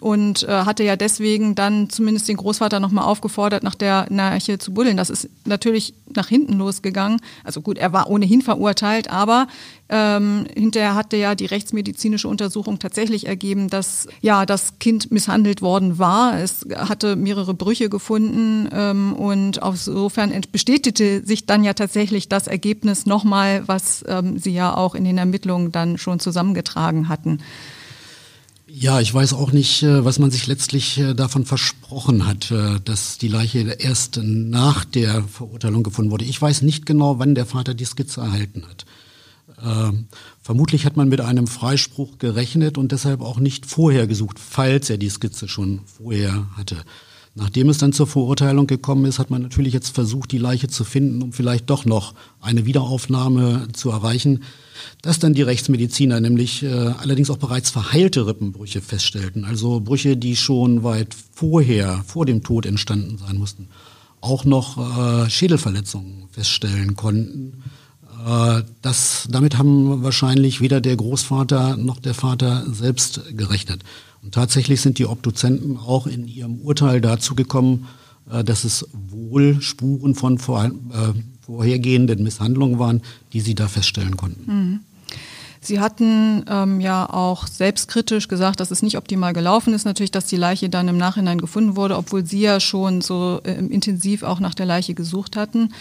Und 0.01 0.43
äh, 0.43 0.47
hatte 0.47 0.83
ja 0.83 0.95
deswegen 0.95 1.55
dann 1.55 1.89
zumindest 1.89 2.27
den 2.27 2.37
Großvater 2.37 2.79
nochmal 2.79 3.05
aufgefordert, 3.05 3.63
nach 3.63 3.75
der 3.75 4.07
Narche 4.09 4.57
zu 4.57 4.73
buddeln. 4.73 4.97
Das 4.97 5.09
ist 5.09 5.29
natürlich 5.45 5.93
nach 6.15 6.27
hinten 6.27 6.53
losgegangen. 6.53 7.19
Also 7.43 7.61
gut, 7.61 7.77
er 7.77 7.93
war 7.93 8.09
ohnehin 8.09 8.41
verurteilt, 8.41 9.09
aber 9.09 9.47
ähm, 9.89 10.45
hinterher 10.55 10.95
hatte 10.95 11.17
ja 11.17 11.35
die 11.35 11.47
rechtsmedizinische 11.47 12.27
Untersuchung 12.27 12.79
tatsächlich 12.79 13.27
ergeben, 13.27 13.69
dass 13.69 14.07
ja 14.21 14.45
das 14.45 14.79
Kind 14.79 15.11
misshandelt 15.11 15.61
worden 15.61 15.97
war. 15.97 16.39
Es 16.39 16.65
hatte 16.75 17.15
mehrere 17.15 17.53
Brüche 17.53 17.89
gefunden 17.89 18.69
ähm, 18.71 19.13
und 19.13 19.57
insofern 19.63 20.33
bestätigte 20.51 21.25
sich 21.25 21.45
dann 21.45 21.63
ja 21.63 21.73
tatsächlich 21.73 22.29
das 22.29 22.47
Ergebnis 22.47 23.05
nochmal, 23.05 23.63
was 23.67 24.03
ähm, 24.07 24.37
sie 24.37 24.53
ja 24.53 24.75
auch 24.75 24.93
in 24.95 25.03
den 25.03 25.17
Ermittlungen 25.17 25.71
dann 25.71 25.97
schon 25.97 26.19
zusammengetragen 26.19 27.09
hatten. 27.09 27.39
Ja, 28.71 28.99
ich 28.99 29.11
weiß 29.11 29.33
auch 29.33 29.51
nicht, 29.51 29.81
äh, 29.83 30.05
was 30.05 30.19
man 30.19 30.29
sich 30.29 30.45
letztlich 30.45 30.99
äh, 30.99 31.13
davon 31.15 31.45
versprochen 31.45 32.27
hat, 32.27 32.51
äh, 32.51 32.79
dass 32.83 33.17
die 33.17 33.27
Leiche 33.27 33.59
erst 33.61 34.19
nach 34.21 34.85
der 34.85 35.23
Verurteilung 35.23 35.81
gefunden 35.83 36.11
wurde. 36.11 36.25
Ich 36.25 36.39
weiß 36.39 36.61
nicht 36.61 36.85
genau, 36.85 37.17
wann 37.17 37.35
der 37.35 37.47
Vater 37.47 37.73
die 37.73 37.85
Skizze 37.85 38.21
erhalten 38.21 38.63
hat. 38.69 38.85
Ähm, 39.63 40.07
vermutlich 40.41 40.85
hat 40.85 40.97
man 40.97 41.09
mit 41.09 41.19
einem 41.19 41.47
Freispruch 41.47 42.19
gerechnet 42.19 42.77
und 42.77 42.91
deshalb 42.91 43.21
auch 43.21 43.39
nicht 43.39 43.65
vorher 43.65 44.07
gesucht, 44.07 44.37
falls 44.39 44.89
er 44.89 44.97
die 44.97 45.09
Skizze 45.09 45.47
schon 45.47 45.81
vorher 45.85 46.47
hatte. 46.55 46.77
Nachdem 47.35 47.69
es 47.69 47.77
dann 47.77 47.93
zur 47.93 48.07
Verurteilung 48.07 48.67
gekommen 48.67 49.05
ist, 49.05 49.19
hat 49.19 49.29
man 49.29 49.41
natürlich 49.41 49.73
jetzt 49.73 49.95
versucht, 49.95 50.31
die 50.31 50.37
Leiche 50.37 50.67
zu 50.67 50.83
finden, 50.83 51.21
um 51.21 51.31
vielleicht 51.31 51.69
doch 51.69 51.85
noch 51.85 52.13
eine 52.41 52.65
Wiederaufnahme 52.65 53.67
zu 53.73 53.91
erreichen 53.91 54.41
dass 55.01 55.19
dann 55.19 55.33
die 55.33 55.41
Rechtsmediziner 55.41 56.19
nämlich 56.19 56.63
äh, 56.63 56.67
allerdings 56.69 57.29
auch 57.29 57.37
bereits 57.37 57.69
verheilte 57.69 58.27
Rippenbrüche 58.27 58.81
feststellten, 58.81 59.45
also 59.45 59.79
Brüche, 59.79 60.17
die 60.17 60.35
schon 60.35 60.83
weit 60.83 61.15
vorher, 61.33 62.03
vor 62.05 62.25
dem 62.25 62.43
Tod 62.43 62.65
entstanden 62.65 63.17
sein 63.17 63.37
mussten, 63.37 63.67
auch 64.21 64.45
noch 64.45 64.77
äh, 64.77 65.29
Schädelverletzungen 65.29 66.27
feststellen 66.31 66.95
konnten. 66.95 67.63
Äh, 68.25 68.63
das, 68.81 69.27
damit 69.29 69.57
haben 69.57 70.03
wahrscheinlich 70.03 70.61
weder 70.61 70.81
der 70.81 70.97
Großvater 70.97 71.77
noch 71.77 71.99
der 71.99 72.13
Vater 72.13 72.65
selbst 72.71 73.21
gerechnet. 73.31 73.83
Und 74.21 74.33
tatsächlich 74.33 74.81
sind 74.81 74.97
die 74.97 75.05
Obduzenten 75.05 75.77
auch 75.77 76.07
in 76.07 76.27
ihrem 76.27 76.57
Urteil 76.61 77.01
dazu 77.01 77.35
gekommen, 77.35 77.87
äh, 78.31 78.43
dass 78.43 78.63
es 78.63 78.87
wohl 78.93 79.61
Spuren 79.61 80.15
von 80.15 80.37
vor, 80.37 80.65
äh, 80.65 80.71
vorhergehenden 81.41 82.23
Misshandlungen 82.23 82.79
waren, 82.79 83.01
die 83.33 83.41
sie 83.41 83.55
da 83.55 83.67
feststellen 83.67 84.17
konnten. 84.17 84.51
Mhm. 84.51 84.79
Sie 85.61 85.81
hatten 85.81 86.45
ähm, 86.47 86.79
ja 86.79 87.09
auch 87.09 87.45
selbstkritisch 87.45 88.29
gesagt, 88.29 88.61
dass 88.61 88.71
es 88.71 88.81
nicht 88.81 88.97
optimal 88.97 89.33
gelaufen 89.33 89.73
ist, 89.73 89.83
natürlich, 89.83 90.11
dass 90.11 90.25
die 90.25 90.37
Leiche 90.37 90.69
dann 90.69 90.87
im 90.87 90.97
Nachhinein 90.97 91.37
gefunden 91.37 91.75
wurde, 91.75 91.97
obwohl 91.97 92.25
Sie 92.25 92.39
ja 92.39 92.61
schon 92.61 93.01
so 93.01 93.41
äh, 93.43 93.55
intensiv 93.55 94.23
auch 94.23 94.39
nach 94.39 94.53
der 94.53 94.65
Leiche 94.65 94.93
gesucht 94.93 95.35
hatten. 95.35 95.73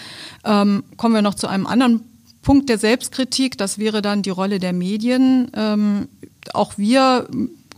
Ähm, 0.45 0.83
kommen 0.97 1.15
wir 1.15 1.23
noch 1.23 1.37
zu 1.37 1.47
einem 1.47 1.67
anderen 1.67 2.01
Punkt 2.43 2.69
der 2.69 2.79
Selbstkritik, 2.79 3.57
das 3.57 3.79
wäre 3.79 4.03
dann 4.03 4.23
die 4.23 4.31
Rolle 4.31 4.59
der 4.59 4.73
Medien. 4.73 5.51
Ähm, 5.55 6.09
auch 6.55 6.77
wir 6.77 7.29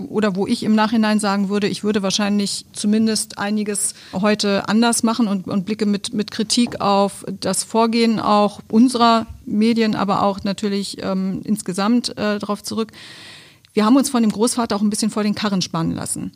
oder 0.08 0.36
wo 0.36 0.46
ich 0.46 0.62
im 0.62 0.74
Nachhinein 0.74 1.18
sagen 1.18 1.48
würde, 1.48 1.68
ich 1.68 1.84
würde 1.84 2.02
wahrscheinlich 2.02 2.66
zumindest 2.72 3.38
einiges 3.38 3.94
heute 4.12 4.68
anders 4.68 5.02
machen 5.02 5.28
und, 5.28 5.46
und 5.46 5.66
blicke 5.66 5.86
mit, 5.86 6.14
mit 6.14 6.30
Kritik 6.30 6.80
auf 6.80 7.24
das 7.40 7.64
Vorgehen 7.64 8.20
auch 8.20 8.60
unserer 8.68 9.26
Medien, 9.44 9.94
aber 9.94 10.22
auch 10.22 10.44
natürlich 10.44 11.02
ähm, 11.02 11.40
insgesamt 11.44 12.10
äh, 12.10 12.38
darauf 12.38 12.62
zurück. 12.62 12.92
Wir 13.72 13.84
haben 13.84 13.96
uns 13.96 14.10
von 14.10 14.22
dem 14.22 14.32
Großvater 14.32 14.74
auch 14.74 14.82
ein 14.82 14.90
bisschen 14.90 15.10
vor 15.10 15.22
den 15.22 15.34
Karren 15.34 15.62
spannen 15.62 15.94
lassen 15.94 16.32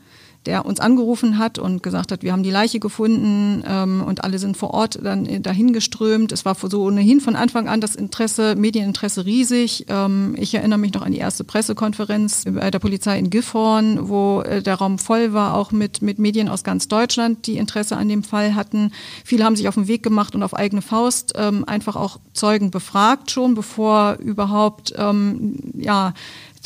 der 0.46 0.66
uns 0.66 0.80
angerufen 0.80 1.38
hat 1.38 1.58
und 1.58 1.82
gesagt 1.82 2.12
hat, 2.12 2.22
wir 2.22 2.32
haben 2.32 2.42
die 2.42 2.50
Leiche 2.50 2.80
gefunden 2.80 3.62
ähm, 3.66 4.02
und 4.06 4.24
alle 4.24 4.38
sind 4.38 4.56
vor 4.56 4.72
Ort 4.72 4.98
dann 5.02 5.42
dahin 5.42 5.72
geströmt. 5.72 6.32
Es 6.32 6.44
war 6.44 6.54
so 6.54 6.84
ohnehin 6.84 7.20
von 7.20 7.36
Anfang 7.36 7.68
an 7.68 7.80
das 7.80 7.94
Interesse, 7.94 8.54
Medieninteresse 8.56 9.24
riesig. 9.24 9.86
Ähm, 9.88 10.34
ich 10.38 10.54
erinnere 10.54 10.78
mich 10.78 10.92
noch 10.94 11.02
an 11.02 11.12
die 11.12 11.18
erste 11.18 11.44
Pressekonferenz 11.44 12.44
bei 12.44 12.70
der 12.70 12.78
Polizei 12.78 13.18
in 13.18 13.30
Gifhorn, 13.30 14.08
wo 14.08 14.42
äh, 14.42 14.62
der 14.62 14.76
Raum 14.76 14.98
voll 14.98 15.32
war, 15.32 15.54
auch 15.54 15.72
mit, 15.72 16.02
mit 16.02 16.18
Medien 16.18 16.48
aus 16.48 16.64
ganz 16.64 16.88
Deutschland, 16.88 17.46
die 17.46 17.56
Interesse 17.56 17.96
an 17.96 18.08
dem 18.08 18.22
Fall 18.22 18.54
hatten. 18.54 18.92
Viele 19.24 19.44
haben 19.44 19.56
sich 19.56 19.68
auf 19.68 19.74
den 19.74 19.88
Weg 19.88 20.02
gemacht 20.02 20.34
und 20.34 20.42
auf 20.42 20.54
eigene 20.54 20.82
Faust 20.82 21.32
ähm, 21.36 21.64
einfach 21.66 21.96
auch 21.96 22.18
Zeugen 22.32 22.70
befragt, 22.70 23.30
schon 23.30 23.54
bevor 23.54 24.16
überhaupt 24.20 24.94
ähm, 24.96 25.58
ja, 25.76 26.14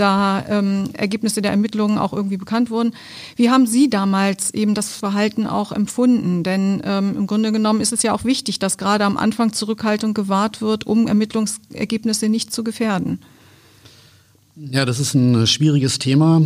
da 0.01 0.45
ähm, 0.49 0.91
Ergebnisse 0.95 1.43
der 1.43 1.51
Ermittlungen 1.51 1.99
auch 1.99 2.13
irgendwie 2.13 2.37
bekannt 2.37 2.71
wurden. 2.71 2.93
Wie 3.37 3.51
haben 3.51 3.67
Sie 3.67 3.91
damals 3.91 4.53
eben 4.55 4.75
das 4.75 4.93
Verhalten 4.95 5.47
auch 5.47 5.73
empfunden? 5.73 6.43
Denn 6.43 6.83
ähm, 6.85 7.17
im 7.17 7.27
Grunde 7.27 7.53
genommen 7.53 7.81
ist 7.81 7.93
es 7.93 8.03
ja 8.03 8.15
auch 8.15 8.25
wichtig, 8.25 8.59
dass 8.59 8.79
gerade 8.79 9.05
am 9.05 9.17
Anfang 9.17 9.53
Zurückhaltung 9.53 10.15
gewahrt 10.15 10.61
wird, 10.61 10.87
um 10.87 11.07
Ermittlungsergebnisse 11.07 12.29
nicht 12.29 12.53
zu 12.53 12.65
gefährden. 12.65 13.21
Ja, 14.57 14.85
das 14.85 14.99
ist 14.99 15.15
ein 15.15 15.47
schwieriges 15.47 15.99
Thema. 15.99 16.43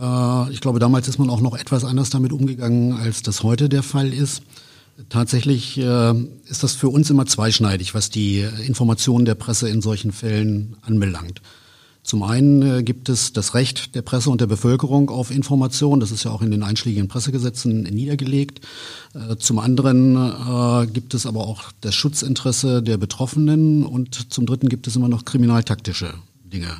Äh, 0.00 0.52
ich 0.52 0.60
glaube, 0.60 0.78
damals 0.78 1.08
ist 1.08 1.18
man 1.18 1.30
auch 1.30 1.40
noch 1.40 1.56
etwas 1.56 1.84
anders 1.84 2.10
damit 2.10 2.32
umgegangen, 2.32 2.94
als 2.94 3.22
das 3.22 3.42
heute 3.42 3.68
der 3.68 3.82
Fall 3.82 4.12
ist. 4.12 4.42
Tatsächlich 5.08 5.78
äh, 5.78 6.14
ist 6.46 6.62
das 6.62 6.74
für 6.74 6.88
uns 6.88 7.08
immer 7.10 7.26
zweischneidig, 7.26 7.94
was 7.94 8.10
die 8.10 8.44
Informationen 8.66 9.24
der 9.24 9.34
Presse 9.34 9.68
in 9.68 9.80
solchen 9.80 10.12
Fällen 10.12 10.76
anbelangt. 10.82 11.40
Zum 12.10 12.24
einen 12.24 12.62
äh, 12.62 12.82
gibt 12.82 13.08
es 13.08 13.32
das 13.32 13.54
Recht 13.54 13.94
der 13.94 14.02
Presse 14.02 14.30
und 14.30 14.40
der 14.40 14.48
Bevölkerung 14.48 15.10
auf 15.10 15.30
Information. 15.30 16.00
Das 16.00 16.10
ist 16.10 16.24
ja 16.24 16.32
auch 16.32 16.42
in 16.42 16.50
den 16.50 16.64
einschlägigen 16.64 17.06
Pressegesetzen 17.06 17.84
niedergelegt. 17.84 18.66
Äh, 19.14 19.36
zum 19.36 19.60
anderen 19.60 20.16
äh, 20.16 20.88
gibt 20.88 21.14
es 21.14 21.24
aber 21.24 21.46
auch 21.46 21.70
das 21.82 21.94
Schutzinteresse 21.94 22.82
der 22.82 22.96
Betroffenen 22.96 23.86
und 23.86 24.32
zum 24.32 24.44
dritten 24.44 24.68
gibt 24.68 24.88
es 24.88 24.96
immer 24.96 25.08
noch 25.08 25.24
kriminaltaktische 25.24 26.12
Dinge. 26.42 26.78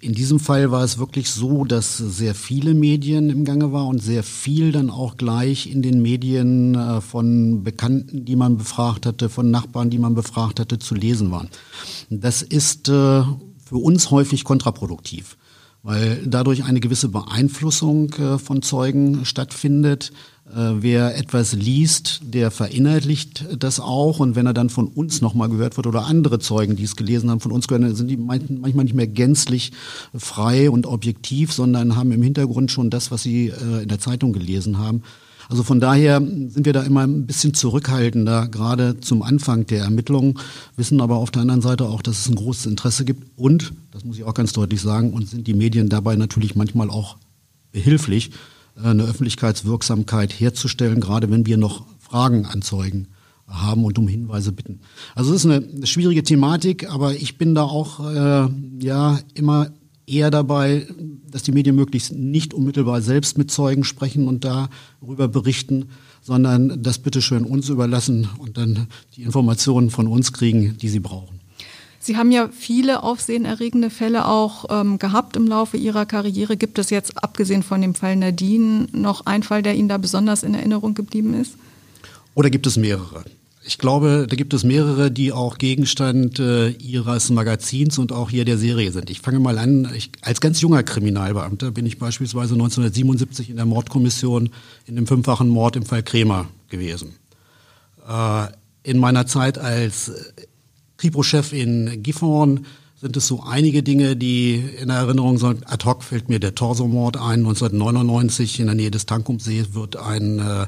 In 0.00 0.14
diesem 0.14 0.38
Fall 0.38 0.70
war 0.70 0.84
es 0.84 0.98
wirklich 0.98 1.30
so, 1.30 1.64
dass 1.64 1.98
sehr 1.98 2.36
viele 2.36 2.74
Medien 2.74 3.28
im 3.28 3.44
Gange 3.44 3.72
war 3.72 3.88
und 3.88 4.00
sehr 4.00 4.22
viel 4.22 4.70
dann 4.70 4.88
auch 4.88 5.16
gleich 5.16 5.68
in 5.68 5.82
den 5.82 6.00
Medien 6.00 7.00
von 7.00 7.64
Bekannten, 7.64 8.24
die 8.24 8.36
man 8.36 8.56
befragt 8.56 9.04
hatte, 9.04 9.28
von 9.28 9.50
Nachbarn, 9.50 9.90
die 9.90 9.98
man 9.98 10.14
befragt 10.14 10.60
hatte, 10.60 10.78
zu 10.78 10.94
lesen 10.94 11.32
waren. 11.32 11.48
Das 12.08 12.42
ist 12.42 12.88
für 13.68 13.76
uns 13.76 14.10
häufig 14.10 14.44
kontraproduktiv, 14.44 15.36
weil 15.82 16.22
dadurch 16.26 16.64
eine 16.64 16.80
gewisse 16.80 17.08
Beeinflussung 17.08 18.12
äh, 18.14 18.38
von 18.38 18.62
Zeugen 18.62 19.24
stattfindet, 19.24 20.12
Äh, 20.54 20.80
wer 20.82 21.16
etwas 21.18 21.52
liest, 21.52 22.20
der 22.22 22.50
verinnerlicht 22.50 23.44
das 23.58 23.80
auch. 23.80 24.18
Und 24.18 24.34
wenn 24.34 24.46
er 24.46 24.54
dann 24.54 24.70
von 24.70 24.86
uns 24.88 25.20
nochmal 25.20 25.50
gehört 25.50 25.76
wird 25.76 25.86
oder 25.86 26.06
andere 26.06 26.38
Zeugen, 26.38 26.74
die 26.74 26.84
es 26.84 26.96
gelesen 26.96 27.30
haben, 27.30 27.40
von 27.40 27.52
uns 27.52 27.68
gehört, 27.68 27.96
sind 27.96 28.08
die 28.08 28.16
manchmal 28.16 28.84
nicht 28.84 28.94
mehr 28.94 29.06
gänzlich 29.06 29.72
frei 30.16 30.70
und 30.70 30.86
objektiv, 30.86 31.52
sondern 31.52 31.96
haben 31.96 32.12
im 32.12 32.22
Hintergrund 32.22 32.70
schon 32.70 32.88
das, 32.88 33.10
was 33.10 33.22
sie 33.22 33.48
äh, 33.48 33.82
in 33.82 33.88
der 33.88 33.98
Zeitung 33.98 34.32
gelesen 34.32 34.78
haben. 34.78 35.02
Also 35.48 35.62
von 35.62 35.80
daher 35.80 36.20
sind 36.20 36.66
wir 36.66 36.74
da 36.74 36.82
immer 36.82 37.06
ein 37.06 37.26
bisschen 37.26 37.54
zurückhaltender, 37.54 38.48
gerade 38.48 39.00
zum 39.00 39.22
Anfang 39.22 39.66
der 39.66 39.82
Ermittlungen, 39.82 40.38
wissen 40.76 41.00
aber 41.00 41.16
auf 41.16 41.30
der 41.30 41.42
anderen 41.42 41.62
Seite 41.62 41.86
auch, 41.86 42.02
dass 42.02 42.20
es 42.20 42.28
ein 42.28 42.34
großes 42.34 42.66
Interesse 42.66 43.06
gibt 43.06 43.26
und, 43.36 43.72
das 43.90 44.04
muss 44.04 44.18
ich 44.18 44.24
auch 44.24 44.34
ganz 44.34 44.52
deutlich 44.52 44.82
sagen, 44.82 45.12
und 45.14 45.28
sind 45.28 45.46
die 45.46 45.54
Medien 45.54 45.88
dabei 45.88 46.16
natürlich 46.16 46.54
manchmal 46.54 46.90
auch 46.90 47.16
behilflich, 47.72 48.30
äh, 48.76 48.88
eine 48.88 49.04
Öffentlichkeitswirksamkeit 49.04 50.38
herzustellen, 50.38 51.00
gerade 51.00 51.30
wenn 51.30 51.46
wir 51.46 51.56
noch 51.56 51.86
Fragen 51.98 52.44
an 52.44 52.60
Zeugen 52.60 53.08
haben 53.46 53.84
und 53.84 53.98
um 53.98 54.06
Hinweise 54.06 54.52
bitten. 54.52 54.80
Also 55.14 55.32
es 55.32 55.44
ist 55.44 55.50
eine, 55.50 55.86
schwierige 55.86 56.22
Thematik, 56.22 56.90
aber 56.90 57.14
ich 57.14 57.38
bin 57.38 57.54
da 57.54 57.62
auch 57.62 58.00
äh, 58.10 58.48
ja 58.80 59.18
immer 59.32 59.70
eher 60.08 60.30
dabei, 60.30 60.86
dass 61.30 61.42
die 61.42 61.52
Medien 61.52 61.76
möglichst 61.76 62.12
nicht 62.12 62.54
unmittelbar 62.54 63.02
selbst 63.02 63.38
mit 63.38 63.50
Zeugen 63.50 63.84
sprechen 63.84 64.26
und 64.28 64.44
darüber 64.44 65.28
berichten, 65.28 65.86
sondern 66.22 66.82
das 66.82 66.98
bitteschön 66.98 67.44
uns 67.44 67.68
überlassen 67.68 68.28
und 68.38 68.56
dann 68.56 68.88
die 69.16 69.22
Informationen 69.22 69.90
von 69.90 70.06
uns 70.06 70.32
kriegen, 70.32 70.76
die 70.78 70.88
sie 70.88 71.00
brauchen. 71.00 71.38
Sie 72.00 72.16
haben 72.16 72.30
ja 72.30 72.48
viele 72.48 73.02
aufsehenerregende 73.02 73.90
Fälle 73.90 74.26
auch 74.26 74.66
ähm, 74.70 74.98
gehabt 74.98 75.36
im 75.36 75.46
Laufe 75.46 75.76
Ihrer 75.76 76.06
Karriere. 76.06 76.56
Gibt 76.56 76.78
es 76.78 76.90
jetzt, 76.90 77.22
abgesehen 77.22 77.62
von 77.62 77.80
dem 77.80 77.94
Fall 77.94 78.16
Nadine, 78.16 78.86
noch 78.92 79.26
einen 79.26 79.42
Fall, 79.42 79.62
der 79.62 79.74
Ihnen 79.74 79.88
da 79.88 79.98
besonders 79.98 80.42
in 80.42 80.54
Erinnerung 80.54 80.94
geblieben 80.94 81.34
ist? 81.34 81.54
Oder 82.34 82.50
gibt 82.50 82.66
es 82.66 82.76
mehrere? 82.76 83.24
Ich 83.68 83.76
glaube, 83.76 84.26
da 84.26 84.34
gibt 84.34 84.54
es 84.54 84.64
mehrere, 84.64 85.10
die 85.10 85.30
auch 85.30 85.58
Gegenstand 85.58 86.38
äh, 86.38 86.70
ihres 86.70 87.28
Magazins 87.28 87.98
und 87.98 88.12
auch 88.12 88.30
hier 88.30 88.46
der 88.46 88.56
Serie 88.56 88.92
sind. 88.92 89.10
Ich 89.10 89.20
fange 89.20 89.40
mal 89.40 89.58
an. 89.58 89.92
Ich, 89.94 90.10
als 90.22 90.40
ganz 90.40 90.62
junger 90.62 90.82
Kriminalbeamter 90.82 91.70
bin 91.70 91.84
ich 91.84 91.98
beispielsweise 91.98 92.54
1977 92.54 93.50
in 93.50 93.56
der 93.56 93.66
Mordkommission 93.66 94.48
in 94.86 94.96
dem 94.96 95.06
fünffachen 95.06 95.50
Mord 95.50 95.76
im 95.76 95.84
Fall 95.84 96.02
Kremer 96.02 96.48
gewesen. 96.70 97.16
Äh, 98.08 98.46
in 98.84 98.96
meiner 98.96 99.26
Zeit 99.26 99.58
als 99.58 100.12
Kripo-Chef 100.96 101.52
in 101.52 102.02
Gifhorn 102.02 102.64
sind 102.98 103.18
es 103.18 103.26
so 103.26 103.42
einige 103.42 103.82
Dinge, 103.82 104.16
die 104.16 104.64
in 104.80 104.88
Erinnerung 104.88 105.36
sind. 105.36 105.70
Ad 105.70 105.84
hoc 105.84 106.02
fällt 106.02 106.30
mir 106.30 106.40
der 106.40 106.54
Torso-Mord 106.54 107.18
ein. 107.18 107.40
1999 107.40 108.60
in 108.60 108.66
der 108.66 108.74
Nähe 108.74 108.90
des 108.90 109.04
Tankumsees 109.04 109.74
wird 109.74 109.96
ein 109.96 110.38
äh, 110.38 110.66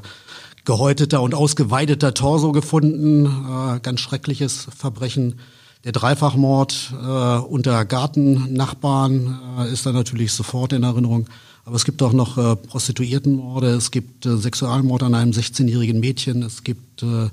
gehäuteter 0.71 1.21
und 1.21 1.35
ausgeweideter 1.35 2.13
Torso 2.13 2.53
gefunden. 2.53 3.25
Äh, 3.25 3.81
ganz 3.81 3.99
schreckliches 3.99 4.69
Verbrechen. 4.73 5.37
Der 5.83 5.91
Dreifachmord 5.91 6.93
äh, 6.93 7.39
unter 7.39 7.83
Gartennachbarn 7.83 9.39
äh, 9.59 9.73
ist 9.73 9.85
da 9.85 9.91
natürlich 9.91 10.31
sofort 10.31 10.71
in 10.71 10.83
Erinnerung. 10.83 11.27
Aber 11.65 11.75
es 11.75 11.83
gibt 11.83 12.01
auch 12.01 12.13
noch 12.13 12.37
äh, 12.37 12.55
Prostituiertenmorde, 12.55 13.71
es 13.71 13.91
gibt 13.91 14.25
äh, 14.25 14.37
Sexualmord 14.37 15.03
an 15.03 15.13
einem 15.13 15.31
16-jährigen 15.31 15.99
Mädchen, 15.99 16.41
es 16.41 16.63
gibt 16.63 17.03
äh, 17.03 17.27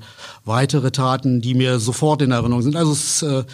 weitere 0.45 0.91
Taten, 0.91 1.41
die 1.41 1.55
mir 1.55 1.79
sofort 1.79 2.23
in 2.23 2.33
Erinnerung 2.33 2.63
sind. 2.63 2.75
Also 2.75 2.91
es 2.91 3.23
ist 3.23 3.23
äh, 3.23 3.45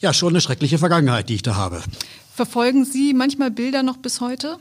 ja 0.00 0.12
schon 0.12 0.30
eine 0.30 0.40
schreckliche 0.40 0.78
Vergangenheit, 0.78 1.28
die 1.28 1.36
ich 1.36 1.42
da 1.42 1.54
habe. 1.54 1.82
Verfolgen 2.34 2.84
Sie 2.84 3.14
manchmal 3.14 3.52
Bilder 3.52 3.84
noch 3.84 3.98
bis 3.98 4.20
heute? 4.20 4.56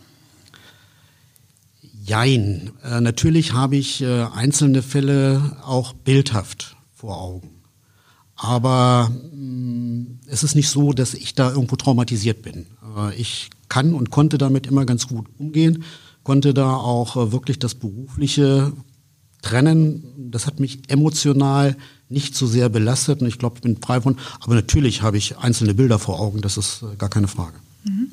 Jein. 2.06 2.72
Äh, 2.84 3.02
natürlich 3.02 3.54
habe 3.54 3.76
ich 3.76 4.02
äh, 4.02 4.24
einzelne 4.24 4.82
Fälle 4.82 5.58
auch 5.64 5.94
bildhaft 5.94 6.76
vor 6.94 7.22
Augen. 7.22 7.50
Aber 8.36 9.12
mh, 9.12 9.36
mm, 9.36 10.20
es 10.28 10.44
ist 10.44 10.56
nicht 10.56 10.70
so, 10.70 10.94
dass 10.94 11.14
ich 11.14 11.36
da 11.36 11.52
irgendwo 11.52 11.76
traumatisiert 11.76 12.42
bin. 12.42 12.68
Äh, 12.98 13.16
ich 13.16 13.50
kann 13.68 13.94
und 13.94 14.10
konnte 14.10 14.38
damit 14.38 14.68
immer 14.68 14.86
ganz 14.86 15.08
gut 15.08 15.28
umgehen, 15.38 15.84
konnte 16.24 16.54
da 16.54 16.76
auch 16.76 17.16
äh, 17.18 17.32
wirklich 17.32 17.60
das 17.60 17.76
Berufliche 17.76 18.74
trennen. 19.42 20.32
Das 20.32 20.48
hat 20.48 20.60
mich 20.60 20.90
emotional 20.90 21.78
nicht 22.08 22.36
so 22.36 22.48
sehr 22.48 22.70
belastet 22.70 23.22
und 23.22 23.28
ich 23.28 23.38
glaube, 23.38 23.58
ich 23.58 23.62
bin 23.62 23.78
frei 23.78 24.02
von. 24.02 24.18
Aber 24.42 24.56
natürlich 24.56 25.02
habe 25.02 25.18
ich 25.18 25.38
einzelne 25.38 25.74
Bilder 25.74 26.00
vor 26.00 26.20
Augen, 26.20 26.42
das 26.42 26.58
ist 26.58 26.82
äh, 26.82 26.96
gar 26.96 27.10
keine 27.10 27.28
Frage. 27.28 27.58
Mhm. 27.84 28.08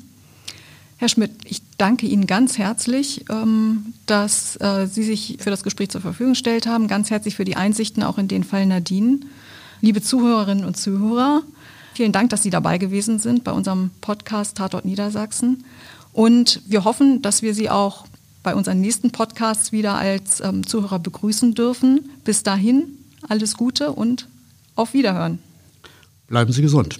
Herr 0.99 1.09
Schmidt, 1.09 1.31
ich 1.45 1.61
danke 1.77 2.07
Ihnen 2.07 2.25
ganz 2.25 2.57
herzlich, 2.57 3.25
ähm, 3.29 3.93
dass 4.07 4.55
äh, 4.55 4.87
Sie 4.87 5.03
sich 5.03 5.37
für 5.39 5.51
das 5.51 5.63
Gespräch 5.63 5.89
zur 5.89 6.01
Verfügung 6.01 6.33
gestellt 6.33 6.65
haben. 6.65 6.87
Ganz 6.87 7.11
herzlich 7.11 7.35
für 7.35 7.45
die 7.45 7.55
Einsichten 7.55 8.01
auch 8.01 8.17
in 8.17 8.27
den 8.27 8.43
Fall 8.43 8.65
Nadine. 8.65 9.19
Liebe 9.79 10.01
Zuhörerinnen 10.01 10.65
und 10.65 10.75
Zuhörer, 10.75 11.43
vielen 11.93 12.11
Dank, 12.11 12.31
dass 12.31 12.41
Sie 12.41 12.49
dabei 12.49 12.79
gewesen 12.79 13.19
sind 13.19 13.43
bei 13.43 13.51
unserem 13.51 13.91
Podcast 14.01 14.57
Tatort 14.57 14.85
Niedersachsen. 14.85 15.65
Und 16.13 16.63
wir 16.65 16.83
hoffen, 16.83 17.21
dass 17.21 17.43
wir 17.43 17.53
Sie 17.53 17.69
auch 17.69 18.07
bei 18.41 18.55
unseren 18.55 18.81
nächsten 18.81 19.11
Podcasts 19.11 19.71
wieder 19.71 19.93
als 19.93 20.39
ähm, 20.39 20.65
Zuhörer 20.65 20.97
begrüßen 20.97 21.53
dürfen. 21.53 22.09
Bis 22.23 22.41
dahin 22.41 22.85
alles 23.29 23.55
Gute 23.55 23.91
und 23.91 24.27
auf 24.75 24.95
Wiederhören. 24.95 25.37
Bleiben 26.27 26.51
Sie 26.51 26.63
gesund. 26.63 26.99